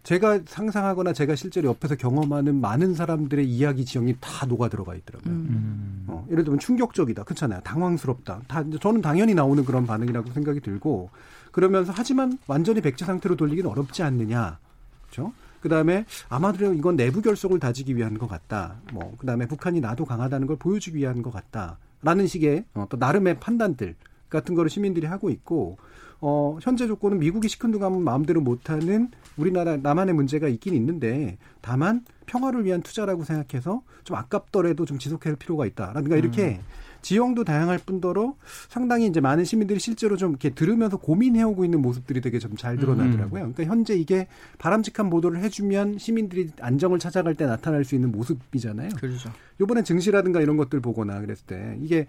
제가 0.04 0.42
상상하거나 0.46 1.14
제가 1.14 1.38
실제로 1.38 1.70
옆에서 1.70 1.96
경험하는 1.96 2.60
많은 2.60 2.94
사람들의 2.94 3.48
이야기 3.48 3.86
지형이 3.86 4.18
다 4.20 4.46
녹아 4.46 4.68
들어가 4.68 4.96
있더라고요. 4.96 5.34
음. 5.34 6.04
어, 6.08 6.28
예를 6.30 6.44
들면 6.44 6.60
충격적이다, 6.60 7.24
그렇잖아요. 7.24 7.62
당황스럽다. 7.62 8.42
다 8.50 8.66
저는 8.82 9.00
당연히 9.02 9.34
나오는 9.34 9.64
그런 9.64 9.88
반응이라고 9.88 10.32
생각이 10.34 10.60
들고 10.60 11.10
그러면서 11.54 11.94
하지만 11.96 12.38
완전히 12.48 12.82
백지 12.82 13.06
상태로 13.06 13.38
돌리기는 13.38 13.70
어렵지 13.72 14.04
않느냐, 14.04 14.60
그렇죠? 15.04 15.32
그 15.62 15.70
다음에 15.70 16.06
아마도 16.28 16.74
이건 16.74 16.98
내부 16.98 17.22
결속을 17.22 17.62
다지기 17.62 17.96
위한 17.96 18.18
것 18.18 18.28
같다. 18.28 18.76
뭐, 18.92 19.16
그 19.18 19.26
다음에 19.26 19.48
북한이 19.48 19.80
나도 19.80 20.04
강하다는 20.04 20.48
걸 20.48 20.58
보여주기 20.58 20.98
위한 20.98 21.22
것 21.22 21.32
같다. 21.32 21.78
라는 22.02 22.28
식의 22.28 22.66
어, 22.74 22.88
또 22.90 22.98
나름의 22.98 23.40
판단들 23.40 23.96
같은 24.28 24.54
거를 24.54 24.70
시민들이 24.70 25.08
하고 25.08 25.30
있고 25.30 25.78
어, 26.20 26.58
현재 26.62 26.88
조건은 26.88 27.20
미국이 27.20 27.48
시큰둥하면 27.48 28.04
마음대로 28.04 28.42
못하는 28.42 29.10
우리나라 29.38 29.78
나만의 29.78 30.16
문제가 30.16 30.48
있긴 30.48 30.74
있는데 30.74 31.38
다만 31.62 32.04
평화를 32.26 32.66
위한 32.66 32.82
투자라고 32.82 33.24
생각해서 33.24 33.84
좀 34.04 34.18
아깝더라도 34.18 34.86
좀 34.86 34.98
지속할 34.98 35.36
필요가 35.36 35.66
있다라든가 35.66 36.18
이렇게 36.18 36.60
음. 36.60 36.60
지형도 37.04 37.44
다양할 37.44 37.80
뿐더러 37.86 38.36
상당히 38.68 39.08
이제 39.08 39.22
많은 39.22 39.46
시민들이 39.46 39.80
실제로 39.80 40.18
좀 40.18 40.32
이렇게 40.32 40.50
들으면서 40.50 40.98
고민해오고 40.98 41.64
있는 41.64 41.82
모습들이 41.82 42.20
되게 42.22 42.40
좀 42.40 42.58
잘 42.58 42.76
드러나더라고요. 42.78 43.44
음. 43.44 43.54
그러니까 43.54 43.64
현재 43.66 43.94
이게 43.94 44.28
바람직한 44.58 45.10
보도를 45.12 45.42
해주면 45.44 46.00
시민들이 46.00 46.50
안정을 46.60 46.98
찾아갈 46.98 47.36
때 47.36 47.46
나타날 47.46 47.86
수 47.86 47.94
있는 47.94 48.12
모습이잖아요. 48.12 48.90
그렇죠. 48.98 49.30
요번에 49.62 49.84
증시라든가 49.84 50.42
이런 50.42 50.58
것들 50.58 50.80
보거나 50.80 51.22
그랬을 51.22 51.46
때 51.46 51.78
이게 51.82 52.08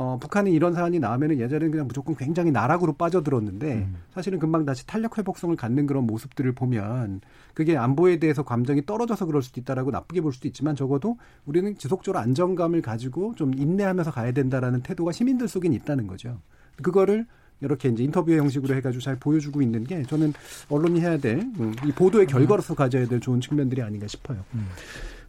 어, 0.00 0.16
북한이 0.18 0.50
이런 0.50 0.72
사안이 0.72 0.98
나오면은 0.98 1.38
예전에는 1.40 1.70
그냥 1.72 1.86
무조건 1.86 2.16
굉장히 2.16 2.50
나락으로 2.50 2.94
빠져들었는데 2.94 3.74
음. 3.74 3.96
사실은 4.14 4.38
금방 4.38 4.64
다시 4.64 4.86
탄력 4.86 5.18
회복성을 5.18 5.54
갖는 5.56 5.86
그런 5.86 6.06
모습들을 6.06 6.52
보면 6.52 7.20
그게 7.52 7.76
안보에 7.76 8.18
대해서 8.18 8.42
감정이 8.42 8.86
떨어져서 8.86 9.26
그럴 9.26 9.42
수도 9.42 9.60
있다라고 9.60 9.90
나쁘게 9.90 10.22
볼 10.22 10.32
수도 10.32 10.48
있지만 10.48 10.74
적어도 10.74 11.18
우리는 11.44 11.76
지속적으로 11.76 12.18
안정감을 12.18 12.80
가지고 12.80 13.34
좀 13.34 13.52
인내하면서 13.52 14.10
가야 14.10 14.32
된다라는 14.32 14.80
태도가 14.80 15.12
시민들 15.12 15.48
속엔 15.48 15.74
있다는 15.74 16.06
거죠. 16.06 16.40
그거를 16.80 17.26
이렇게 17.60 17.90
이제 17.90 18.02
인터뷰 18.02 18.32
형식으로 18.32 18.74
해가지고 18.76 19.02
잘 19.02 19.16
보여주고 19.16 19.60
있는 19.60 19.84
게 19.84 20.02
저는 20.04 20.32
언론이 20.70 20.98
해야 21.02 21.18
될이 21.18 21.42
음, 21.42 21.74
보도의 21.94 22.26
결과로서 22.26 22.74
가져야 22.74 23.06
될 23.06 23.20
좋은 23.20 23.42
측면들이 23.42 23.82
아닌가 23.82 24.06
싶어요. 24.06 24.42
음. 24.54 24.66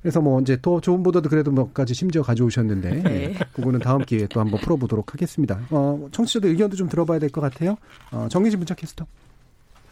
그래서 0.02 0.20
뭐 0.22 0.41
이제 0.41 0.58
더 0.62 0.80
좋은 0.82 1.04
보도도 1.04 1.30
그래도 1.30 1.52
몇 1.52 1.74
가지 1.74 1.93
심지어 1.93 2.22
가져오셨는데 2.24 2.89
네. 3.04 3.34
그거는 3.54 3.80
다음 3.80 4.04
기회에 4.04 4.28
또 4.28 4.39
한번 4.39 4.60
풀어보도록 4.62 5.14
하겠습니다. 5.14 5.60
어, 5.70 6.08
청취자들 6.12 6.49
의견도 6.49 6.76
좀 6.76 6.89
들어봐야 6.89 7.20
될 7.20 7.30
것 7.30 7.41
같아요. 7.41 7.78
어, 8.12 8.28
정의진 8.30 8.60
문자 8.60 8.74
캐스터. 8.76 9.06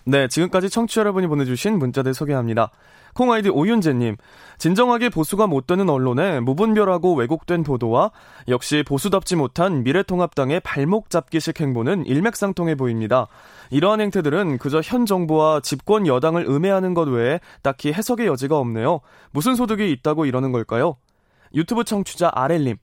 네, 0.10 0.28
지금까지 0.28 0.72
청취자 0.72 1.02
여러분이 1.02 1.28
보내주신 1.28 1.78
문자들 1.78 2.16
소개합니다. 2.16 2.72
콩 3.14 3.32
아이디 3.32 3.50
오윤재님, 3.50 4.16
진정하게 4.58 5.10
보수가 5.10 5.46
못 5.46 5.68
되는 5.68 5.88
언론에 5.88 6.40
무분별하고 6.40 7.14
왜곡된 7.14 7.62
보도와 7.62 8.10
역시 8.48 8.84
보수답지 8.88 9.36
못한 9.36 9.84
미래통합당의 9.84 10.62
발목 10.62 11.12
잡기식 11.12 11.62
행보는 11.62 12.08
일맥상통해 12.08 12.74
보입니다. 12.74 13.28
이러한 13.70 14.02
행태들은 14.02 14.58
그저 14.58 14.82
현 14.84 15.06
정부와 15.06 15.60
집권 15.60 16.08
여당을 16.08 16.46
음해하는 16.50 16.96
것 16.96 17.08
외에 17.08 17.40
딱히 17.62 17.94
해석의 17.94 18.26
여지가 18.26 18.58
없네요. 18.58 19.02
무슨 19.30 19.54
소득이 19.54 19.92
있다고 19.92 20.26
이러는 20.26 20.52
걸까요? 20.52 20.96
유튜브 21.54 21.84
청취자 21.84 22.32
아렐님, 22.34 22.78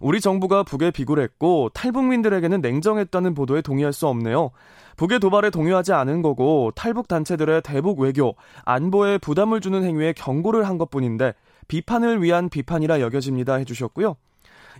우리 0.00 0.20
정부가 0.20 0.64
북에 0.64 0.90
비굴했고 0.90 1.70
탈북민들에게는 1.72 2.60
냉정했다는 2.60 3.34
보도에 3.34 3.62
동의할 3.62 3.92
수 3.92 4.08
없네요. 4.08 4.50
북의 4.96 5.20
도발에 5.20 5.50
동요하지 5.50 5.92
않은 5.92 6.22
거고 6.22 6.72
탈북 6.74 7.08
단체들의 7.08 7.62
대북 7.62 8.00
외교, 8.00 8.36
안보에 8.64 9.18
부담을 9.18 9.60
주는 9.60 9.82
행위에 9.82 10.12
경고를 10.12 10.66
한 10.66 10.78
것뿐인데 10.78 11.34
비판을 11.68 12.22
위한 12.22 12.48
비판이라 12.48 13.00
여겨집니다 13.00 13.54
해주셨고요. 13.54 14.16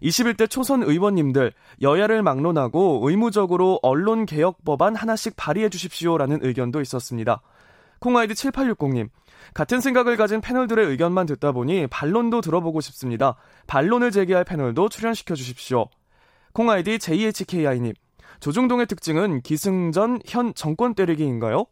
21대 0.03 0.51
초선 0.51 0.83
의원님들 0.83 1.53
여야를 1.83 2.23
막론하고 2.23 3.01
의무적으로 3.05 3.79
언론 3.83 4.27
개혁 4.27 4.65
법안 4.65 4.97
하나씩 4.97 5.35
발의해 5.37 5.69
주십시오라는 5.69 6.41
의견도 6.43 6.81
있었습니다. 6.81 7.41
콩아이디 8.01 8.35
7860님 8.35 9.09
같은 9.55 9.81
생각을 9.81 10.17
가진 10.17 10.41
패널들의 10.41 10.85
의견만 10.87 11.27
듣다 11.27 11.53
보니 11.53 11.87
반론도 11.87 12.41
들어보고 12.41 12.81
싶습니다. 12.81 13.37
반론을 13.67 14.11
제기할 14.11 14.45
패널도 14.45 14.89
출연시켜 14.89 15.35
주십시오. 15.35 15.87
콩아이디 16.53 16.99
JHKI님 16.99 17.95
조중동의 18.41 18.87
특징은 18.87 19.41
기승전 19.43 20.21
현 20.27 20.55
정권 20.55 20.95
때리기인가요? 20.95 21.67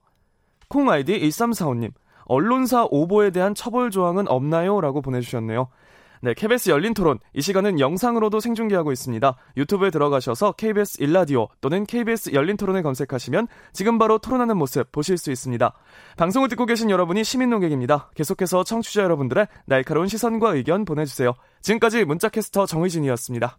콩 0.69 0.91
아이디 0.91 1.21
1345님 1.21 1.93
언론사 2.25 2.87
오보에 2.91 3.31
대한 3.31 3.55
처벌 3.55 3.91
조항은 3.91 4.29
없나요? 4.29 4.81
라고 4.81 5.03
보내주셨네요. 5.03 5.69
네, 6.25 6.35
KBS 6.35 6.71
열린 6.71 6.95
토론. 6.95 7.19
이 7.35 7.43
시간은 7.43 7.81
영상으로도 7.81 8.39
생중계하고 8.39 8.93
있습니다. 8.93 9.37
유튜브에 9.57 9.91
들어가셔서 9.91 10.53
KBS 10.53 11.03
일라디오 11.03 11.49
또는 11.61 11.85
KBS 11.85 12.33
열린 12.33 12.57
토론을 12.57 12.85
검색하시면 12.85 13.49
지금 13.73 13.99
바로 13.99 14.19
토론하는 14.19 14.57
모습 14.57 14.93
보실 14.93 15.19
수 15.19 15.33
있습니다. 15.33 15.75
방송을 16.17 16.49
듣고 16.49 16.65
계신 16.65 16.91
여러분이 16.91 17.25
시민 17.25 17.51
농객입니다. 17.51 18.11
계속해서 18.15 18.63
청취자 18.63 19.03
여러분들의 19.03 19.49
날카로운 19.67 20.07
시선과 20.07 20.55
의견 20.55 20.85
보내주세요. 20.85 21.35
지금까지 21.61 22.05
문자캐스터 22.05 22.67
정의진이었습니다. 22.67 23.59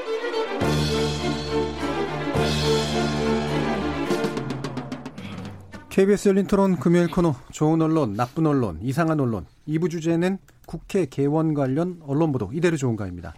KBS 5.89 6.29
열린 6.29 6.47
토론 6.47 6.77
금요일 6.77 7.11
코너 7.11 7.35
좋은 7.51 7.81
언론, 7.81 8.13
나쁜 8.13 8.45
언론, 8.45 8.79
이상한 8.81 9.19
언론 9.19 9.45
2부 9.67 9.89
주제는 9.89 10.37
국회 10.65 11.05
개원 11.05 11.53
관련 11.53 11.99
언론 12.05 12.31
보도 12.31 12.49
이대로 12.53 12.77
좋은가입니다. 12.77 13.33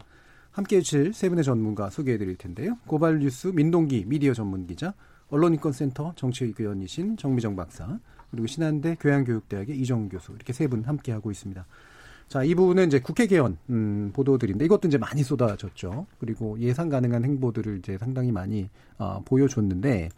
함께해 0.52 0.82
주실 0.84 1.14
세 1.14 1.30
분의 1.30 1.44
전문가 1.44 1.90
소개해 1.90 2.20
드릴 2.20 2.38
텐데요. 2.38 2.78
고발 2.86 3.18
뉴스 3.20 3.48
민동기 3.48 4.06
미디어 4.06 4.34
전문 4.34 4.68
기자, 4.68 4.94
언론인권센터 5.30 6.14
정치위원이신 6.16 7.18
정미정 7.18 7.56
박사, 7.56 7.98
그리고 8.30 8.46
신한대 8.46 8.98
교양교육대학의 9.00 9.76
이정 9.80 10.08
교수 10.10 10.32
이렇게 10.34 10.54
세 10.54 10.68
분 10.68 10.84
함께하고 10.84 11.32
있습니다. 11.32 11.66
자, 12.34 12.44
이 12.44 12.56
부분은 12.56 12.88
이제 12.88 13.00
국회 13.00 13.28
개헌 13.28 13.58
음, 13.70 14.10
보도들인데 14.12 14.66
이것도 14.66 14.88
이제 14.88 14.98
많이 14.98 15.22
쏟아졌죠. 15.22 16.08
그리고 16.18 16.60
예상 16.60 16.90
가능한 16.90 17.24
행보들을 17.24 17.78
이제 17.78 17.96
상당히 18.00 18.32
많이 18.32 18.72
어, 18.98 19.22
보여줬는데 19.24 20.10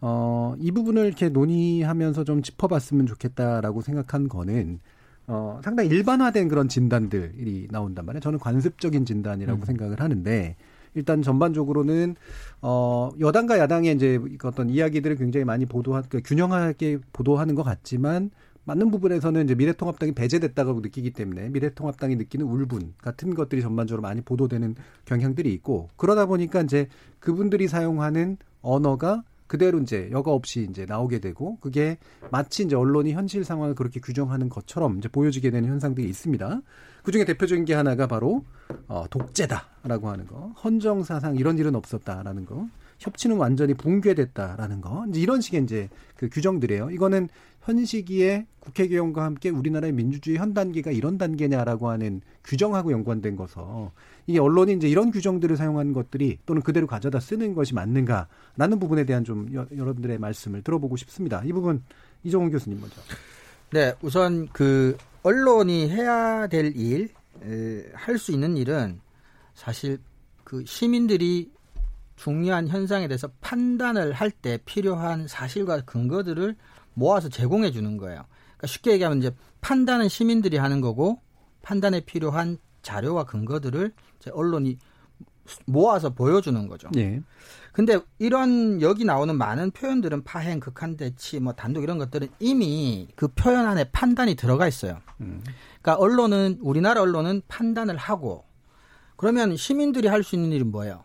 어, 0.00 0.56
이 0.58 0.72
부분을 0.72 1.06
이렇게 1.06 1.28
논의하면서 1.28 2.24
좀 2.24 2.42
짚어봤으면 2.42 3.06
좋겠다라고 3.06 3.80
생각한 3.80 4.28
거는 4.28 4.80
어, 5.28 5.60
상당히 5.62 5.88
일반화된 5.90 6.48
그런 6.48 6.68
진단들이 6.68 7.68
나온단 7.70 8.06
말이에요. 8.06 8.20
저는 8.22 8.40
관습적인 8.40 9.04
진단이라고 9.04 9.60
음. 9.60 9.64
생각을 9.64 10.00
하는데 10.00 10.56
일단 10.94 11.22
전반적으로는 11.22 12.16
어 12.60 13.12
여당과 13.20 13.58
야당의 13.58 13.94
이제 13.94 14.18
어떤 14.42 14.68
이야기들을 14.68 15.14
굉장히 15.16 15.44
많이 15.44 15.64
보도한 15.64 16.02
그 16.08 16.20
균형하게 16.22 16.98
보도하는 17.12 17.54
것 17.54 17.62
같지만 17.62 18.30
맞는 18.64 18.90
부분에서는 18.90 19.44
이제 19.44 19.54
미래통합당이 19.54 20.12
배제됐다고 20.12 20.80
느끼기 20.80 21.12
때문에 21.12 21.48
미래통합당이 21.48 22.16
느끼는 22.16 22.46
울분 22.46 22.94
같은 22.98 23.34
것들이 23.34 23.60
전반적으로 23.60 24.02
많이 24.02 24.20
보도되는 24.20 24.76
경향들이 25.04 25.52
있고 25.54 25.88
그러다 25.96 26.26
보니까 26.26 26.62
이제 26.62 26.88
그분들이 27.18 27.68
사용하는 27.68 28.36
언어가 28.60 29.24
그대로 29.52 29.80
이제 29.80 30.08
여과 30.10 30.32
없이 30.32 30.66
이제 30.70 30.86
나오게 30.86 31.18
되고 31.18 31.58
그게 31.60 31.98
마치 32.30 32.62
이제 32.62 32.74
언론이 32.74 33.12
현실 33.12 33.44
상황을 33.44 33.74
그렇게 33.74 34.00
규정하는 34.00 34.48
것처럼 34.48 34.96
이제 34.96 35.08
보여지게 35.08 35.50
되는 35.50 35.68
현상들이 35.68 36.08
있습니다. 36.08 36.62
그 37.02 37.12
중에 37.12 37.26
대표적인 37.26 37.66
게 37.66 37.74
하나가 37.74 38.06
바로 38.06 38.44
어, 38.88 39.04
독재다라고 39.10 40.08
하는 40.08 40.26
거, 40.26 40.54
헌정 40.64 41.02
사상 41.02 41.36
이런 41.36 41.58
일은 41.58 41.74
없었다라는 41.74 42.46
거, 42.46 42.66
협치는 42.98 43.36
완전히 43.36 43.74
붕괴됐다라는 43.74 44.80
거, 44.80 45.04
이제 45.10 45.20
이런 45.20 45.42
식의 45.42 45.64
이제 45.64 45.90
그 46.16 46.30
규정들이에요. 46.30 46.90
이거는 46.90 47.28
현 47.64 47.84
시기에 47.84 48.46
국회 48.58 48.88
개헌과 48.88 49.24
함께 49.24 49.48
우리나라의 49.50 49.92
민주주의 49.92 50.36
현 50.36 50.52
단계가 50.52 50.90
이런 50.90 51.16
단계냐라고 51.16 51.88
하는 51.90 52.20
규정하고 52.44 52.92
연관된 52.92 53.36
거서 53.36 53.92
이게 54.26 54.40
언론이 54.40 54.74
이제 54.74 54.88
이런 54.88 55.10
규정들을 55.10 55.56
사용하는 55.56 55.92
것들이 55.92 56.38
또는 56.44 56.62
그대로 56.62 56.86
가져다 56.86 57.20
쓰는 57.20 57.54
것이 57.54 57.74
맞는가라는 57.74 58.78
부분에 58.80 59.04
대한 59.04 59.24
좀 59.24 59.48
여, 59.54 59.66
여러분들의 59.76 60.18
말씀을 60.18 60.62
들어보고 60.62 60.96
싶습니다. 60.96 61.42
이 61.44 61.52
부분 61.52 61.82
이종훈 62.24 62.50
교수님 62.50 62.80
먼저. 62.80 62.96
네, 63.70 63.94
우선 64.02 64.48
그 64.52 64.96
언론이 65.22 65.88
해야 65.90 66.46
될 66.48 66.76
일, 66.76 67.10
할 67.94 68.18
수 68.18 68.32
있는 68.32 68.56
일은 68.56 69.00
사실 69.54 69.98
그 70.44 70.64
시민들이 70.66 71.50
중요한 72.16 72.68
현상에 72.68 73.08
대해서 73.08 73.28
판단을 73.40 74.12
할 74.12 74.30
때 74.30 74.58
필요한 74.64 75.26
사실과 75.26 75.80
근거들을 75.80 76.54
모아서 76.94 77.28
제공해 77.28 77.70
주는 77.70 77.96
거예요. 77.96 78.24
그러니까 78.56 78.66
쉽게 78.66 78.92
얘기하면 78.92 79.18
이제 79.18 79.34
판단은 79.60 80.08
시민들이 80.08 80.56
하는 80.56 80.80
거고 80.80 81.20
판단에 81.62 82.00
필요한 82.00 82.58
자료와 82.82 83.24
근거들을 83.24 83.92
언론이 84.32 84.78
모아서 85.66 86.10
보여주는 86.10 86.68
거죠. 86.68 86.88
네. 86.92 87.20
근데 87.72 87.98
이런 88.18 88.80
여기 88.82 89.04
나오는 89.04 89.36
많은 89.36 89.70
표현들은 89.70 90.24
파행, 90.24 90.60
극한 90.60 90.96
대치, 90.96 91.40
뭐 91.40 91.52
단독 91.52 91.82
이런 91.82 91.98
것들은 91.98 92.28
이미 92.38 93.08
그 93.16 93.28
표현 93.28 93.66
안에 93.66 93.84
판단이 93.84 94.34
들어가 94.34 94.68
있어요. 94.68 95.00
음. 95.20 95.42
그러니까 95.80 95.94
언론은 95.96 96.58
우리나라 96.60 97.00
언론은 97.02 97.42
판단을 97.48 97.96
하고 97.96 98.44
그러면 99.16 99.56
시민들이 99.56 100.08
할 100.08 100.22
수 100.22 100.36
있는 100.36 100.52
일은 100.52 100.70
뭐예요? 100.70 101.04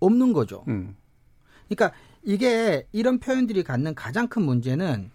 없는 0.00 0.32
거죠. 0.32 0.64
음. 0.68 0.96
그러니까 1.68 1.96
이게 2.28 2.86
이런 2.92 3.20
표현들이 3.20 3.62
갖는 3.62 3.94
가장 3.94 4.28
큰 4.28 4.42
문제는 4.42 5.10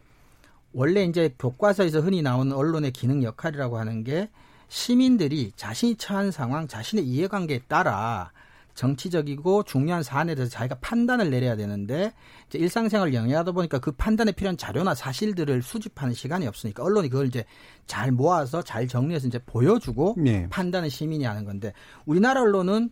원래 0.74 1.03
이제 1.03 1.36
교과서에서 1.38 1.99
흔히 1.99 2.24
나오는 2.24 2.51
언론의 2.51 2.89
기능 2.89 3.22
역할이라고 3.22 3.78
하는 3.78 4.03
게 4.03 4.32
시민들이 4.68 5.51
자신이 5.55 5.97
처한 5.97 6.32
상황, 6.32 6.68
자신의 6.68 7.05
이해관계에 7.05 7.59
따라 7.68 8.32
정치적이고 8.74 9.61
중요한 9.61 10.01
사안에 10.01 10.34
대해서 10.34 10.51
자기가 10.51 10.78
판단을 10.82 11.30
내려야 11.30 11.55
되는데 11.55 12.14
이제 12.47 12.57
일상생활을 12.57 13.14
영위하다 13.14 13.51
보니까 13.51 13.78
그 13.78 13.91
판단에 13.91 14.32
필요한 14.32 14.57
자료나 14.57 14.95
사실들을 14.95 15.61
수집하는 15.61 16.16
시간이 16.16 16.47
없으니까 16.47 16.82
언론이 16.82 17.09
그걸 17.09 17.28
이제 17.28 17.45
잘 17.86 18.11
모아서 18.11 18.64
잘 18.64 18.88
정리해서 18.88 19.28
이제 19.28 19.38
보여주고 19.38 20.16
네. 20.18 20.47
판단은 20.49 20.89
시민이 20.89 21.26
하는 21.26 21.45
건데 21.45 21.74
우리나라 22.07 22.41
언론은 22.41 22.89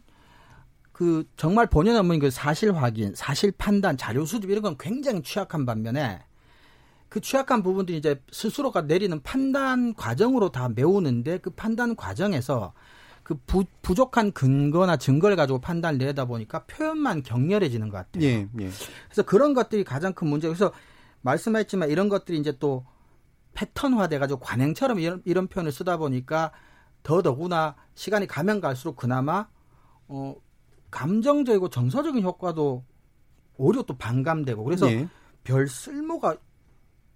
그 0.91 1.25
정말 1.37 1.67
본연 1.67 1.95
업무인 1.95 2.19
그 2.19 2.29
사실 2.29 2.75
확인, 2.75 3.13
사실 3.15 3.51
판단, 3.51 3.97
자료 3.97 4.25
수집 4.25 4.49
이런 4.49 4.61
건 4.61 4.75
굉장히 4.79 5.21
취약한 5.21 5.65
반면에 5.65 6.21
그 7.09 7.19
취약한 7.19 7.63
부분들이 7.63 7.97
이제 7.97 8.21
스스로가 8.31 8.83
내리는 8.83 9.21
판단 9.21 9.93
과정으로 9.95 10.49
다 10.49 10.69
메우는데 10.69 11.39
그 11.39 11.49
판단 11.49 11.95
과정에서 11.95 12.73
그 13.23 13.35
부, 13.45 13.65
부족한 13.81 14.31
근거나 14.31 14.97
증거를 14.97 15.35
가지고 15.35 15.59
판단을 15.59 15.97
내다 15.99 16.25
보니까 16.25 16.65
표현만 16.65 17.23
격렬해지는 17.23 17.89
것 17.89 17.97
같아요. 17.97 18.23
예, 18.23 18.47
예. 18.59 18.69
그래서 19.05 19.23
그런 19.25 19.53
것들이 19.53 19.83
가장 19.83 20.13
큰 20.13 20.27
문제. 20.27 20.47
그래서 20.47 20.71
말씀하셨지만 21.21 21.89
이런 21.89 22.09
것들이 22.09 22.37
이제 22.37 22.57
또 22.59 22.85
패턴화 23.53 24.07
돼 24.07 24.17
가지고 24.17 24.39
관행처럼 24.39 24.99
이런, 24.99 25.21
이런 25.25 25.47
표현을 25.47 25.71
쓰다 25.71 25.97
보니까 25.97 26.51
더더구나 27.03 27.75
시간이 27.95 28.27
가면 28.27 28.61
갈수록 28.61 28.95
그나마 28.95 29.47
어 30.07 30.35
감정적이고 30.91 31.69
정서적인 31.69 32.23
효과도 32.23 32.83
오히려 33.57 33.81
또 33.83 33.97
반감되고 33.97 34.63
그래서 34.63 34.91
예. 34.91 35.07
별 35.43 35.67
쓸모가 35.67 36.35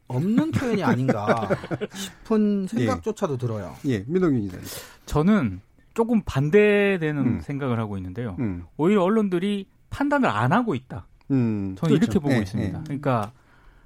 없는 0.08 0.52
표현이 0.52 0.84
아닌가 0.84 1.50
싶은 1.94 2.64
예. 2.74 2.78
생각조차도 2.78 3.34
예. 3.34 3.38
들어요. 3.38 3.76
예, 3.86 4.00
민동균 4.08 4.42
기자님. 4.42 4.66
저는 5.06 5.62
조금 5.94 6.22
반대되는 6.24 7.18
음. 7.26 7.40
생각을 7.42 7.80
하고 7.80 7.98
있는데요. 7.98 8.36
음. 8.40 8.66
오히려 8.78 9.04
언론들이 9.04 9.68
판단을 9.90 10.30
안 10.30 10.52
하고 10.52 10.76
있다. 10.76 11.08
음. 11.32 11.76
저는 11.78 11.96
그렇죠. 11.96 11.96
이렇게 11.96 12.20
보고 12.20 12.34
예, 12.34 12.40
있습니다. 12.40 12.80
예. 12.80 12.84
그러니까 12.84 13.32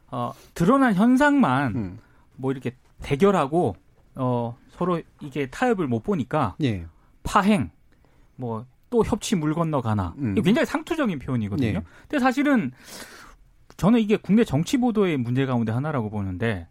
어, 0.07 0.33
드러난 0.53 0.93
현상만 0.95 1.75
음. 1.75 1.99
뭐 2.35 2.51
이렇게 2.51 2.75
대결하고 3.01 3.75
어, 4.15 4.57
서로 4.71 5.01
이게 5.21 5.49
타협을 5.49 5.87
못 5.87 6.03
보니까 6.03 6.55
예. 6.63 6.85
파행 7.23 7.69
뭐 8.35 8.65
또 8.89 9.03
협치 9.03 9.35
물 9.35 9.53
건너 9.53 9.81
가나 9.81 10.13
음. 10.17 10.35
굉장히 10.35 10.65
상투적인 10.65 11.19
표현이거든요. 11.19 11.67
예. 11.67 11.83
근데 12.07 12.19
사실은 12.19 12.71
저는 13.77 13.99
이게 13.99 14.17
국내 14.17 14.43
정치 14.43 14.77
보도의 14.77 15.17
문제 15.17 15.45
가운데 15.45 15.71
하나라고 15.71 16.09
보는데 16.09 16.67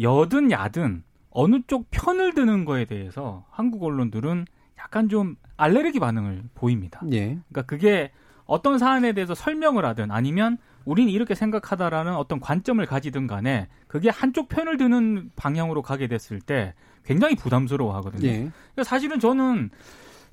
여든 0.00 0.50
야든 0.50 1.04
어느 1.30 1.60
쪽 1.66 1.86
편을 1.90 2.34
드는 2.34 2.64
거에 2.64 2.84
대해서 2.86 3.44
한국 3.50 3.84
언론들은 3.84 4.46
약간 4.78 5.08
좀 5.08 5.36
알레르기 5.56 6.00
반응을 6.00 6.44
보입니다. 6.54 7.00
예. 7.12 7.26
그러니까 7.26 7.62
그게 7.62 8.10
어떤 8.46 8.78
사안에 8.78 9.12
대해서 9.12 9.34
설명을 9.34 9.84
하든 9.84 10.10
아니면 10.10 10.58
우리는 10.84 11.12
이렇게 11.12 11.34
생각하다라는 11.34 12.14
어떤 12.16 12.40
관점을 12.40 12.84
가지든 12.84 13.26
간에 13.26 13.68
그게 13.86 14.08
한쪽 14.08 14.48
편을 14.48 14.76
드는 14.78 15.30
방향으로 15.36 15.82
가게 15.82 16.08
됐을 16.08 16.40
때 16.40 16.74
굉장히 17.04 17.36
부담스러워 17.36 17.94
하거든요. 17.96 18.26
예. 18.26 18.32
그러니까 18.38 18.84
사실은 18.84 19.20
저는 19.20 19.70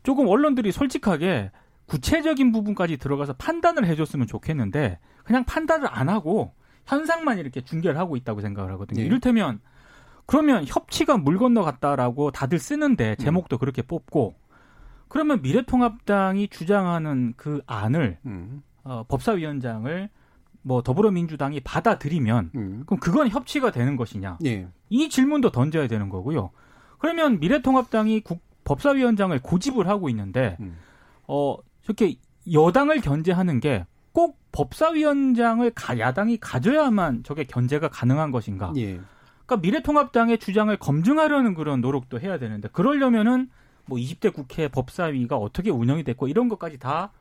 조금 0.08 0.30
언론들이 0.30 0.72
솔직하게 0.72 1.52
구체적인 1.88 2.54
부분까지 2.54 2.96
들어가서 2.96 3.34
판단을 3.34 3.86
해줬으면 3.88 4.26
좋겠는데 4.26 5.00
그냥 5.26 5.44
판단을 5.44 5.86
안 5.92 6.08
하고 6.08 6.54
현상만 6.86 7.40
이렇게 7.40 7.60
중계를 7.60 8.00
하고 8.00 8.16
있다고 8.16 8.40
생각을 8.40 8.72
하거든요. 8.72 9.02
예. 9.02 9.06
이를테면 9.06 9.60
그러면 10.26 10.64
협치가 10.66 11.18
물 11.18 11.38
건너갔다라고 11.38 12.32
다들 12.32 12.58
쓰는데 12.58 13.18
제목도 13.18 13.58
음. 13.58 13.60
그렇게 13.60 13.82
뽑고 13.82 14.36
그러면 15.10 15.42
미래통합당이 15.42 16.48
주장하는 16.48 17.34
그 17.36 17.62
안을 17.66 18.20
음. 18.28 18.64
어, 18.86 19.04
법사위원장을 19.10 20.10
뭐 20.62 20.84
더불어민주당이 20.84 21.60
받아들이면 21.60 22.52
음. 22.56 22.84
그럼 22.86 23.02
그건 23.02 23.28
협치가 23.28 23.72
되는 23.72 23.98
것이냐? 23.98 24.38
예. 24.46 24.70
이 24.88 25.10
질문도 25.10 25.52
던져야 25.52 25.90
되는 25.90 26.08
거고요. 26.08 26.52
그러면 26.98 27.42
미래통합당이 27.42 28.22
국, 28.22 28.47
법사위원장을 28.68 29.38
고집을 29.40 29.88
하고 29.88 30.10
있는데 30.10 30.58
음. 30.60 30.78
어 31.28 31.58
저렇게 31.84 32.16
여당을 32.52 33.02
견제하는 33.02 33.60
게 33.60 33.86
꼭 34.18 34.40
법사위원장을 34.52 35.70
가, 35.76 36.00
야당이 36.00 36.38
가져야만 36.38 37.22
저게 37.22 37.44
견제가 37.44 37.88
가능한 37.90 38.32
것인가? 38.32 38.74
예. 38.76 39.00
그러니까 39.46 39.58
미래통합당의 39.58 40.40
주장을 40.40 40.76
검증하려는 40.76 41.54
그런 41.54 41.82
노력도 41.82 42.20
해야 42.20 42.40
되는데 42.40 42.68
그러려면은 42.70 43.48
뭐 43.86 44.00
20대 44.00 44.34
국회 44.34 44.70
법사위가 44.70 45.38
어떻게 45.38 45.70
운영이 45.70 46.04
됐고 46.04 46.30
이런 46.30 46.50
것까지 46.50 46.80
다 46.80 47.12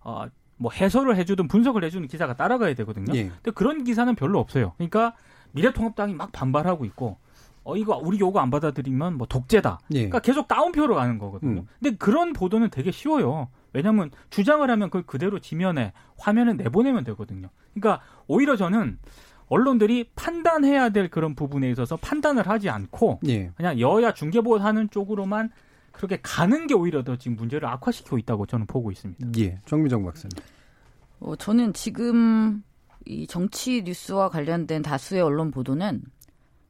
어, 0.00 0.26
뭐 0.58 0.70
해설을 0.70 1.16
해주든 1.16 1.48
분석을 1.48 1.84
해주는 1.84 2.06
기사가 2.06 2.36
따라가야 2.36 2.74
되거든요. 2.74 3.14
예. 3.16 3.28
근데 3.28 3.50
그런 3.52 3.84
기사는 3.84 4.14
별로 4.14 4.38
없어요. 4.38 4.74
그러니까 4.76 5.14
미래통합당이 5.52 6.12
막 6.12 6.32
반발하고 6.32 6.84
있고 6.84 7.16
어 7.64 7.76
이거 7.76 7.96
우리 7.96 8.18
요구 8.18 8.40
안 8.40 8.50
받아들이면 8.50 9.18
뭐 9.18 9.26
독재다. 9.26 9.80
예. 9.92 9.98
그러니까 9.98 10.18
계속 10.20 10.48
다운표로 10.48 10.94
가는 10.94 11.18
거거든요. 11.18 11.60
음. 11.60 11.66
근데 11.80 11.96
그런 11.96 12.32
보도는 12.32 12.70
되게 12.70 12.90
쉬워요. 12.90 13.48
왜냐하면 13.72 14.10
주장을 14.30 14.68
하면 14.68 14.90
그걸 14.90 15.02
그대로 15.02 15.38
지면에 15.38 15.92
화면에 16.18 16.54
내보내면 16.54 17.04
되거든요. 17.04 17.48
그러니까 17.74 18.04
오히려 18.26 18.56
저는 18.56 18.98
언론들이 19.48 20.10
판단해야 20.16 20.88
될 20.90 21.08
그런 21.08 21.34
부분에 21.34 21.70
있어서 21.70 21.96
판단을 21.96 22.48
하지 22.48 22.68
않고 22.70 23.20
예. 23.28 23.50
그냥 23.56 23.78
여야 23.78 24.12
중계보하는 24.12 24.90
쪽으로만 24.90 25.50
그렇게 25.92 26.18
가는 26.22 26.66
게 26.66 26.74
오히려 26.74 27.04
더 27.04 27.16
지금 27.16 27.36
문제를 27.36 27.68
악화시키고 27.68 28.18
있다고 28.18 28.46
저는 28.46 28.66
보고 28.66 28.90
있습니다. 28.90 29.28
예, 29.38 29.60
정미정 29.66 30.04
박사님. 30.04 30.30
어, 31.20 31.36
저는 31.36 31.74
지금 31.74 32.62
이 33.04 33.26
정치 33.26 33.82
뉴스와 33.82 34.30
관련된 34.30 34.82
다수의 34.82 35.20
언론 35.20 35.50
보도는 35.50 36.02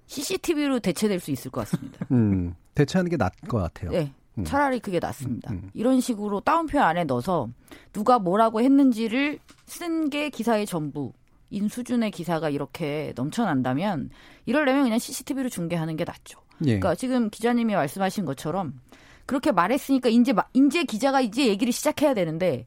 CCTV로 0.06 0.80
대체될 0.80 1.20
수 1.20 1.30
있을 1.30 1.50
것 1.50 1.62
같습니다. 1.62 2.06
음, 2.12 2.54
대체하는 2.74 3.10
게 3.10 3.16
나을 3.16 3.30
것 3.48 3.58
같아요. 3.58 3.90
네. 3.90 4.12
음. 4.38 4.44
차라리 4.44 4.80
그게 4.80 4.98
낫습니다. 4.98 5.52
음, 5.52 5.60
음. 5.64 5.70
이런 5.74 6.00
식으로 6.00 6.40
따옴표 6.40 6.80
안에 6.80 7.04
넣어서 7.04 7.48
누가 7.92 8.18
뭐라고 8.18 8.60
했는지를 8.60 9.38
쓴 9.66 10.08
게 10.10 10.30
기사의 10.30 10.66
전부 10.66 11.12
인 11.50 11.68
수준의 11.68 12.10
기사가 12.12 12.48
이렇게 12.48 13.12
넘쳐난다면 13.14 14.08
이럴려면 14.46 14.84
그냥 14.84 14.98
CCTV로 14.98 15.50
중계하는 15.50 15.96
게 15.96 16.04
낫죠. 16.04 16.40
예. 16.62 16.78
그러니까 16.78 16.94
지금 16.94 17.28
기자님이 17.28 17.74
말씀하신 17.74 18.24
것처럼 18.24 18.80
그렇게 19.26 19.52
말했으니까 19.52 20.08
이제 20.08 20.32
이제 20.54 20.84
기자가 20.84 21.20
이제 21.20 21.46
얘기를 21.46 21.72
시작해야 21.72 22.14
되는데 22.14 22.66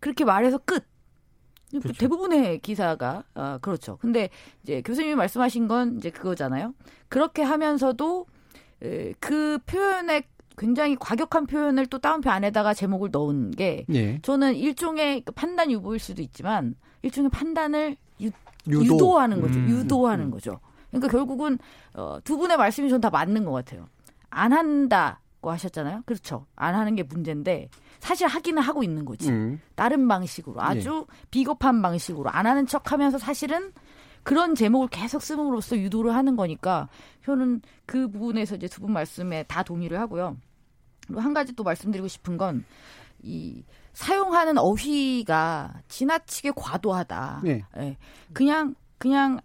그렇게 0.00 0.24
말해서 0.24 0.58
끝. 0.58 0.86
그렇죠. 1.70 1.92
대부분의 1.98 2.58
기사가 2.60 3.24
아 3.34 3.58
그렇죠. 3.60 3.96
근데 3.98 4.28
이제 4.62 4.82
교수님이 4.82 5.14
말씀하신 5.14 5.68
건 5.68 5.96
이제 5.98 6.10
그거잖아요. 6.10 6.74
그렇게 7.08 7.42
하면서도 7.42 8.26
에, 8.82 9.12
그 9.20 9.58
표현에 9.66 10.22
굉장히 10.58 10.96
과격한 10.96 11.46
표현을 11.46 11.86
또 11.86 11.98
따옴표 11.98 12.30
안에다가 12.30 12.74
제목을 12.74 13.10
넣은 13.12 13.50
게 13.52 13.84
예. 13.94 14.18
저는 14.22 14.56
일종의 14.56 15.22
그 15.22 15.32
판단 15.32 15.70
유보일 15.70 15.98
수도 16.00 16.22
있지만 16.22 16.74
일종의 17.02 17.30
판단을 17.30 17.96
유, 18.20 18.30
유도. 18.68 19.18
하는 19.18 19.40
거죠. 19.40 19.58
음. 19.58 19.68
유도하는 19.68 20.26
음. 20.26 20.30
거죠. 20.30 20.60
그러니까 20.90 21.08
결국은 21.10 21.58
어, 21.94 22.18
두 22.24 22.36
분의 22.36 22.56
말씀이 22.56 22.90
전 22.90 23.00
다 23.00 23.08
맞는 23.10 23.44
것 23.44 23.52
같아요. 23.52 23.86
안 24.28 24.52
한다고 24.52 25.50
하셨잖아요. 25.50 26.02
그렇죠. 26.04 26.46
안 26.56 26.74
하는 26.74 26.94
게 26.94 27.02
문제인데 27.04 27.68
사실 28.00 28.26
하기는 28.26 28.60
하고 28.62 28.82
있는 28.82 29.04
거지. 29.04 29.30
음. 29.30 29.60
다른 29.76 30.08
방식으로 30.08 30.60
아주 30.60 31.06
네. 31.08 31.16
비겁한 31.30 31.80
방식으로 31.82 32.30
안 32.30 32.46
하는 32.46 32.66
척하면서 32.66 33.18
사실은 33.18 33.72
그런 34.22 34.54
제목을 34.54 34.88
계속 34.88 35.22
쓰므로써 35.22 35.78
유도를 35.78 36.14
하는 36.14 36.36
거니까 36.36 36.88
저는 37.24 37.62
그 37.86 38.08
부분에서 38.10 38.56
이제 38.56 38.68
두 38.68 38.80
분 38.82 38.92
말씀에 38.92 39.44
다 39.44 39.62
동의를 39.62 39.98
하고요. 40.00 40.36
그리고 41.06 41.20
한 41.20 41.32
가지 41.32 41.54
또 41.54 41.62
말씀드리고 41.62 42.08
싶은 42.08 42.36
건 42.36 42.64
이 43.22 43.62
사용하는 43.92 44.56
어휘가 44.56 45.74
지나치게 45.88 46.52
과도하다. 46.56 47.40
네. 47.44 47.62
네. 47.76 47.96
그냥 48.32 48.74
그냥 48.98 49.40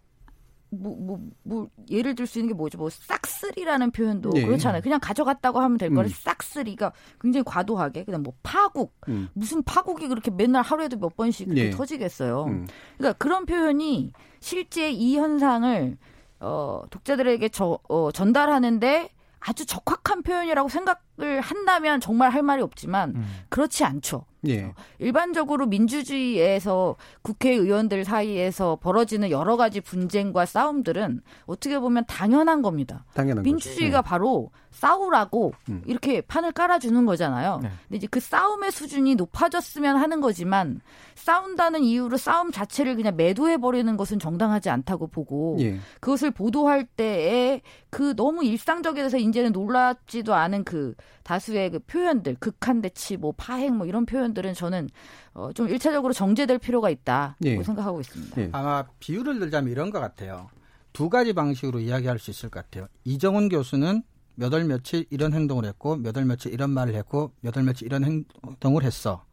뭐, 0.70 0.95
뭐, 0.95 1.20
뭐, 1.43 1.70
예를 1.89 2.16
들 2.16 2.28
수 2.28 2.39
있는 2.39 2.49
게 2.49 2.57
뭐죠? 2.57 2.78
뭐, 2.78 2.89
싹쓸이라는 2.89 3.91
표현도 3.91 4.32
네. 4.32 4.45
그렇잖아요. 4.45 4.82
그냥 4.82 4.99
가져갔다고 4.99 5.59
하면 5.59 5.78
될 5.78 5.89
거를 5.93 6.09
음. 6.09 6.13
싹쓸이가 6.13 6.91
굉장히 7.22 7.43
과도하게, 7.45 8.03
그냥 8.03 8.24
뭐, 8.24 8.34
파국, 8.43 8.93
음. 9.07 9.30
무슨 9.34 9.63
파국이 9.63 10.07
그렇게 10.07 10.32
맨날 10.32 10.63
하루에도 10.63 10.97
몇 10.97 11.16
번씩 11.16 11.49
네. 11.49 11.70
터지겠어요. 11.70 12.45
음. 12.45 12.68
그러니까 12.97 13.18
그런 13.18 13.45
표현이 13.45 14.11
실제 14.39 14.91
이 14.91 15.18
현상을, 15.18 15.97
어, 16.39 16.82
독자들에게 16.89 17.49
저, 17.49 17.80
어, 17.88 18.11
전달하는데 18.11 19.09
아주 19.39 19.66
적확한 19.66 20.24
표현이라고 20.24 20.70
생각 20.70 21.03
을 21.22 21.39
한다면 21.39 22.01
정말 22.01 22.30
할 22.30 22.43
말이 22.43 22.61
없지만, 22.61 23.13
음. 23.16 23.26
그렇지 23.49 23.86
않죠. 23.86 24.26
예. 24.47 24.74
일반적으로 24.99 25.66
민주주의에서 25.66 26.95
국회의원들 27.22 28.05
사이에서 28.05 28.78
벌어지는 28.82 29.32
여러 29.32 29.57
가지 29.57 29.82
분쟁과 29.82 30.45
싸움들은 30.45 31.22
어떻게 31.45 31.80
보면 31.80 32.05
당연한 32.07 32.61
겁니다. 32.61 33.05
당연한 33.13 33.43
민주주의가 33.43 34.01
네. 34.01 34.07
바로 34.07 34.51
싸우라고 34.72 35.53
음. 35.70 35.82
이렇게 35.86 36.22
판을 36.22 36.51
깔아주는 36.51 37.05
거잖아요. 37.05 37.59
네. 37.63 37.70
근데 37.88 37.97
이제 37.97 38.07
그 38.09 38.20
싸움의 38.20 38.72
수준이 38.72 39.16
높아졌으면 39.16 39.95
하는 39.95 40.20
거지만 40.22 40.82
싸운다는 41.16 41.84
이유로 41.84 42.18
싸움 42.18 42.51
자체를 42.51 42.95
그냥 42.95 43.16
매도해 43.16 43.57
버리는 43.57 43.95
것은 43.95 44.20
정당하지 44.20 44.70
않다고 44.70 45.07
보고 45.07 45.57
예. 45.61 45.80
그것을 46.01 46.32
보도할 46.32 46.86
때에 46.86 47.61
그 47.89 48.16
너무 48.16 48.43
일상적에서 48.43 49.18
이제는 49.18 49.53
놀랍지도 49.53 50.34
않은 50.34 50.66
그 50.66 50.93
다수의 51.24 51.72
그 51.72 51.80
표현들 51.80 52.36
극한 52.39 52.82
대치 52.82 53.18
뭐 53.18 53.34
파행 53.36 53.76
뭐 53.78 53.88
이런 53.88 54.06
표현들은 54.06 54.53
저는 54.53 54.89
어, 55.34 55.51
좀 55.53 55.68
일차적으로 55.70 56.14
정제될 56.14 56.60
필요가 56.60 56.89
있다고 56.89 57.36
예. 57.45 57.62
생각하고 57.64 57.99
있습니다. 58.01 58.41
예. 58.41 58.49
아마 58.51 58.86
비유를 58.99 59.39
들자면 59.39 59.72
이런 59.72 59.89
것 59.89 59.99
같아요. 59.99 60.49
두 60.93 61.10
가지 61.10 61.34
방식으로 61.34 61.80
이야기할 61.80 62.20
수 62.20 62.32
있을 62.32 62.49
것 62.49 62.64
같아요. 62.64 62.88
이정훈 63.03 63.49
교수는 63.49 64.03
몇 64.36 64.53
월 64.53 64.66
며칠 64.66 65.06
이런 65.10 65.34
행동을 65.34 65.66
했고 65.66 65.95
몇 65.95 66.16
월 66.18 66.26
며칠 66.26 66.53
이런 66.53 66.70
말을 66.70 66.93
했고 66.95 67.32
몇 67.41 67.56
월 67.56 67.64
며칠 67.66 67.86
이런 67.88 68.03
행동을 68.03 68.84
했어. 68.84 69.24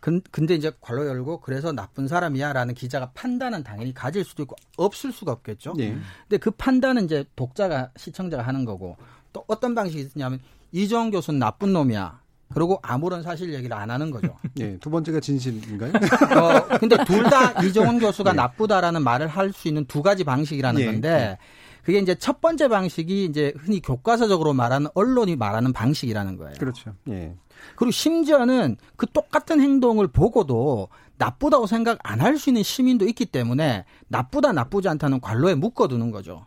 근, 0.00 0.20
근데 0.30 0.54
이제 0.54 0.70
괄호 0.82 1.06
열고 1.06 1.40
그래서 1.40 1.72
나쁜 1.72 2.06
사람이야라는 2.06 2.74
기자가 2.74 3.10
판단은 3.14 3.62
당연히 3.62 3.94
가질 3.94 4.22
수도 4.24 4.42
있고 4.42 4.54
없을 4.76 5.10
수가 5.12 5.32
없겠죠. 5.32 5.72
네. 5.78 5.96
근데 6.28 6.36
그 6.36 6.50
판단은 6.50 7.06
이제 7.06 7.24
독자가 7.36 7.90
시청자가 7.96 8.42
하는 8.42 8.66
거고 8.66 8.98
또 9.32 9.42
어떤 9.46 9.74
방식이 9.74 10.02
있냐면 10.02 10.40
이정원 10.74 11.10
교수는 11.12 11.38
나쁜 11.38 11.72
놈이야. 11.72 12.20
그리고 12.52 12.78
아무런 12.82 13.22
사실 13.22 13.52
얘기를 13.54 13.76
안 13.76 13.90
하는 13.90 14.10
거죠. 14.10 14.36
네, 14.56 14.76
두 14.82 14.90
번째가 14.90 15.20
진실인가요? 15.20 15.92
어, 16.38 16.78
근데 16.78 16.96
둘 17.04 17.22
다 17.24 17.52
이정원 17.64 17.98
교수가 18.00 18.32
네. 18.32 18.36
나쁘다라는 18.36 19.02
말을 19.02 19.28
할 19.28 19.52
수 19.52 19.68
있는 19.68 19.84
두 19.86 20.02
가지 20.02 20.24
방식이라는 20.24 20.80
네. 20.80 20.86
건데 20.86 21.38
그게 21.84 21.98
이제 22.00 22.14
첫 22.16 22.40
번째 22.40 22.68
방식이 22.68 23.24
이제 23.24 23.52
흔히 23.58 23.80
교과서적으로 23.80 24.52
말하는 24.52 24.88
언론이 24.94 25.36
말하는 25.36 25.72
방식이라는 25.72 26.36
거예요. 26.38 26.54
그렇죠. 26.58 26.94
예. 27.08 27.34
그리고 27.76 27.90
심지어는 27.92 28.76
그 28.96 29.06
똑같은 29.06 29.60
행동을 29.60 30.08
보고도 30.08 30.88
나쁘다고 31.18 31.66
생각 31.66 31.98
안 32.02 32.20
할 32.20 32.36
수 32.38 32.50
있는 32.50 32.62
시민도 32.64 33.06
있기 33.08 33.26
때문에 33.26 33.84
나쁘다 34.08 34.52
나쁘지 34.52 34.88
않다는 34.88 35.20
관로에 35.20 35.54
묶어두는 35.54 36.10
거죠. 36.10 36.46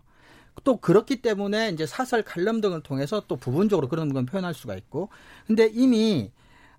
또 0.64 0.78
그렇기 0.78 1.22
때문에 1.22 1.70
이제 1.70 1.86
사설 1.86 2.24
칼럼 2.24 2.62
등을 2.62 2.82
통해서 2.82 3.24
또 3.28 3.36
부분적으로 3.36 3.88
그런 3.88 4.14
건 4.14 4.26
표현할 4.26 4.53
수가 4.53 4.76
있고 4.76 5.10
근데 5.45 5.68
이미 5.68 6.32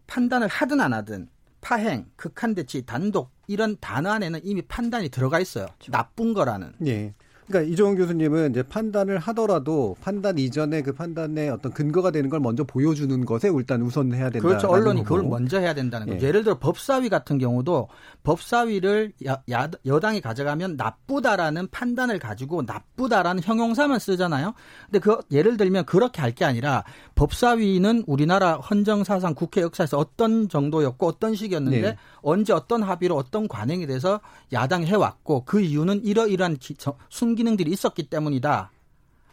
판단을 0.06 0.48
하든 0.48 0.80
안 0.80 0.92
하든 0.92 1.28
파행, 1.60 2.06
극한 2.16 2.54
대치, 2.54 2.86
단독 2.86 3.30
이런 3.46 3.76
단어 3.80 4.10
안에는 4.10 4.40
이미 4.44 4.62
판단이 4.62 5.08
들어가 5.08 5.40
있어요. 5.40 5.66
그렇죠. 5.66 5.90
나쁜 5.92 6.34
거라는. 6.34 6.74
예. 6.86 7.14
그러니까 7.48 7.72
이종훈 7.72 7.96
교수님은 7.96 8.50
이제 8.52 8.62
판단을 8.62 9.18
하더라도 9.18 9.96
판단 10.00 10.38
이전에 10.38 10.82
그 10.82 10.92
판단의 10.92 11.50
어떤 11.50 11.72
근거가 11.72 12.10
되는 12.10 12.30
걸 12.30 12.40
먼저 12.40 12.64
보여주는 12.64 13.24
것에 13.24 13.50
일단 13.54 13.82
우선해야 13.82 14.30
된다. 14.30 14.46
그렇죠. 14.46 14.68
언론이 14.68 15.02
거고. 15.02 15.16
그걸 15.16 15.28
먼저 15.28 15.58
해야 15.58 15.74
된다는 15.74 16.06
거죠. 16.06 16.26
예. 16.26 16.32
를 16.32 16.44
들어 16.44 16.58
법사위 16.58 17.08
같은 17.08 17.38
경우도 17.38 17.88
법사위를 18.22 19.12
야, 19.26 19.42
야, 19.50 19.68
여당이 19.84 20.20
가져가면 20.20 20.76
나쁘다라는 20.76 21.68
판단을 21.70 22.18
가지고 22.18 22.62
나쁘다라는 22.62 23.42
형용사만 23.42 23.98
쓰잖아요. 23.98 24.54
근데 24.86 24.98
그 25.00 25.18
예를 25.30 25.56
들면 25.56 25.84
그렇게 25.84 26.22
할 26.22 26.38
게 26.38 26.44
아니라 26.44 26.84
법사위는 27.16 28.04
우리나라 28.06 28.54
헌정사상 28.56 29.34
국회 29.34 29.60
역사에서 29.60 29.98
어떤 29.98 30.48
정도였고 30.48 31.06
어떤 31.06 31.34
식이었는데 31.34 31.80
네. 31.80 31.96
언제 32.22 32.52
어떤 32.52 32.82
합의로 32.82 33.16
어떤 33.16 33.48
관행이 33.48 33.86
돼서 33.88 34.20
야당이 34.52 34.86
해왔고 34.86 35.44
그 35.44 35.60
이유는 35.60 36.04
이러이러한 36.04 36.58
기, 36.58 36.76
순 37.08 37.34
기능들이 37.38 37.70
있었기 37.70 38.10
때문이다. 38.10 38.72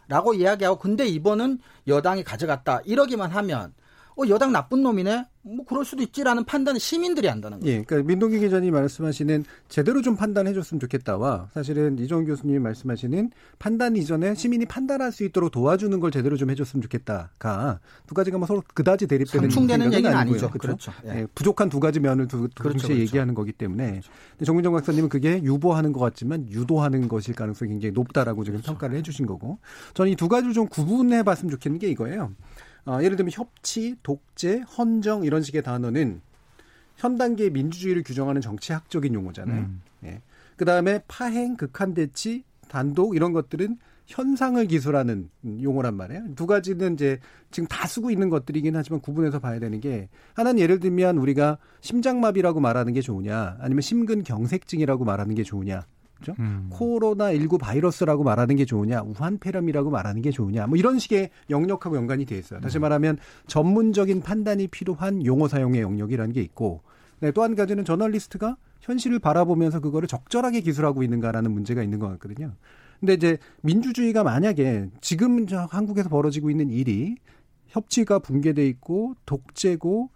라고 0.08 0.32
이야기하고 0.32 0.78
근데 0.78 1.04
이번은 1.06 1.58
여당이 1.88 2.22
가져갔다. 2.22 2.80
이러기만 2.84 3.32
하면 3.32 3.74
어 4.18 4.22
여당 4.28 4.50
나쁜 4.52 4.82
놈이네. 4.82 5.26
뭐 5.42 5.64
그럴 5.64 5.84
수도 5.84 6.02
있지라는 6.02 6.44
판단은 6.44 6.80
시민들이 6.80 7.28
한다는 7.28 7.60
거예요. 7.60 7.72
예, 7.78 7.82
그러니까 7.84 8.08
민동기 8.08 8.40
기자님 8.40 8.72
말씀하시는 8.74 9.44
제대로 9.68 10.02
좀 10.02 10.16
판단해줬으면 10.16 10.80
좋겠다와 10.80 11.50
사실은 11.54 11.98
이종 12.00 12.24
교수님이 12.24 12.58
말씀하시는 12.58 13.30
판단 13.60 13.94
이전에 13.94 14.34
시민이 14.34 14.66
판단할 14.66 15.12
수 15.12 15.22
있도록 15.24 15.52
도와주는 15.52 16.00
걸 16.00 16.10
제대로 16.10 16.36
좀 16.36 16.50
해줬으면 16.50 16.82
좋겠다가 16.82 17.78
두 18.08 18.14
가지가 18.14 18.38
뭐 18.38 18.46
서로 18.48 18.62
그다지 18.74 19.06
대립되는 19.06 19.48
충되는 19.50 19.92
얘기는 19.92 20.12
아니고요. 20.16 20.46
아니죠. 20.46 20.50
그렇죠. 20.50 20.90
그렇죠. 20.90 20.92
예. 21.14 21.20
예, 21.20 21.26
부족한 21.34 21.68
두 21.68 21.78
가지 21.78 22.00
면을 22.00 22.26
두, 22.26 22.48
두 22.48 22.62
그렇죠, 22.62 22.78
동시에 22.78 22.88
그렇죠. 22.96 23.00
얘기하는 23.02 23.34
거기 23.34 23.52
때문에 23.52 23.90
그렇죠. 23.90 24.10
정민정 24.44 24.72
박사님은 24.72 25.08
그게 25.10 25.40
유보하는 25.44 25.92
것 25.92 26.00
같지만 26.00 26.48
유도하는 26.50 27.06
것일 27.06 27.34
가능성이 27.34 27.70
굉장히 27.72 27.92
높다라고 27.92 28.42
지금. 28.44 28.62
평가를 28.62 28.96
해주신 28.96 29.26
거고 29.26 29.58
저는 29.94 30.10
이 30.12 30.16
두 30.16 30.28
가지를 30.28 30.54
좀 30.54 30.66
구분해봤으면 30.66 31.50
좋겠는 31.52 31.78
게 31.78 31.88
이거예요. 31.88 32.32
어, 32.86 33.02
예를 33.02 33.16
들면 33.16 33.32
협치, 33.32 33.96
독재, 34.02 34.60
헌정 34.78 35.24
이런 35.24 35.42
식의 35.42 35.62
단어는 35.62 36.20
현 36.96 37.18
단계의 37.18 37.50
민주주의를 37.50 38.02
규정하는 38.02 38.40
정치학적인 38.40 39.12
용어잖아요. 39.12 39.62
음. 39.62 39.82
예. 40.04 40.22
그 40.56 40.64
다음에 40.64 41.00
파행, 41.06 41.56
극한 41.56 41.92
대치, 41.94 42.44
단독 42.68 43.14
이런 43.14 43.32
것들은 43.32 43.76
현상을 44.06 44.64
기술하는 44.66 45.28
용어란 45.62 45.94
말이에요. 45.94 46.34
두 46.36 46.46
가지는 46.46 46.94
이제 46.94 47.18
지금 47.50 47.66
다 47.66 47.86
쓰고 47.88 48.10
있는 48.10 48.30
것들이긴 48.30 48.76
하지만 48.76 49.00
구분해서 49.00 49.40
봐야 49.40 49.58
되는 49.58 49.80
게 49.80 50.08
하나는 50.34 50.60
예를 50.60 50.78
들면 50.78 51.18
우리가 51.18 51.58
심장마비라고 51.80 52.60
말하는 52.60 52.92
게 52.92 53.00
좋으냐 53.00 53.56
아니면 53.60 53.80
심근경색증이라고 53.80 55.04
말하는 55.04 55.34
게 55.34 55.42
좋으냐 55.42 55.84
그죠? 56.18 56.34
음. 56.38 56.68
코로나 56.70 57.32
19 57.32 57.58
바이러스라고 57.58 58.24
말하는 58.24 58.56
게 58.56 58.64
좋으냐, 58.64 59.02
우한 59.02 59.38
폐렴이라고 59.38 59.90
말하는 59.90 60.22
게 60.22 60.30
좋으냐, 60.30 60.66
뭐 60.66 60.76
이런 60.76 60.98
식의 60.98 61.30
영역하고 61.50 61.96
연관이 61.96 62.24
돼 62.24 62.38
있어요. 62.38 62.60
다시 62.60 62.78
음. 62.78 62.82
말하면 62.82 63.18
전문적인 63.46 64.22
판단이 64.22 64.68
필요한 64.68 65.24
용어 65.24 65.48
사용의 65.48 65.82
영역이라는 65.82 66.32
게 66.32 66.40
있고, 66.42 66.82
네, 67.20 67.32
또 67.32 67.42
한 67.42 67.54
가지는 67.54 67.84
저널리스트가 67.84 68.56
현실을 68.80 69.18
바라보면서 69.18 69.80
그거를 69.80 70.06
적절하게 70.08 70.60
기술하고 70.60 71.02
있는가라는 71.02 71.50
문제가 71.50 71.82
있는 71.82 71.98
것 71.98 72.08
같거든요. 72.08 72.52
근데 73.00 73.14
이제 73.14 73.38
민주주의가 73.62 74.24
만약에 74.24 74.88
지금 75.00 75.46
한국에서 75.46 76.08
벌어지고 76.08 76.50
있는 76.50 76.70
일이 76.70 77.16
협치가 77.68 78.18
붕괴돼 78.18 78.66
있고 78.68 79.14
독재고 79.26 80.10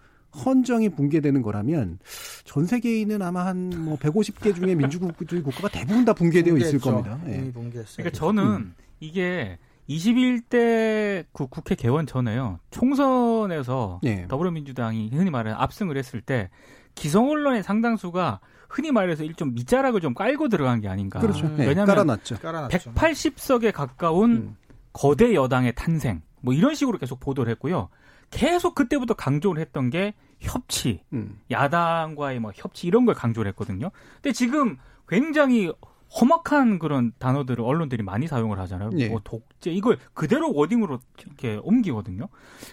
헌정이 0.44 0.90
붕괴되는 0.90 1.42
거라면 1.42 1.98
전 2.44 2.66
세계에는 2.66 3.20
아마 3.22 3.46
한 3.46 3.70
뭐 3.70 3.96
150개 3.98 4.54
중에 4.54 4.74
민주주의 4.74 5.42
국가가 5.42 5.68
대부분 5.68 6.04
다 6.04 6.12
붕괴되어 6.12 6.56
있을 6.56 6.78
겁니다. 6.78 7.20
예. 7.26 7.50
그러니까 7.52 8.10
저는 8.12 8.44
음. 8.44 8.74
이게 9.00 9.58
21대 9.88 11.24
그 11.32 11.46
국회 11.48 11.74
개원 11.74 12.06
전에요. 12.06 12.58
총선에서 12.70 14.00
예. 14.04 14.26
더불어민주당이 14.28 15.10
흔히 15.12 15.30
말하는 15.30 15.58
압승을 15.58 15.96
했을 15.96 16.20
때 16.20 16.50
기성 16.94 17.28
언론의 17.30 17.62
상당수가 17.62 18.40
흔히 18.68 18.92
말해서 18.92 19.24
일종 19.24 19.52
밑자락을 19.54 20.00
좀 20.00 20.14
깔고 20.14 20.48
들어간 20.48 20.80
게 20.80 20.88
아닌가. 20.88 21.18
그렇죠. 21.18 21.48
네. 21.56 21.66
왜냐하면 21.66 21.86
깔아놨죠. 21.86 22.36
180석에 22.36 23.72
가까운 23.72 24.30
음. 24.30 24.56
거대 24.92 25.34
여당의 25.34 25.74
탄생 25.74 26.22
뭐 26.40 26.54
이런 26.54 26.74
식으로 26.74 26.98
계속 26.98 27.18
보도를 27.20 27.50
했고요. 27.52 27.88
계속 28.30 28.74
그때부터 28.74 29.14
강조를 29.14 29.60
했던 29.60 29.90
게 29.90 30.14
협치, 30.40 31.02
음. 31.12 31.38
야당과의 31.50 32.40
뭐 32.40 32.52
협치 32.54 32.86
이런 32.86 33.04
걸 33.04 33.14
강조를 33.14 33.48
했거든요. 33.50 33.90
근데 34.14 34.32
지금 34.32 34.78
굉장히 35.08 35.72
험악한 36.20 36.80
그런 36.80 37.12
단어들을 37.18 37.62
언론들이 37.62 38.02
많이 38.02 38.26
사용을 38.26 38.58
하잖아요. 38.60 38.90
네. 38.90 39.08
뭐 39.08 39.20
독재 39.22 39.70
이걸 39.70 39.98
그대로 40.12 40.52
워딩으로 40.52 40.98
이렇게 41.24 41.60
옮기거든요. 41.62 42.28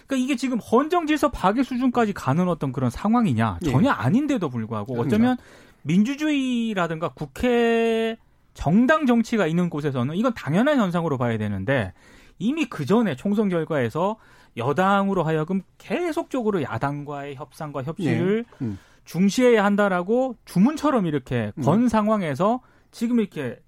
그러니까 0.06 0.16
이게 0.16 0.34
지금 0.34 0.58
헌정 0.58 1.06
질서 1.06 1.30
파괴 1.30 1.62
수준까지 1.62 2.14
가는 2.14 2.48
어떤 2.48 2.72
그런 2.72 2.90
상황이냐 2.90 3.58
네. 3.62 3.70
전혀 3.70 3.90
아닌데도 3.90 4.48
불구하고 4.48 4.94
그러니까. 4.94 5.06
어쩌면 5.06 5.36
민주주의라든가 5.82 7.10
국회 7.10 8.16
정당 8.54 9.06
정치가 9.06 9.46
있는 9.46 9.70
곳에서는 9.70 10.16
이건 10.16 10.34
당연한 10.34 10.78
현상으로 10.78 11.16
봐야 11.16 11.38
되는데 11.38 11.92
이미 12.40 12.66
그 12.66 12.86
전에 12.86 13.14
총선 13.14 13.48
결과에서 13.48 14.16
여당으로 14.56 15.22
하여금 15.22 15.62
계속적으로 15.78 16.62
야당과의 16.62 17.36
협상과 17.36 17.82
협치를 17.82 18.44
네. 18.44 18.66
음. 18.66 18.78
중시해야 19.04 19.64
한다라고 19.64 20.36
주문처럼 20.44 21.06
이렇게 21.06 21.52
음. 21.56 21.62
건 21.62 21.88
상황에서 21.88 22.60
지금 22.90 23.20
이렇게 23.20 23.60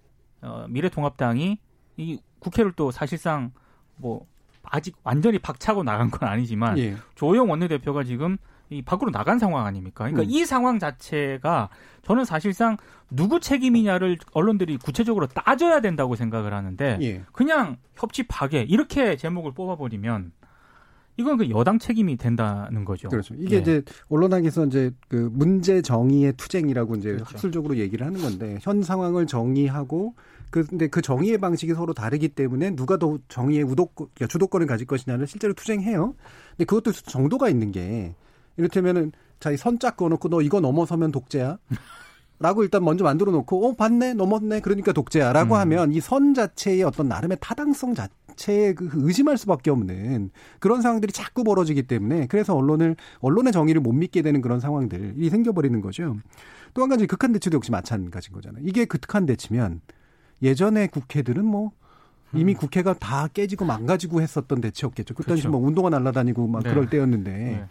어, 0.42 0.66
미래통합당이 0.68 1.58
이 1.96 2.18
국회를 2.40 2.72
또 2.72 2.90
사실상 2.90 3.52
뭐 3.96 4.26
아직 4.62 4.96
완전히 5.02 5.38
박차고 5.38 5.82
나간 5.82 6.10
건 6.10 6.28
아니지만 6.28 6.78
예. 6.78 6.96
조영 7.14 7.50
원내대표가 7.50 8.04
지금 8.04 8.36
이 8.70 8.82
밖으로 8.82 9.10
나간 9.10 9.38
상황 9.38 9.66
아닙니까? 9.66 10.04
그러니까 10.04 10.22
음. 10.22 10.26
이 10.30 10.44
상황 10.44 10.78
자체가 10.78 11.70
저는 12.02 12.24
사실상 12.24 12.76
누구 13.10 13.40
책임이냐를 13.40 14.16
언론들이 14.32 14.76
구체적으로 14.76 15.26
따져야 15.26 15.80
된다고 15.80 16.14
생각을 16.14 16.54
하는데 16.54 16.98
예. 17.00 17.24
그냥 17.32 17.78
협치 17.96 18.22
파괴 18.22 18.62
이렇게 18.62 19.16
제목을 19.16 19.52
뽑아버리면 19.52 20.32
이건 21.16 21.36
그 21.36 21.50
여당 21.50 21.78
책임이 21.78 22.16
된다는 22.16 22.84
거죠. 22.84 23.08
그렇죠. 23.08 23.34
이게 23.34 23.56
네. 23.56 23.62
이제 23.62 23.82
언론학에서 24.08 24.66
이제 24.66 24.90
그 25.08 25.28
문제 25.32 25.82
정의의 25.82 26.32
투쟁이라고 26.36 26.96
이제 26.96 27.12
그렇죠. 27.12 27.24
학술적으로 27.26 27.76
얘기를 27.76 28.06
하는 28.06 28.20
건데 28.22 28.58
현 28.62 28.82
상황을 28.82 29.26
정의하고 29.26 30.14
그 30.50 30.64
근데 30.66 30.86
그 30.88 31.02
정의의 31.02 31.38
방식이 31.38 31.74
서로 31.74 31.92
다르기 31.92 32.28
때문에 32.28 32.74
누가 32.74 32.96
더 32.96 33.18
정의의 33.28 33.62
우도 33.64 33.86
그러니까 33.94 34.26
주도권을 34.28 34.66
가질 34.66 34.86
것이냐를 34.86 35.26
실제로 35.26 35.52
투쟁해요. 35.52 36.14
근데 36.56 36.64
그것도 36.64 36.92
정도가 36.92 37.48
있는 37.48 37.70
게 37.70 38.14
이를테면은 38.56 39.12
자이 39.40 39.56
선짝 39.56 39.96
그어놓고 39.96 40.28
너 40.28 40.40
이거 40.42 40.60
넘어서면 40.60 41.12
독재야. 41.12 41.58
라고 42.42 42.62
일단 42.62 42.82
먼저 42.82 43.04
만들어 43.04 43.30
놓고 43.32 43.68
어 43.68 43.74
봤네 43.74 44.14
넘었네 44.14 44.60
그러니까 44.60 44.92
독재야라고 44.92 45.56
음. 45.56 45.60
하면 45.60 45.92
이 45.92 46.00
선 46.00 46.32
자체의 46.32 46.82
어떤 46.84 47.06
나름의 47.06 47.36
타당성 47.38 47.94
자 47.94 48.08
체에 48.36 48.74
그 48.74 48.88
의심할 48.94 49.38
수밖에 49.38 49.70
없는 49.70 50.30
그런 50.58 50.82
상황들이 50.82 51.12
자꾸 51.12 51.44
벌어지기 51.44 51.84
때문에 51.84 52.26
그래서 52.26 52.54
언론을 52.54 52.96
언론의 53.20 53.52
정의를 53.52 53.80
못 53.80 53.92
믿게 53.92 54.22
되는 54.22 54.40
그런 54.40 54.60
상황들이 54.60 55.28
생겨버리는 55.28 55.80
거죠. 55.80 56.16
또 56.74 56.82
한 56.82 56.88
가지 56.88 57.06
극한 57.06 57.32
대치도 57.32 57.56
역시 57.56 57.70
마찬가지인 57.70 58.32
거잖아요. 58.32 58.62
이게 58.66 58.84
극한 58.84 59.26
대치면 59.26 59.80
예전의 60.42 60.88
국회들은 60.88 61.44
뭐 61.44 61.72
이미 62.32 62.54
국회가 62.54 62.94
다 62.94 63.26
깨지고 63.26 63.64
망가지고 63.64 64.22
했었던 64.22 64.60
대체였겠죠. 64.60 65.14
그 65.14 65.24
당시 65.24 65.42
그렇죠. 65.42 65.58
뭐 65.58 65.66
운동화 65.66 65.90
날라다니고 65.90 66.46
막 66.46 66.62
네. 66.62 66.70
그럴 66.70 66.88
때였는데 66.88 67.30
네. 67.30 67.64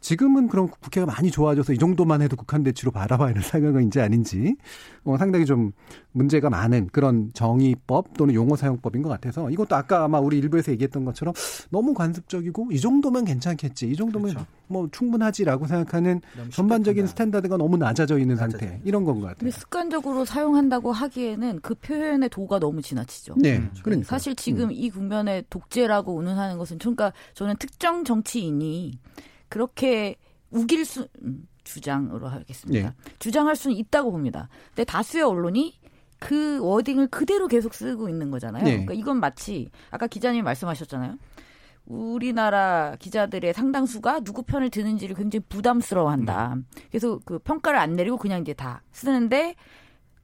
지금은 0.00 0.48
그럼 0.48 0.68
국회가 0.80 1.06
많이 1.06 1.30
좋아져서 1.30 1.74
이 1.74 1.78
정도만 1.78 2.22
해도 2.22 2.34
국한 2.36 2.62
대치로 2.64 2.90
바라봐야 2.90 3.34
할 3.34 3.42
상황인지 3.42 4.00
아닌지 4.00 4.56
어, 5.04 5.16
상당히 5.16 5.46
좀 5.46 5.70
문제가 6.12 6.50
많은 6.50 6.88
그런 6.92 7.30
정의법 7.34 8.14
또는 8.16 8.34
용어 8.34 8.56
사용법인 8.56 9.02
것 9.02 9.08
같아서 9.08 9.48
이것도 9.50 9.76
아까 9.76 10.04
아마 10.04 10.18
우리 10.18 10.38
일부에서 10.38 10.72
얘기했던 10.72 11.04
것처럼 11.04 11.34
너무 11.70 11.94
관습적이고 11.94 12.68
이 12.72 12.80
정도면 12.80 13.24
괜찮겠지 13.24 13.88
이 13.88 13.94
정도면 13.96 14.30
그렇죠. 14.30 14.46
뭐 14.66 14.88
충분하지라고 14.90 15.66
생각하는 15.66 16.20
전반적인 16.50 17.06
스탠다드가 17.06 17.56
너무 17.56 17.76
낮아져 17.76 18.18
있는 18.18 18.36
낮아져. 18.36 18.58
상태 18.58 18.80
이런 18.84 19.04
건 19.04 19.20
것 19.20 19.26
같아요. 19.28 19.50
습관적으로 19.50 20.24
사용한다고 20.24 20.92
하기에는 20.92 21.60
그 21.62 21.74
표현의 21.74 22.28
도가 22.28 22.58
너무 22.58 22.80
지나치죠. 22.82 23.34
네, 23.36 23.58
음. 23.58 23.70
그러니까 23.82 24.08
사실 24.08 24.34
지금 24.34 24.66
음. 24.66 24.72
이 24.72 24.90
국면에 24.90 25.42
독재라고 25.50 26.14
운운하는 26.14 26.58
것은 26.58 26.78
그러니까 26.78 27.12
저는 27.34 27.56
특정 27.58 28.04
정치인이 28.04 28.98
그렇게 29.50 30.16
우길 30.50 30.86
수 30.86 31.06
음, 31.22 31.46
주장으로 31.64 32.28
하겠습니다. 32.28 32.88
네. 32.88 32.94
주장할 33.18 33.54
수는 33.56 33.76
있다고 33.76 34.10
봅니다. 34.10 34.48
근데 34.68 34.84
다수의 34.84 35.22
언론이 35.24 35.78
그 36.18 36.60
wording을 36.62 37.08
그대로 37.08 37.48
계속 37.48 37.74
쓰고 37.74 38.08
있는 38.08 38.30
거잖아요. 38.30 38.64
네. 38.64 38.70
그러니까 38.70 38.94
이건 38.94 39.20
마치 39.20 39.70
아까 39.90 40.06
기자님 40.06 40.44
말씀하셨잖아요. 40.44 41.18
우리나라 41.86 42.94
기자들의 42.98 43.52
상당수가 43.52 44.20
누구 44.20 44.42
편을 44.42 44.70
드는지를 44.70 45.16
굉장히 45.16 45.44
부담스러워한다. 45.48 46.54
음. 46.54 46.66
그래서 46.88 47.18
그 47.24 47.38
평가를 47.40 47.78
안 47.78 47.96
내리고 47.96 48.16
그냥 48.16 48.40
이제 48.42 48.52
다 48.52 48.82
쓰는데 48.92 49.56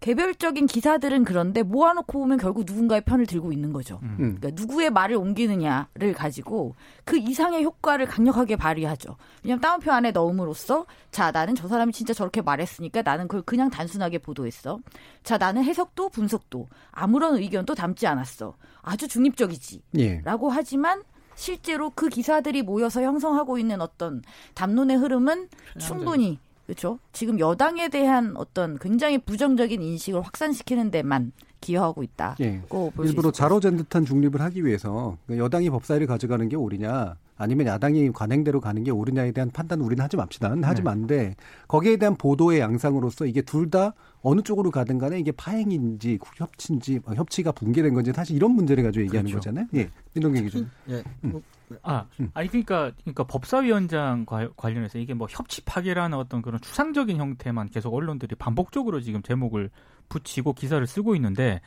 개별적인 0.06 0.66
기사들은 0.66 1.24
그런데 1.24 1.64
모아놓고 1.64 2.20
보면 2.20 2.38
결국 2.38 2.62
누군가의 2.64 3.00
편을 3.00 3.26
들고 3.26 3.52
있는 3.52 3.72
거죠. 3.72 3.98
음. 4.04 4.16
음. 4.20 4.36
그러니까 4.38 4.50
누구의 4.62 4.90
말을 4.90 5.16
옮기느냐를 5.16 6.12
가지고 6.14 6.76
그 7.04 7.18
이상의 7.18 7.64
효과를 7.64 8.06
강력하게 8.06 8.54
발휘하죠. 8.54 9.16
왜냐하면 9.42 9.60
다운표 9.62 9.90
안에 9.90 10.12
넣음으로써 10.12 10.86
자 11.10 11.32
나는 11.32 11.56
저 11.56 11.66
사람이 11.66 11.92
진짜 11.92 12.14
저렇게 12.14 12.40
말했으니까 12.40 13.02
나는 13.02 13.26
그걸 13.26 13.42
그냥 13.42 13.68
단순하게 13.68 14.18
보도했어. 14.18 14.78
자 15.24 15.38
나는 15.38 15.64
해석도 15.64 16.10
분석도 16.10 16.68
아무런 16.92 17.34
의견도 17.38 17.74
담지 17.74 18.06
않았어. 18.06 18.54
아주 18.82 19.08
중립적이지. 19.08 19.82
예. 19.98 20.20
라고 20.20 20.50
하지만 20.50 21.02
실제로 21.34 21.90
그 21.90 22.08
기사들이 22.08 22.62
모여서 22.62 23.02
형성하고 23.02 23.58
있는 23.58 23.80
어떤 23.80 24.22
담론의 24.54 24.98
흐름은 24.98 25.48
충분히 25.80 26.38
그렇죠. 26.66 26.98
지금 27.12 27.38
여당에 27.38 27.88
대한 27.88 28.36
어떤 28.36 28.78
굉장히 28.78 29.18
부정적인 29.18 29.80
인식을 29.82 30.20
확산시키는 30.24 30.90
데만 30.90 31.32
기여하고 31.60 32.02
있다. 32.02 32.36
예. 32.40 32.60
일부러 33.02 33.30
자로잰 33.32 33.76
듯한 33.76 34.04
중립을 34.04 34.40
하기 34.40 34.64
위해서 34.64 35.16
그 35.26 35.38
여당이 35.38 35.70
법사위를 35.70 36.06
가져가는 36.06 36.48
게 36.48 36.56
옳으냐 36.56 37.16
아니면 37.38 37.66
야당이 37.66 38.12
관행대로 38.12 38.60
가는 38.60 38.82
게 38.82 38.90
옳으냐에 38.90 39.32
대한 39.32 39.50
판단 39.50 39.80
우리는 39.80 40.02
하지 40.02 40.16
맙시다. 40.16 40.50
하지 40.62 40.80
네. 40.80 40.82
만데 40.82 41.36
거기에 41.68 41.96
대한 41.96 42.16
보도의 42.16 42.60
양상으로서 42.60 43.26
이게 43.26 43.42
둘 43.42 43.70
다 43.70 43.94
어느 44.22 44.42
쪽으로 44.42 44.70
가든 44.70 44.98
간에 44.98 45.18
이게 45.18 45.32
파행인지 45.32 46.18
협치인지 46.36 47.00
어, 47.04 47.14
협치가 47.14 47.50
붕괴된 47.52 47.94
건지 47.94 48.12
사실 48.14 48.36
이런 48.36 48.52
문제를 48.52 48.84
가지고 48.84 49.04
얘기하는 49.04 49.28
그렇죠. 49.30 49.50
거잖아요. 49.50 49.66
예. 49.74 49.90
민동기 50.14 50.42
기준. 50.42 50.70
예. 50.88 51.02
음. 51.24 51.42
아, 51.82 52.06
음. 52.20 52.30
아니 52.34 52.48
그러니까 52.48 52.92
그러니까 53.02 53.24
법사위원장 53.24 54.26
관련해서 54.56 54.98
이게 54.98 55.14
뭐 55.14 55.26
협치 55.30 55.64
파괴라는 55.64 56.16
어떤 56.16 56.42
그런 56.42 56.60
추상적인 56.60 57.16
형태만 57.16 57.70
계속 57.70 57.94
언론들이 57.94 58.36
반복적으로 58.36 59.00
지금 59.00 59.22
제목을 59.22 59.70
붙이고 60.08 60.52
기사를 60.52 60.84
쓰고 60.86 61.14
있는데 61.16 61.60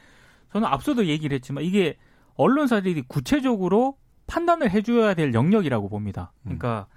저는 0.53 0.67
앞서도 0.67 1.07
얘기를 1.07 1.35
했지만 1.35 1.63
이게 1.63 1.97
언론사들이 2.35 3.03
구체적으로 3.07 3.97
판단을 4.27 4.71
해줘야 4.71 5.13
될 5.13 5.33
영역이라고 5.33 5.89
봅니다. 5.89 6.31
그러니까 6.43 6.87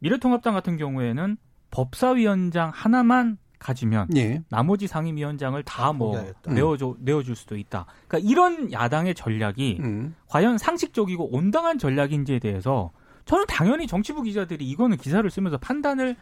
미래통합당 0.00 0.54
같은 0.54 0.76
경우에는 0.76 1.36
법사위원장 1.70 2.70
하나만 2.74 3.38
가지면 3.60 4.08
예. 4.16 4.42
나머지 4.48 4.86
상임위원장을 4.88 5.62
다뭐 5.62 6.18
아, 6.18 6.50
내어줘 6.50 6.96
내어줄 6.98 7.36
수도 7.36 7.56
있다. 7.56 7.86
그러니까 8.08 8.28
이런 8.28 8.72
야당의 8.72 9.14
전략이 9.14 9.78
음. 9.80 10.14
과연 10.26 10.58
상식적이고 10.58 11.32
온당한 11.32 11.78
전략인지에 11.78 12.40
대해서 12.40 12.90
저는 13.26 13.44
당연히 13.46 13.86
정치부 13.86 14.22
기자들이 14.22 14.68
이거는 14.68 14.96
기사를 14.96 15.30
쓰면서 15.30 15.58
판단을 15.58 16.16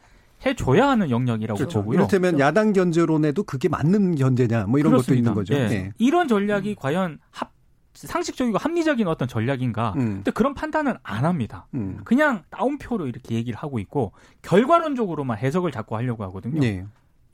해줘야 0.44 0.88
하는 0.88 1.10
영역이라고 1.10 1.56
그렇죠. 1.56 1.80
보고요. 1.80 1.94
이를테면 1.98 2.38
야당 2.38 2.72
견제론에도 2.72 3.44
그게 3.44 3.68
맞는 3.68 4.16
견제냐 4.16 4.66
뭐 4.66 4.78
이런 4.78 4.90
그렇습니다. 4.92 5.32
것도 5.32 5.42
있는 5.42 5.60
거죠. 5.62 5.74
네. 5.74 5.84
네. 5.84 5.92
이런 5.98 6.28
전략이 6.28 6.70
음. 6.70 6.74
과연 6.76 7.18
합 7.30 7.52
상식적이고 7.94 8.58
합리적인 8.58 9.08
어떤 9.08 9.26
전략인가? 9.26 9.94
음. 9.96 10.16
근데 10.16 10.30
그런 10.30 10.54
판단은 10.54 10.94
안 11.02 11.24
합니다. 11.24 11.66
음. 11.74 12.00
그냥 12.04 12.42
다운표로 12.50 13.06
이렇게 13.08 13.34
얘기를 13.34 13.58
하고 13.58 13.78
있고 13.80 14.12
결과론적으로만 14.42 15.38
해석을 15.38 15.72
자꾸 15.72 15.96
하려고 15.96 16.22
하거든요. 16.24 16.60
네. 16.60 16.84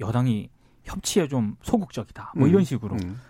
여당이 0.01 0.51
협치에 0.84 1.28
좀 1.28 1.57
소극적이다. 1.62 2.32
뭐 2.36 2.47
음. 2.47 2.51
이런 2.51 2.64
식으로. 2.64 2.97
음. 2.97 3.20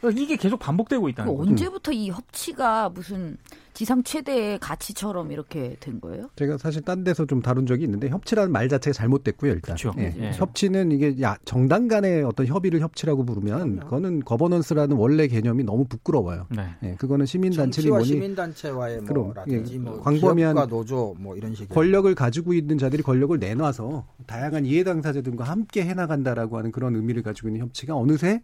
그러니까 0.00 0.22
이게 0.22 0.36
계속 0.36 0.58
반복되고 0.58 1.08
있다는 1.08 1.34
거죠. 1.34 1.50
언제부터 1.50 1.92
이 1.92 2.10
협치가 2.10 2.88
무슨 2.88 3.36
지상 3.78 4.02
최대의 4.02 4.58
가치처럼 4.58 5.30
이렇게 5.30 5.76
된 5.78 6.00
거예요? 6.00 6.30
제가 6.34 6.58
사실 6.58 6.82
딴 6.82 7.04
데서 7.04 7.26
좀 7.26 7.40
다룬 7.40 7.64
적이 7.64 7.84
있는데 7.84 8.08
협치라는 8.08 8.50
말 8.50 8.68
자체가 8.68 8.92
잘못됐고요, 8.92 9.52
일단. 9.52 9.76
그렇죠. 9.76 9.94
예. 9.98 10.12
예. 10.18 10.32
협치는 10.32 10.90
이게 10.90 11.14
야, 11.22 11.36
정당 11.44 11.86
간의 11.86 12.24
어떤 12.24 12.46
협의를 12.46 12.80
협치라고 12.80 13.24
부르면 13.24 13.58
그럼요. 13.58 13.80
그거는 13.84 14.24
거버넌스라는 14.24 14.96
원래 14.96 15.28
개념이 15.28 15.62
너무 15.62 15.84
부끄러워요. 15.84 16.46
네. 16.50 16.74
예. 16.82 16.94
그거는 16.96 17.24
시민단체니 17.26 17.88
뭐니 17.88 18.04
시민단체와의 18.04 19.02
뭐라든지 19.02 19.74
예. 19.74 19.78
뭐 19.78 20.00
광범위한 20.00 20.68
노조 20.68 21.14
뭐 21.18 21.36
이런 21.36 21.54
식의 21.54 21.68
권력을 21.68 22.12
가지고 22.16 22.54
있는 22.54 22.78
자들이 22.78 23.04
권력을 23.04 23.38
내놔서 23.38 24.06
다양한 24.26 24.66
이해 24.66 24.82
당사자들과 24.82 25.44
함께 25.44 25.84
해나간다라고 25.84 26.58
하는 26.58 26.72
그런 26.72 26.96
의미를 26.96 27.22
가지고 27.22 27.48
있는 27.48 27.60
협치가 27.60 27.94
어느새 27.94 28.42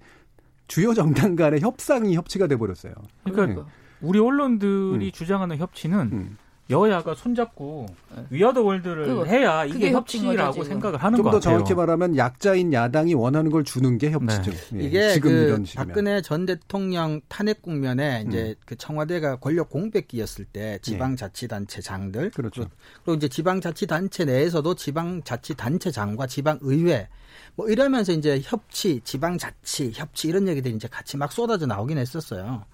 주요 0.66 0.94
정당 0.94 1.36
간의 1.36 1.60
협상이 1.60 2.14
협치가 2.14 2.46
돼 2.46 2.56
버렸어요. 2.56 2.94
그러니까 3.24 3.62
네. 3.62 3.68
우리 4.00 4.18
언론들이 4.18 5.06
음. 5.06 5.12
주장하는 5.12 5.58
협치는 5.58 5.98
음. 6.12 6.38
여야가 6.70 7.14
손잡고 7.14 7.84
네. 8.16 8.24
위아더 8.30 8.62
월드를 8.62 9.04
그거, 9.04 9.24
해야 9.24 9.66
이게 9.66 9.92
협치라고 9.92 10.52
거죠, 10.52 10.64
생각을 10.64 10.98
하는 10.98 11.18
것 11.18 11.24
같아요. 11.24 11.32
좀 11.32 11.32
더 11.32 11.40
정확히 11.40 11.74
말하면 11.74 12.16
약자인 12.16 12.72
야당이 12.72 13.12
원하는 13.12 13.50
걸 13.50 13.64
주는 13.64 13.98
게 13.98 14.10
협치죠. 14.10 14.50
네. 14.72 14.80
예, 14.80 14.84
이게 14.86 15.12
지금 15.12 15.30
그 15.30 15.36
이런 15.36 15.66
박근혜 15.74 16.22
전 16.22 16.46
대통령 16.46 17.20
탄핵 17.28 17.60
국면에 17.60 18.24
이제 18.26 18.54
음. 18.58 18.62
그 18.64 18.76
청와대가 18.76 19.36
권력 19.36 19.68
공백기였을 19.68 20.46
때 20.46 20.78
지방자치단체장들 20.80 22.30
그렇죠. 22.30 22.64
그리고 23.04 23.16
이제 23.16 23.28
지방자치단체 23.28 24.24
내에서도 24.24 24.74
지방자치단체장과 24.74 26.26
지방의회 26.26 27.08
뭐 27.56 27.68
이러면서 27.68 28.12
이제 28.12 28.40
협치, 28.42 29.00
지방자치, 29.04 29.92
협치 29.94 30.28
이런 30.28 30.48
얘기들이 30.48 30.74
이제 30.74 30.88
같이 30.88 31.16
막 31.16 31.32
쏟아져 31.32 31.66
나오긴 31.66 31.98
했었어요. 31.98 32.64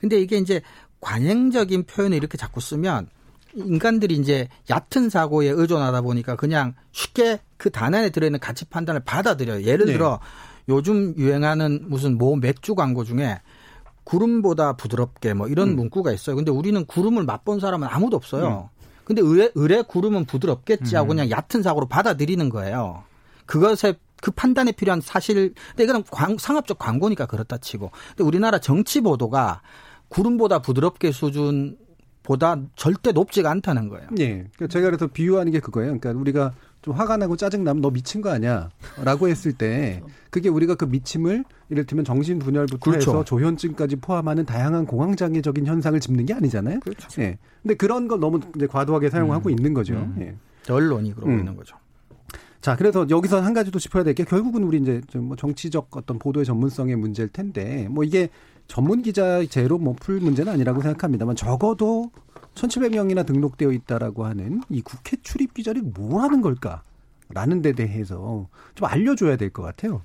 근데 0.00 0.20
이게 0.20 0.36
이제 0.38 0.60
관행적인 1.00 1.84
표현을 1.84 2.16
이렇게 2.16 2.36
자꾸 2.36 2.60
쓰면 2.60 3.08
인간들이 3.54 4.16
이제 4.16 4.48
얕은 4.68 5.08
사고에 5.08 5.48
의존하다 5.48 6.02
보니까 6.02 6.36
그냥 6.36 6.74
쉽게 6.92 7.40
그 7.56 7.70
단안에 7.70 8.10
들어있는 8.10 8.40
가치 8.40 8.64
판단을 8.66 9.00
받아들여요. 9.00 9.62
예를 9.62 9.86
네. 9.86 9.92
들어 9.92 10.20
요즘 10.68 11.14
유행하는 11.16 11.84
무슨 11.88 12.18
모 12.18 12.36
맥주 12.36 12.74
광고 12.74 13.04
중에 13.04 13.40
구름보다 14.04 14.74
부드럽게 14.74 15.34
뭐 15.34 15.48
이런 15.48 15.70
음. 15.70 15.76
문구가 15.76 16.12
있어요. 16.12 16.36
근데 16.36 16.50
우리는 16.50 16.84
구름을 16.84 17.24
맛본 17.24 17.60
사람은 17.60 17.88
아무도 17.88 18.16
없어요. 18.16 18.70
음. 18.72 18.76
근데 19.04 19.22
의뢰, 19.22 19.50
의뢰 19.54 19.82
구름은 19.82 20.24
부드럽겠지 20.26 20.96
하고 20.96 21.12
음. 21.12 21.16
그냥 21.16 21.30
얕은 21.30 21.62
사고로 21.62 21.86
받아들이는 21.86 22.48
거예요. 22.50 23.04
그것에 23.46 23.94
그 24.22 24.30
판단에 24.30 24.72
필요한 24.72 25.00
사실, 25.00 25.54
근데 25.70 25.84
이거는 25.84 26.04
광, 26.10 26.38
상업적 26.38 26.78
광고니까 26.78 27.26
그렇다 27.26 27.58
치고. 27.58 27.90
근데 28.10 28.24
우리나라 28.24 28.58
정치 28.58 29.00
보도가 29.00 29.62
구름보다 30.08 30.60
부드럽게 30.60 31.12
수준 31.12 31.76
보다 32.22 32.56
절대 32.74 33.12
높지가 33.12 33.50
않다는 33.50 33.88
거예요. 33.88 34.08
예. 34.18 34.28
그러니까 34.56 34.66
제가 34.68 34.86
그래서 34.86 35.06
비유하는 35.06 35.52
게 35.52 35.60
그거예요. 35.60 35.96
그러니까 35.96 36.20
우리가 36.20 36.52
좀 36.82 36.94
화가 36.94 37.16
나고 37.16 37.36
짜증 37.36 37.62
나면 37.62 37.80
너 37.82 37.90
미친 37.90 38.20
거 38.20 38.30
아니야? 38.30 38.68
라고 39.04 39.28
했을 39.28 39.52
때 39.52 40.02
그게 40.30 40.48
우리가 40.48 40.74
그 40.74 40.84
미침을 40.84 41.44
이를테면 41.68 42.04
정신 42.04 42.40
분열부터 42.40 42.78
그렇죠. 42.78 43.10
해서 43.10 43.24
조현증까지 43.24 43.96
포함하는 43.96 44.44
다양한 44.44 44.86
공황장애적인 44.86 45.66
현상을 45.66 45.98
짚는 46.00 46.26
게 46.26 46.34
아니잖아요. 46.34 46.80
그렇죠. 46.80 47.22
예. 47.22 47.38
근데 47.62 47.74
그런 47.74 48.08
걸 48.08 48.18
너무 48.18 48.40
이제 48.56 48.66
과도하게 48.66 49.10
사용하고 49.10 49.48
음. 49.48 49.50
있는 49.50 49.72
거죠. 49.72 49.94
음. 49.94 50.16
예. 50.20 50.72
언론이 50.72 51.14
그러고 51.14 51.30
음. 51.30 51.38
있는 51.38 51.56
거죠. 51.56 51.76
자, 52.60 52.76
그래서 52.76 53.06
여기서 53.08 53.40
한 53.42 53.54
가지 53.54 53.70
도 53.70 53.78
짚어야 53.78 54.02
될 54.04 54.14
게 54.14 54.24
결국은 54.24 54.64
우리 54.64 54.78
이제 54.78 55.00
좀뭐 55.08 55.36
정치적 55.36 55.88
어떤 55.96 56.18
보도의 56.18 56.44
전문성의 56.46 56.96
문제일 56.96 57.28
텐데 57.28 57.86
뭐 57.90 58.02
이게 58.04 58.28
전문 58.66 59.02
기자 59.02 59.44
제로 59.46 59.78
뭐 59.78 59.94
풀 59.94 60.20
문제는 60.20 60.52
아니라고 60.52 60.80
생각합니다만 60.82 61.36
적어도 61.36 62.10
1,700명이나 62.54 63.24
등록되어 63.26 63.70
있다라고 63.72 64.24
하는 64.24 64.62
이 64.70 64.80
국회 64.82 65.16
출입 65.22 65.54
기자들이 65.54 65.84
뭐 65.84 66.22
하는 66.22 66.40
걸까? 66.40 66.82
라는 67.28 67.60
데 67.62 67.72
대해서 67.72 68.48
좀 68.74 68.86
알려줘야 68.88 69.36
될 69.36 69.50
것 69.50 69.62
같아요. 69.62 70.02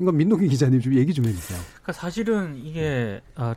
이건 0.00 0.16
민동기 0.16 0.48
기자님 0.48 0.80
좀 0.80 0.94
얘기 0.94 1.12
좀 1.14 1.26
해주세요. 1.26 1.58
그러니까 1.74 1.92
사실은 1.92 2.56
이게 2.56 3.20
아, 3.36 3.54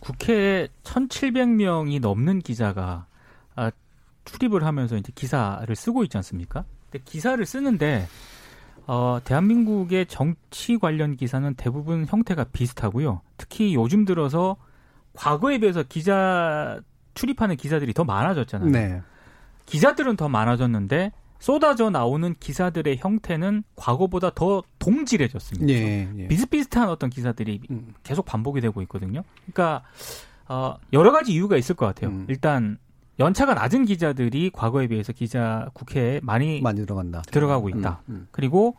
국회에 0.00 0.68
1,700명이 0.82 2.00
넘는 2.00 2.40
기자가 2.40 3.06
아, 3.54 3.70
출입을 4.24 4.64
하면서 4.64 4.96
이제 4.96 5.12
기사를 5.14 5.74
쓰고 5.76 6.02
있지 6.04 6.16
않습니까? 6.16 6.64
근데 6.94 7.02
기사를 7.04 7.44
쓰는데 7.44 8.06
어, 8.86 9.18
대한민국의 9.24 10.06
정치 10.06 10.78
관련 10.78 11.16
기사는 11.16 11.52
대부분 11.54 12.06
형태가 12.08 12.44
비슷하고요. 12.52 13.20
특히 13.36 13.74
요즘 13.74 14.04
들어서 14.04 14.56
과거에 15.14 15.58
비해서 15.58 15.82
기자 15.82 16.80
출입하는 17.14 17.56
기사들이 17.56 17.92
더 17.94 18.04
많아졌잖아요. 18.04 18.70
네. 18.70 19.02
기자들은 19.66 20.16
더 20.16 20.28
많아졌는데 20.28 21.10
쏟아져 21.40 21.90
나오는 21.90 22.34
기사들의 22.38 22.98
형태는 22.98 23.64
과거보다 23.74 24.30
더 24.34 24.62
동질해졌습니다. 24.78 25.72
예, 25.72 26.08
예. 26.16 26.28
비슷비슷한 26.28 26.88
어떤 26.88 27.10
기사들이 27.10 27.60
음. 27.70 27.94
계속 28.02 28.24
반복이 28.24 28.60
되고 28.60 28.80
있거든요. 28.82 29.24
그러니까 29.46 29.84
어, 30.46 30.76
여러 30.92 31.10
가지 31.10 31.32
이유가 31.32 31.56
있을 31.56 31.74
것 31.74 31.86
같아요. 31.86 32.10
음. 32.10 32.26
일단 32.28 32.78
연차가 33.18 33.54
낮은 33.54 33.84
기자들이 33.84 34.50
과거에 34.52 34.86
비해서 34.88 35.12
기자 35.12 35.68
국회에 35.74 36.20
많이 36.22 36.60
많이 36.60 36.80
들어간다. 36.80 37.22
들어가고 37.30 37.68
있다. 37.68 38.02
음, 38.08 38.14
음. 38.14 38.28
그리고 38.30 38.76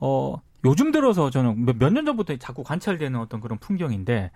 어 0.00 0.36
요즘 0.64 0.92
들어서 0.92 1.30
저는 1.30 1.64
몇 1.78 1.90
년 1.92 2.04
전부터 2.04 2.36
자꾸 2.36 2.62
관찰되는 2.62 3.18
어떤 3.18 3.40
그런 3.40 3.58
풍경인데 3.58 4.30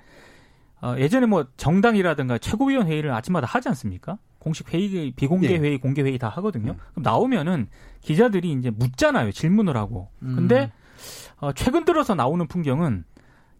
어, 0.80 0.94
예전에 0.98 1.26
뭐 1.26 1.46
정당이라든가 1.56 2.38
최고위원 2.38 2.86
회의를 2.86 3.10
아침마다 3.12 3.46
하지 3.46 3.68
않습니까? 3.70 4.18
공식 4.38 4.72
회의, 4.74 5.10
비공개 5.12 5.50
예. 5.50 5.56
회의, 5.58 5.78
공개 5.78 6.02
회의 6.02 6.18
다 6.18 6.28
하거든요. 6.28 6.72
음. 6.72 6.78
그럼 6.92 7.02
나오면은 7.02 7.68
기자들이 8.02 8.52
이제 8.52 8.70
묻잖아요. 8.70 9.32
질문을 9.32 9.76
하고. 9.76 10.08
음. 10.22 10.34
근데 10.36 10.70
어, 11.38 11.52
최근 11.52 11.84
들어서 11.86 12.14
나오는 12.14 12.46
풍경은 12.46 13.04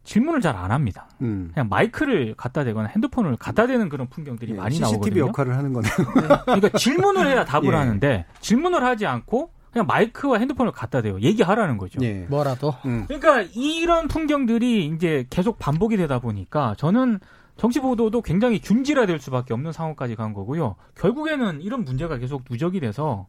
질문을 0.04 0.40
잘 0.40 0.54
안 0.54 0.70
합니다. 0.70 1.08
음. 1.20 1.50
그냥 1.52 1.68
마이크를 1.68 2.34
갖다 2.36 2.62
대거나 2.62 2.88
핸드폰을 2.88 3.36
갖다 3.36 3.66
대는 3.66 3.88
그런 3.88 4.06
풍경들이 4.08 4.52
예, 4.52 4.56
많이 4.56 4.76
CCTV 4.76 4.92
나오거든요. 4.92 5.04
CCTV 5.04 5.28
역할을 5.28 5.56
하는 5.56 5.72
거네요. 5.72 5.92
네. 5.96 6.36
그러니까 6.44 6.78
질문을 6.78 7.26
해야 7.26 7.44
답을 7.44 7.66
예. 7.66 7.76
하는데 7.76 8.24
질문을 8.40 8.84
하지 8.84 9.06
않고 9.06 9.50
그냥 9.72 9.86
마이크와 9.88 10.38
핸드폰을 10.38 10.70
갖다 10.70 11.02
대요. 11.02 11.18
얘기하라는 11.20 11.76
거죠. 11.78 11.98
예. 12.02 12.26
뭐라도. 12.30 12.72
음. 12.86 13.06
그러니까 13.08 13.42
이런 13.54 14.06
풍경들이 14.06 14.86
이제 14.86 15.26
계속 15.30 15.58
반복이 15.58 15.96
되다 15.96 16.20
보니까 16.20 16.74
저는 16.78 17.18
정치 17.56 17.80
보도도 17.80 18.22
굉장히 18.22 18.60
균질화될 18.60 19.18
수밖에 19.18 19.52
없는 19.54 19.72
상황까지 19.72 20.14
간 20.14 20.32
거고요. 20.32 20.76
결국에는 20.96 21.60
이런 21.62 21.84
문제가 21.84 22.18
계속 22.18 22.44
누적이 22.48 22.80
돼서 22.80 23.26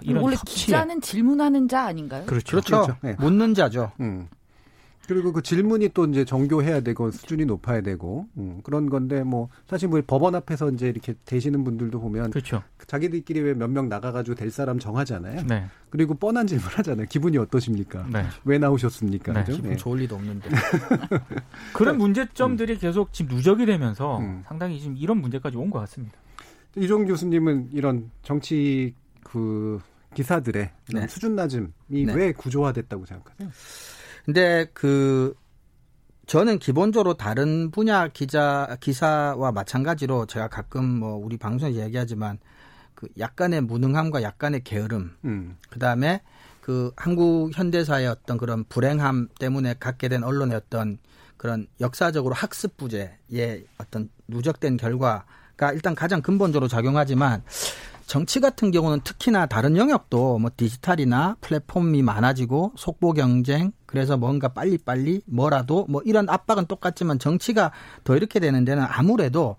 이런 0.00 0.22
원래 0.22 0.36
협치에. 0.36 0.64
기자는 0.66 1.00
질문하는 1.00 1.68
자 1.68 1.84
아닌가요? 1.84 2.24
그렇죠. 2.26 2.52
그렇죠. 2.60 2.82
그렇죠. 2.82 2.96
네. 3.02 3.16
묻는 3.18 3.54
자죠. 3.54 3.92
음. 4.00 4.28
그리고 5.08 5.32
그 5.32 5.40
질문이 5.42 5.88
또 5.94 6.04
이제 6.04 6.24
정교해야 6.24 6.80
되고 6.80 7.10
수준이 7.10 7.46
높아야 7.46 7.80
되고 7.80 8.28
음, 8.36 8.60
그런 8.62 8.90
건데 8.90 9.22
뭐 9.24 9.48
사실 9.66 9.88
뭐 9.88 10.00
법원 10.06 10.34
앞에서 10.34 10.70
이제 10.70 10.88
이렇게 10.88 11.14
되시는 11.24 11.64
분들도 11.64 11.98
보면 11.98 12.30
그렇죠. 12.30 12.62
자기들끼리 12.86 13.40
왜 13.40 13.54
몇 13.54 13.70
명 13.70 13.88
나가가지고 13.88 14.34
될 14.34 14.50
사람 14.50 14.78
정하잖아요. 14.78 15.44
네. 15.46 15.64
그리고 15.90 16.14
뻔한 16.14 16.46
질문 16.46 16.66
하잖아요. 16.68 17.06
기분이 17.08 17.38
어떠십니까? 17.38 18.06
네. 18.12 18.26
왜 18.44 18.58
나오셨습니까? 18.58 19.32
네. 19.32 19.44
기분 19.44 19.70
네. 19.70 19.76
좋을 19.76 20.00
리도 20.00 20.14
없는데 20.16 20.48
그런 21.72 21.96
문제점들이 21.98 22.74
음. 22.74 22.78
계속 22.78 23.12
지금 23.12 23.34
누적이 23.36 23.64
되면서 23.66 24.18
음. 24.18 24.42
상당히 24.46 24.78
지금 24.78 24.96
이런 24.96 25.18
문제까지 25.22 25.56
온 25.56 25.70
것 25.70 25.78
같습니다. 25.80 26.16
이종 26.76 27.06
교수님은 27.06 27.70
이런 27.72 28.10
정치 28.22 28.94
그 29.24 29.80
기사들의 30.14 30.70
네. 30.92 31.06
수준 31.08 31.34
낮음이 31.34 31.68
네. 31.88 32.12
왜 32.14 32.32
구조화됐다고 32.32 33.06
생각하세요? 33.06 33.48
근데 34.28 34.66
그 34.74 35.34
저는 36.26 36.58
기본적으로 36.58 37.14
다른 37.14 37.70
분야 37.70 38.08
기자 38.08 38.76
기사와 38.78 39.52
마찬가지로 39.52 40.26
제가 40.26 40.48
가끔 40.48 40.84
뭐 40.84 41.14
우리 41.14 41.38
방송에서 41.38 41.80
얘기하지만 41.80 42.38
그 42.94 43.08
약간의 43.18 43.62
무능함과 43.62 44.22
약간의 44.22 44.64
게으름, 44.64 45.16
음. 45.24 45.56
그 45.70 45.78
다음에 45.78 46.20
그 46.60 46.92
한국 46.94 47.52
현대사의 47.54 48.06
어떤 48.06 48.36
그런 48.36 48.64
불행함 48.64 49.28
때문에 49.40 49.76
갖게 49.80 50.08
된 50.08 50.22
언론의 50.22 50.58
어떤 50.58 50.98
그런 51.38 51.66
역사적으로 51.80 52.34
학습 52.34 52.76
부재의 52.76 53.64
어떤 53.78 54.10
누적된 54.26 54.76
결과가 54.76 55.72
일단 55.72 55.94
가장 55.94 56.20
근본적으로 56.20 56.68
작용하지만 56.68 57.42
정치 58.08 58.40
같은 58.40 58.70
경우는 58.70 59.02
특히나 59.04 59.44
다른 59.44 59.76
영역도 59.76 60.38
뭐 60.38 60.50
디지털이나 60.56 61.36
플랫폼이 61.42 62.00
많아지고 62.00 62.72
속보 62.74 63.12
경쟁 63.12 63.70
그래서 63.84 64.16
뭔가 64.16 64.48
빨리빨리 64.48 65.20
뭐라도 65.26 65.84
뭐 65.90 66.00
이런 66.06 66.26
압박은 66.26 66.64
똑같지만 66.64 67.18
정치가 67.18 67.70
더 68.04 68.16
이렇게 68.16 68.40
되는 68.40 68.64
데는 68.64 68.82
아무래도 68.88 69.56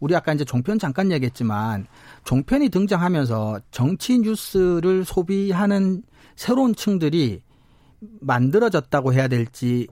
우리 0.00 0.16
아까 0.16 0.32
이제 0.32 0.42
종편 0.42 0.78
잠깐 0.78 1.12
얘기했지만 1.12 1.86
종편이 2.24 2.70
등장하면서 2.70 3.60
정치 3.70 4.20
뉴스를 4.20 5.04
소비하는 5.04 6.02
새로운 6.34 6.74
층들이 6.74 7.42
만들어졌다고 8.20 9.12
해야 9.12 9.28
될지 9.28 9.86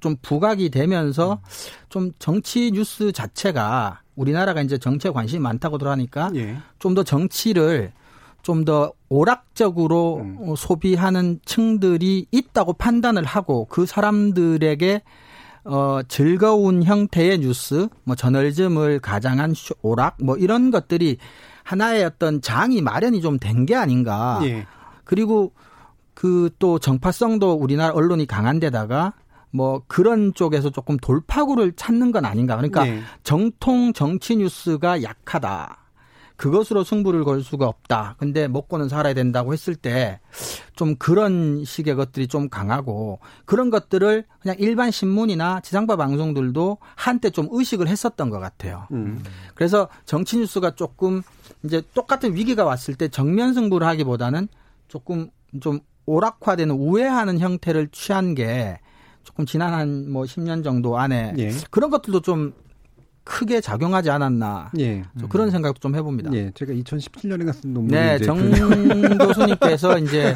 좀 0.00 0.16
부각이 0.20 0.70
되면서 0.70 1.40
좀 1.90 2.10
정치 2.18 2.72
뉴스 2.72 3.12
자체가 3.12 4.00
우리나라가 4.20 4.60
이제 4.62 4.78
정치에 4.78 5.10
관심이 5.10 5.40
많다고 5.40 5.78
들어하니까 5.78 6.30
예. 6.34 6.56
좀더 6.78 7.02
정치를 7.04 7.92
좀 8.42 8.64
더 8.64 8.92
오락적으로 9.08 10.18
음. 10.22 10.36
어, 10.40 10.54
소비하는 10.56 11.40
층들이 11.44 12.26
있다고 12.30 12.72
판단을 12.74 13.24
하고 13.24 13.66
그 13.68 13.84
사람들에게 13.86 15.02
어 15.64 16.00
즐거운 16.08 16.82
형태의 16.82 17.38
뉴스, 17.40 17.88
뭐 18.04 18.16
저널즘을 18.16 19.00
가장한 19.00 19.54
오락 19.82 20.16
뭐 20.22 20.36
이런 20.38 20.70
것들이 20.70 21.18
하나의 21.64 22.04
어떤 22.04 22.40
장이 22.40 22.80
마련이 22.80 23.20
좀 23.20 23.38
된 23.38 23.66
게 23.66 23.74
아닌가. 23.76 24.40
예. 24.44 24.66
그리고 25.04 25.52
그 26.14 26.48
또 26.58 26.78
정파성도 26.78 27.52
우리나라 27.54 27.92
언론이 27.94 28.26
강한 28.26 28.58
데다가 28.60 29.12
뭐 29.50 29.82
그런 29.86 30.34
쪽에서 30.34 30.70
조금 30.70 30.96
돌파구를 30.96 31.72
찾는 31.72 32.12
건 32.12 32.24
아닌가. 32.24 32.56
그러니까 32.56 32.84
네. 32.84 33.02
정통 33.24 33.92
정치 33.92 34.36
뉴스가 34.36 35.02
약하다. 35.02 35.76
그것으로 36.36 36.84
승부를 36.84 37.24
걸 37.24 37.42
수가 37.42 37.66
없다. 37.66 38.14
근데 38.18 38.48
먹고는 38.48 38.88
살아야 38.88 39.12
된다고 39.14 39.52
했을 39.52 39.74
때 39.74 40.20
좀 40.80 40.96
그런 40.96 41.62
식의 41.62 41.94
것들이 41.94 42.26
좀 42.26 42.48
강하고 42.48 43.18
그런 43.44 43.68
것들을 43.68 44.24
그냥 44.40 44.56
일반 44.58 44.90
신문이나 44.90 45.60
지상파 45.60 45.96
방송들도 45.96 46.78
한때 46.94 47.28
좀 47.28 47.48
의식을 47.50 47.86
했었던 47.86 48.30
것 48.30 48.38
같아요. 48.38 48.86
음. 48.92 49.22
그래서 49.54 49.90
정치 50.06 50.38
뉴스가 50.38 50.76
조금 50.76 51.20
이제 51.64 51.82
똑같은 51.92 52.34
위기가 52.34 52.64
왔을 52.64 52.94
때 52.94 53.08
정면 53.08 53.52
승부를 53.52 53.86
하기보다는 53.88 54.48
조금 54.88 55.28
좀 55.60 55.80
오락화되는 56.06 56.74
우회하는 56.74 57.40
형태를 57.40 57.88
취한 57.88 58.34
게 58.34 58.80
조금 59.24 59.46
지난 59.46 59.72
한 59.72 60.08
뭐 60.10 60.24
10년 60.24 60.64
정도 60.64 60.98
안에 60.98 61.34
예. 61.38 61.50
그런 61.70 61.90
것들도 61.90 62.20
좀 62.20 62.52
크게 63.22 63.60
작용하지 63.60 64.10
않았나 64.10 64.72
예. 64.78 65.04
그런 65.28 65.50
생각도 65.50 65.78
좀 65.78 65.94
해봅니다. 65.94 66.32
예. 66.32 66.50
제가 66.54 66.72
2017년에 66.72 67.46
갔던 67.46 67.72
논문 67.72 67.88
네, 67.88 68.18
정 68.18 68.38
교수님께서 69.18 69.98
이제 69.98 70.34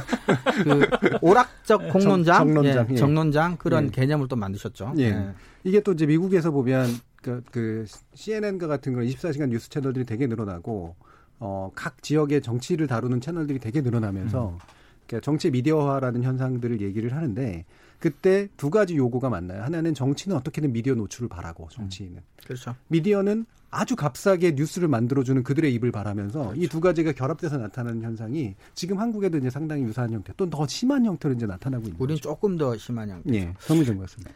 그 0.62 0.88
오락적 1.20 1.88
공론장, 1.90 2.36
정, 2.38 2.54
론장 2.54 2.86
예, 2.90 2.94
정론장 2.94 3.56
그런 3.56 3.86
예. 3.86 3.90
개념을 3.90 4.28
또 4.28 4.36
만드셨죠. 4.36 4.94
예. 4.98 5.04
예. 5.04 5.28
이게 5.64 5.80
또 5.80 5.92
이제 5.92 6.06
미국에서 6.06 6.50
보면 6.50 6.86
그, 7.22 7.42
그 7.50 7.86
CNN과 8.14 8.66
같은 8.66 8.92
그런 8.92 9.08
24시간 9.08 9.48
뉴스 9.48 9.70
채널들이 9.70 10.04
되게 10.04 10.26
늘어나고 10.26 10.94
어, 11.40 11.70
각 11.74 12.02
지역의 12.02 12.42
정치를 12.42 12.86
다루는 12.86 13.20
채널들이 13.20 13.58
되게 13.58 13.80
늘어나면서 13.80 14.50
음. 14.50 14.58
그러니까 15.06 15.24
정치 15.24 15.50
미디어화라는 15.50 16.22
현상들을 16.22 16.80
얘기를 16.80 17.14
하는데 17.16 17.64
그때 18.04 18.48
두 18.58 18.68
가지 18.68 18.96
요구가 18.98 19.30
많나요? 19.30 19.62
하나는 19.62 19.94
정치는 19.94 20.36
어떻게든 20.36 20.74
미디어 20.74 20.94
노출을 20.94 21.26
바라고 21.26 21.68
정치인은. 21.70 22.18
음, 22.18 22.22
그렇죠. 22.44 22.76
미디어는 22.88 23.46
아주 23.70 23.96
값싸게 23.96 24.52
뉴스를 24.56 24.88
만들어주는 24.88 25.42
그들의 25.42 25.72
입을 25.72 25.90
바라면서 25.90 26.40
그렇죠. 26.48 26.60
이두 26.60 26.80
가지가 26.82 27.12
결합돼서 27.12 27.56
나타나는 27.56 28.02
현상이 28.02 28.56
지금 28.74 28.98
한국에도 28.98 29.38
이제 29.38 29.48
상당히 29.48 29.84
유사한 29.84 30.12
형태, 30.12 30.34
또더 30.36 30.66
심한 30.66 31.06
형태로 31.06 31.34
이제 31.34 31.46
나타나고 31.46 31.84
있는 31.84 31.96
우리는 31.98 32.20
조금 32.20 32.58
더 32.58 32.76
심한 32.76 33.08
형태. 33.08 33.34
예, 33.34 33.54
정의정 33.66 33.96
같습니다. 34.00 34.30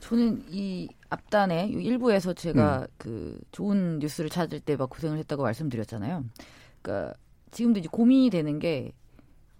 저는 0.00 0.42
이 0.50 0.88
앞단에 1.08 1.68
일부에서 1.68 2.32
제가 2.34 2.80
음. 2.80 2.86
그 2.98 3.38
좋은 3.52 4.00
뉴스를 4.00 4.30
찾을 4.30 4.58
때 4.58 4.74
막 4.76 4.90
고생을 4.90 5.16
했다고 5.18 5.44
말씀드렸잖아요. 5.44 6.24
그러니까 6.82 7.14
지금도 7.52 7.78
이제 7.78 7.88
고민이 7.88 8.30
되는 8.30 8.58
게 8.58 8.90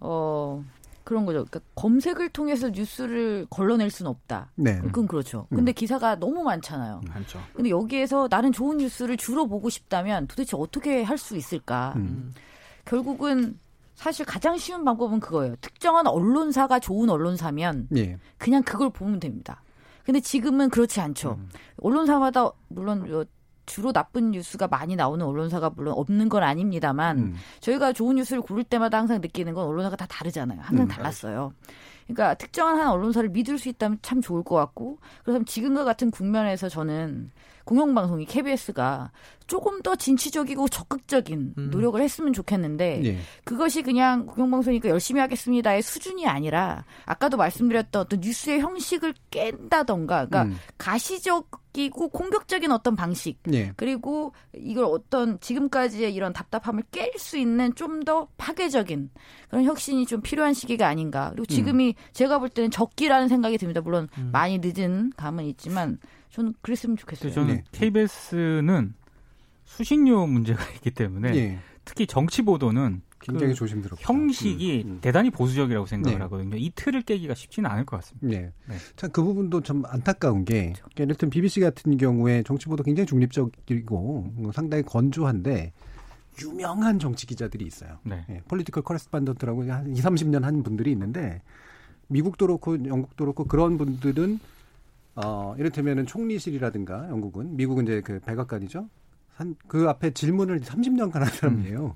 어. 0.01 0.65
그런 1.03 1.25
거죠. 1.25 1.45
그러니까 1.45 1.59
검색을 1.75 2.29
통해서 2.29 2.69
뉴스를 2.69 3.45
걸러낼 3.49 3.89
수는 3.89 4.09
없다. 4.09 4.51
네. 4.55 4.79
그건 4.81 5.07
그렇죠. 5.07 5.47
음. 5.51 5.57
근데 5.57 5.71
음. 5.71 5.73
기사가 5.73 6.15
너무 6.15 6.43
많잖아요. 6.43 7.01
많죠. 7.07 7.39
근데 7.53 7.69
여기에서 7.69 8.27
나는 8.29 8.51
좋은 8.51 8.77
뉴스를 8.77 9.17
주로 9.17 9.47
보고 9.47 9.69
싶다면 9.69 10.27
도대체 10.27 10.55
어떻게 10.57 11.03
할 11.03 11.17
수 11.17 11.35
있을까? 11.37 11.93
음. 11.97 12.33
결국은 12.85 13.59
사실 13.95 14.25
가장 14.25 14.57
쉬운 14.57 14.83
방법은 14.83 15.19
그거예요. 15.19 15.55
특정한 15.61 16.07
언론사가 16.07 16.79
좋은 16.79 17.09
언론사면 17.09 17.87
예. 17.95 18.17
그냥 18.37 18.63
그걸 18.63 18.89
보면 18.89 19.19
됩니다. 19.19 19.61
근데 20.03 20.19
지금은 20.19 20.69
그렇지 20.69 20.99
않죠. 20.99 21.37
음. 21.39 21.49
언론사마다 21.81 22.51
물론 22.67 23.07
뭐 23.09 23.23
주로 23.65 23.91
나쁜 23.93 24.31
뉴스가 24.31 24.67
많이 24.67 24.95
나오는 24.95 25.25
언론사가 25.25 25.71
물론 25.71 25.93
없는 25.97 26.29
건 26.29 26.43
아닙니다만 26.43 27.17
음. 27.17 27.35
저희가 27.59 27.93
좋은 27.93 28.15
뉴스를 28.17 28.41
고를 28.41 28.63
때마다 28.63 28.97
항상 28.97 29.21
느끼는 29.21 29.53
건 29.53 29.65
언론사가 29.65 29.95
다 29.95 30.05
다르잖아요. 30.07 30.59
항상 30.61 30.85
음. 30.85 30.87
달랐어요. 30.87 31.53
그러니까 32.05 32.33
특정한 32.35 32.79
한 32.79 32.89
언론사를 32.89 33.29
믿을 33.29 33.57
수 33.57 33.69
있다면 33.69 33.99
참 34.01 34.21
좋을 34.21 34.43
것 34.43 34.55
같고 34.55 34.99
그래서 35.23 35.43
지금과 35.45 35.83
같은 35.83 36.11
국면에서 36.11 36.67
저는 36.69 37.31
공영방송이 37.65 38.25
KBS가 38.25 39.11
조금 39.47 39.81
더 39.81 39.95
진취적이고 39.95 40.67
적극적인 40.69 41.53
음. 41.57 41.69
노력을 41.69 41.99
했으면 42.01 42.33
좋겠는데 42.33 42.99
네. 43.03 43.17
그것이 43.43 43.81
그냥 43.81 44.25
공영방송이니까 44.25 44.89
열심히 44.89 45.19
하겠습니다의 45.19 45.81
수준이 45.81 46.27
아니라 46.27 46.85
아까도 47.05 47.37
말씀드렸던 47.37 48.01
어떤 48.03 48.19
뉴스의 48.21 48.61
형식을 48.61 49.13
깬다던가 49.31 50.25
그러니까 50.25 50.43
음. 50.43 50.57
가시적이고 50.77 52.09
공격적인 52.09 52.71
어떤 52.71 52.95
방식 52.95 53.39
네. 53.43 53.73
그리고 53.75 54.33
이걸 54.55 54.85
어떤 54.85 55.39
지금까지의 55.39 56.13
이런 56.13 56.31
답답함을 56.33 56.83
깰 56.91 57.17
수 57.17 57.37
있는 57.37 57.73
좀 57.75 58.03
더 58.03 58.27
파괴적인 58.37 59.09
그런 59.49 59.63
혁신이 59.63 60.05
좀 60.05 60.21
필요한 60.21 60.53
시기가 60.53 60.87
아닌가 60.87 61.29
그리고 61.29 61.45
지금이 61.45 61.89
음. 61.89 61.93
제가 62.13 62.39
볼 62.39 62.49
때는 62.49 62.71
적기라는 62.71 63.27
생각이 63.27 63.57
듭니다 63.57 63.81
물론 63.81 64.09
음. 64.17 64.29
많이 64.31 64.59
늦은 64.61 65.13
감은 65.15 65.45
있지만 65.45 65.99
저는 66.33 66.55
그랬으면 66.61 66.97
좋겠어요. 66.97 67.31
저는 67.31 67.55
네. 67.57 67.63
KBS는 67.71 68.95
수신료 69.65 70.25
문제가 70.25 70.63
있기 70.75 70.91
때문에 70.91 71.31
네. 71.31 71.59
특히 71.85 72.07
정치 72.07 72.41
보도는 72.41 73.01
굉장히 73.19 73.53
그 73.53 73.59
조심스럽죠. 73.59 74.03
형식이 74.03 74.83
음, 74.85 74.89
음. 74.89 74.97
대단히 74.99 75.29
보수적이라고 75.29 75.85
생각을 75.85 76.17
네. 76.17 76.23
하거든요. 76.23 76.57
이 76.57 76.71
틀을 76.75 77.03
깨기가 77.03 77.35
쉽지는 77.35 77.69
않을 77.69 77.85
것 77.85 77.97
같습니다. 77.97 78.27
네. 78.27 78.51
네. 78.67 78.75
참그 78.95 79.23
부분도 79.23 79.61
좀 79.61 79.83
안타까운 79.85 80.43
게 80.43 80.73
그렇죠. 80.73 80.85
예를 80.99 81.15
들면 81.15 81.29
BBC 81.29 81.61
같은 81.61 81.97
경우에 81.97 82.43
정치 82.43 82.65
보도 82.65 82.83
굉장히 82.83 83.05
중립적이고 83.05 84.31
뭐 84.35 84.51
상당히 84.51 84.83
건조한데 84.83 85.71
유명한 86.41 86.97
정치 86.97 87.27
기자들이 87.27 87.63
있어요. 87.65 87.99
네. 88.03 88.25
네. 88.27 88.41
political 88.47 88.83
correspondent라고 88.83 89.71
한 89.71 89.95
2, 89.95 90.01
30년 90.01 90.41
한 90.41 90.63
분들이 90.63 90.91
있는데 90.91 91.43
미국도 92.07 92.47
그렇고 92.47 92.83
영국도 92.85 93.23
그렇고 93.23 93.45
그런 93.45 93.77
분들은 93.77 94.39
어, 95.15 95.55
이를테면은 95.57 96.05
총리실이라든가 96.05 97.09
영국은 97.09 97.55
미국은 97.55 97.83
이제 97.83 98.01
그 98.01 98.19
백악관이죠. 98.19 98.87
한 99.35 99.55
그 99.67 99.89
앞에 99.89 100.11
질문을 100.11 100.61
30년간 100.61 101.13
한 101.13 101.25
사람이에요. 101.25 101.85
음. 101.85 101.91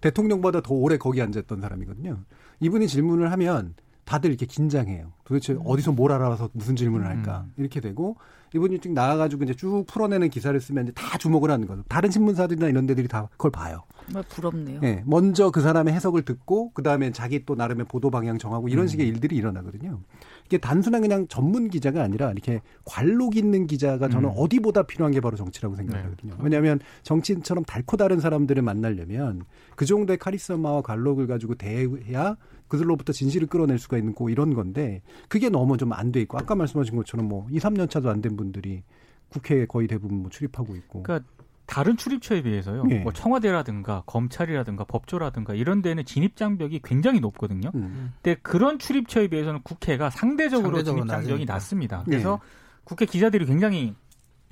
대통령보다 0.00 0.60
더 0.60 0.74
오래 0.74 0.96
거기 0.96 1.20
앉았던 1.20 1.60
사람이거든요. 1.60 2.18
이분이 2.60 2.88
질문을 2.88 3.30
하면 3.32 3.74
다들 4.04 4.30
이렇게 4.30 4.46
긴장해요. 4.46 5.12
도대체 5.24 5.52
음. 5.52 5.60
어디서 5.64 5.92
뭘 5.92 6.12
알아서 6.12 6.48
무슨 6.52 6.76
질문을 6.76 7.06
할까 7.06 7.44
음. 7.46 7.52
이렇게 7.58 7.80
되고 7.80 8.16
이분이 8.54 8.78
쭉 8.78 8.92
나와가지고 8.92 9.44
이제 9.44 9.52
쭉 9.54 9.84
풀어내는 9.86 10.30
기사를 10.30 10.58
쓰면 10.58 10.84
이제 10.84 10.92
다 10.92 11.18
주목을 11.18 11.50
하는 11.50 11.66
거죠. 11.66 11.82
다른 11.88 12.10
신문사들이나 12.10 12.68
이런 12.68 12.86
데들이 12.86 13.06
다 13.06 13.28
그걸 13.32 13.50
봐요. 13.50 13.82
정말 14.06 14.22
부럽네요. 14.22 14.80
네, 14.80 15.02
먼저 15.04 15.50
그 15.50 15.60
사람의 15.60 15.92
해석을 15.92 16.22
듣고 16.22 16.70
그 16.72 16.82
다음에 16.82 17.10
자기 17.12 17.44
또 17.44 17.54
나름의 17.54 17.84
보도 17.86 18.10
방향 18.10 18.38
정하고 18.38 18.68
이런 18.68 18.84
음. 18.84 18.88
식의 18.88 19.06
일들이 19.06 19.36
일어나거든요. 19.36 20.00
이게 20.48 20.56
단순한 20.56 21.02
그냥 21.02 21.28
전문 21.28 21.68
기자가 21.68 22.02
아니라 22.02 22.30
이렇게 22.32 22.62
관록 22.86 23.36
있는 23.36 23.66
기자가 23.66 24.08
저는 24.08 24.30
음. 24.30 24.34
어디보다 24.34 24.84
필요한 24.84 25.12
게 25.12 25.20
바로 25.20 25.36
정치라고 25.36 25.76
생각하거든요. 25.76 26.32
네. 26.32 26.40
왜냐하면 26.42 26.80
정치인처럼 27.02 27.64
달코 27.64 27.98
다른 27.98 28.18
사람들을 28.18 28.62
만나려면 28.62 29.42
그 29.76 29.84
정도의 29.84 30.16
카리스마와 30.16 30.80
관록을 30.80 31.26
가지고 31.26 31.54
대해야 31.54 32.36
그들로부터 32.68 33.12
진실을 33.12 33.46
끌어낼 33.48 33.78
수가 33.78 33.98
있는 33.98 34.14
고 34.14 34.30
이런 34.30 34.54
건데 34.54 35.02
그게 35.28 35.50
너무 35.50 35.76
좀 35.76 35.92
안 35.92 36.12
돼 36.12 36.22
있고 36.22 36.38
아까 36.38 36.54
말씀하신 36.54 36.96
것처럼 36.96 37.28
뭐 37.28 37.46
2, 37.50 37.58
3년 37.58 37.90
차도 37.90 38.08
안 38.08 38.22
된 38.22 38.36
분들이 38.36 38.82
국회에 39.28 39.66
거의 39.66 39.86
대부분 39.86 40.18
뭐 40.22 40.30
출입하고 40.30 40.74
있고. 40.76 41.02
그러니까 41.02 41.28
다른 41.68 41.98
출입처에 41.98 42.42
비해서요. 42.42 42.82
예. 42.90 43.00
뭐 43.00 43.12
청와대라든가 43.12 44.02
검찰이라든가 44.06 44.84
법조라든가 44.84 45.52
이런 45.52 45.82
데는 45.82 46.06
진입 46.06 46.34
장벽이 46.34 46.80
굉장히 46.82 47.20
높거든요. 47.20 47.70
음. 47.74 48.14
근데 48.22 48.40
그런 48.40 48.78
출입처에 48.78 49.28
비해서는 49.28 49.60
국회가 49.62 50.08
상대적으로, 50.08 50.76
상대적으로 50.78 51.04
진입 51.04 51.10
장벽이. 51.10 51.44
낮습니다. 51.44 52.02
그래서 52.06 52.40
예. 52.42 52.48
국회 52.84 53.04
기자들이 53.04 53.44
굉장히 53.44 53.94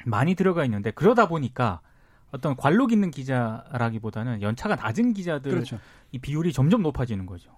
많이 0.05 0.35
들어가 0.35 0.63
있는데 0.67 0.91
그러다 0.91 1.27
보니까 1.27 1.81
어떤 2.33 2.55
관록 2.55 2.93
있는 2.93 3.11
기자라기보다는 3.11 4.43
연차가 4.43 4.77
낮은 4.77 5.15
기자들 5.15 5.53
그렇죠. 5.53 5.79
이 6.13 6.19
비율이 6.19 6.53
점점 6.53 6.83
높아지는 6.83 7.25
거죠. 7.25 7.51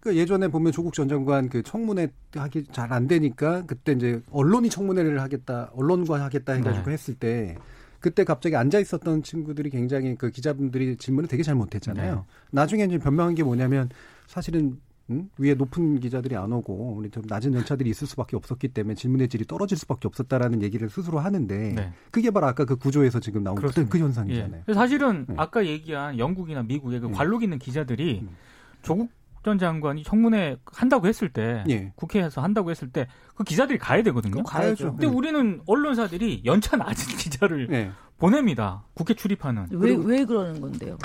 그 0.00 0.14
예전에 0.16 0.48
보면 0.48 0.70
조국 0.70 0.92
전 0.92 1.08
장관 1.08 1.48
그 1.48 1.62
청문회 1.62 2.08
하기 2.34 2.66
잘 2.72 2.92
안 2.92 3.08
되니까 3.08 3.64
그때 3.64 3.92
이제 3.92 4.20
언론이 4.30 4.68
청문회를 4.68 5.20
하겠다, 5.22 5.70
언론과 5.74 6.22
하겠다 6.22 6.52
해가지고 6.52 6.84
네. 6.86 6.92
했을 6.92 7.14
때 7.14 7.56
그때 8.00 8.24
갑자기 8.24 8.56
앉아 8.56 8.78
있었던 8.78 9.22
친구들이 9.22 9.70
굉장히 9.70 10.14
그 10.16 10.30
기자분들이 10.30 10.96
질문을 10.96 11.28
되게 11.28 11.42
잘 11.42 11.54
못했잖아요. 11.54 12.14
네. 12.14 12.22
나중에 12.50 12.84
이제 12.84 12.98
변명한 12.98 13.34
게 13.34 13.42
뭐냐면 13.42 13.88
사실은 14.26 14.78
음? 15.10 15.30
위에 15.38 15.54
높은 15.54 16.00
기자들이 16.00 16.36
안 16.36 16.52
오고 16.52 16.94
우리 16.96 17.10
좀 17.10 17.22
낮은 17.26 17.54
연차들이 17.54 17.88
있을 17.90 18.06
수밖에 18.06 18.36
없었기 18.36 18.68
때문에 18.68 18.94
질문의 18.94 19.28
질이 19.28 19.46
떨어질 19.46 19.78
수밖에 19.78 20.06
없었다라는 20.06 20.62
얘기를 20.62 20.90
스스로 20.90 21.18
하는데 21.18 21.72
네. 21.72 21.92
그게 22.10 22.30
바로 22.30 22.46
아까 22.46 22.64
그 22.66 22.76
구조에서 22.76 23.18
지금 23.18 23.42
나온 23.42 23.56
그, 23.56 23.88
그 23.88 23.98
현상이잖아요. 23.98 24.64
예. 24.68 24.74
사실은 24.74 25.24
네. 25.26 25.34
아까 25.38 25.64
얘기한 25.64 26.18
영국이나 26.18 26.62
미국의 26.62 27.00
그 27.00 27.06
네. 27.06 27.12
관록 27.12 27.42
있는 27.42 27.58
기자들이 27.58 28.20
음. 28.22 28.36
조국 28.82 29.10
전 29.48 29.58
장관이 29.58 30.02
청문회 30.04 30.58
한다고 30.66 31.06
했을 31.06 31.30
때 31.30 31.64
예. 31.70 31.90
국회에서 31.96 32.42
한다고 32.42 32.70
했을 32.70 32.90
때 32.90 33.06
그 33.34 33.44
기자들이 33.44 33.78
가야 33.78 34.02
되거든요. 34.02 34.42
가야죠. 34.42 34.90
근데 34.90 35.06
네. 35.06 35.12
우리는 35.12 35.60
언론사들이 35.64 36.42
연차 36.44 36.76
낮은 36.76 37.16
기자를 37.16 37.68
네. 37.68 37.90
보냅니다. 38.18 38.82
국회 38.94 39.14
출입하는. 39.14 39.68
왜 39.70 39.94
왜 39.94 40.24
그러는 40.24 40.60
건데요? 40.60 40.98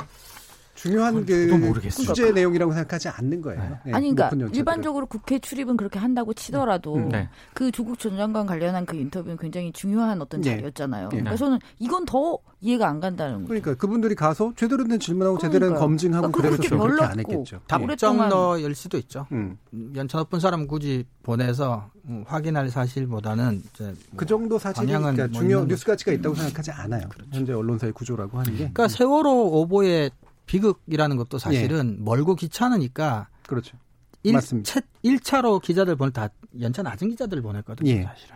중요한 0.84 1.26
그 1.26 1.90
수제 1.90 2.34
내용이라고 2.34 2.74
생각하지 2.74 3.08
않는 3.08 3.42
거예요. 3.42 3.62
네. 3.62 3.80
네. 3.86 3.94
아니 3.94 4.14
그러니까 4.14 4.48
일반적으로 4.54 5.06
국회 5.06 5.40
출입은 5.40 5.78
그렇게 5.78 5.98
한다고 5.98 6.34
치더라도 6.34 6.96
음. 6.96 7.08
네. 7.08 7.30
그 7.54 7.72
조국 7.72 7.98
전 7.98 8.18
장관 8.18 8.46
관련한 8.46 8.86
그 8.86 8.98
인터뷰는 8.98 9.38
굉장히 9.38 9.72
중요한 9.72 10.22
어떤 10.22 10.42
네. 10.42 10.50
자리였잖아요. 10.52 11.10
네. 11.10 11.20
그래서 11.24 11.38
저는 11.38 11.60
이건 11.80 12.04
더 12.04 12.38
이해가 12.60 12.90
안 12.90 13.00
간다는 13.00 13.36
거죠. 13.36 13.48
그러니까 13.48 13.76
그분들이 13.76 14.14
가서 14.14 14.52
제대로 14.58 14.86
된 14.86 15.00
질문하고 15.00 15.38
그러니까요. 15.38 15.60
제대로 15.60 15.72
된 15.72 15.80
검증하고 15.80 16.32
그러니까 16.34 16.58
그래서 16.58 16.78
그렇게 16.78 17.04
안 17.06 17.20
했겠죠. 17.20 17.62
답정너일 17.66 18.76
수도 18.76 18.98
있죠. 18.98 19.26
음. 19.32 19.58
연차 19.96 20.18
높은 20.18 20.42
사람 20.42 20.68
굳이 20.68 21.06
보내서 21.24 21.90
음, 22.10 22.26
확인할 22.28 22.70
사실보다는 22.70 23.64
이제 23.74 23.94
뭐그 24.12 24.26
정도 24.26 24.60
사실이 24.60 24.88
그러니까 24.88 25.30
중요 25.30 25.64
뉴스 25.64 25.86
가치가 25.86 26.12
있다고 26.12 26.36
생각하지 26.36 26.72
않아요. 26.72 27.08
그렇죠. 27.08 27.30
현재 27.32 27.54
언론사의 27.54 27.94
구조라고 27.94 28.38
하는 28.40 28.52
게. 28.52 28.58
그러니까 28.58 28.90
세월호 28.90 29.62
오보의 29.62 30.12
비극이라는 30.46 31.18
것도 31.18 31.38
사실은 31.38 31.98
예. 32.00 32.04
멀고 32.04 32.36
귀찮으니까 32.36 33.28
그렇죠. 33.48 33.78
1, 34.24 34.34
맞습니다. 34.34 34.80
1차로 35.04 35.62
기자들 35.62 35.96
보낼 35.96 36.12
다 36.14 36.30
연차 36.62 36.82
낮은 36.82 37.10
기자들을 37.10 37.42
보냈거든요. 37.44 37.90
예. 37.90 38.04
사실은. 38.04 38.36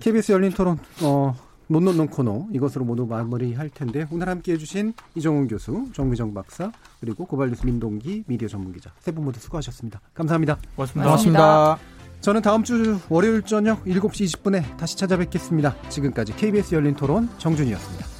KBS 0.00 0.32
열린 0.32 0.50
토론 0.52 0.78
어 1.02 1.34
논논논 1.68 2.08
코너 2.08 2.48
이것으로 2.52 2.84
모두 2.84 3.06
마무리할 3.06 3.68
텐데 3.70 4.06
오늘 4.10 4.28
함께해 4.28 4.58
주신 4.58 4.92
이정훈 5.14 5.46
교수, 5.46 5.86
정미정 5.92 6.34
박사 6.34 6.72
그리고 7.00 7.24
고발뉴스 7.26 7.64
민동기 7.64 8.24
미디어 8.26 8.48
전문기자 8.48 8.90
세 8.98 9.12
분 9.12 9.24
모두 9.24 9.38
수고하셨습니다. 9.38 10.00
감사합니다. 10.14 10.58
고맙습니다. 10.74 11.04
고맙습니다. 11.04 11.78
저는 12.22 12.42
다음 12.42 12.64
주 12.64 12.98
월요일 13.08 13.42
저녁 13.42 13.84
7시 13.84 14.26
20분에 14.26 14.76
다시 14.78 14.96
찾아뵙겠습니다. 14.96 15.76
지금까지 15.90 16.34
KBS 16.36 16.74
열린 16.74 16.94
토론 16.96 17.28
정준이었습니다. 17.38 18.19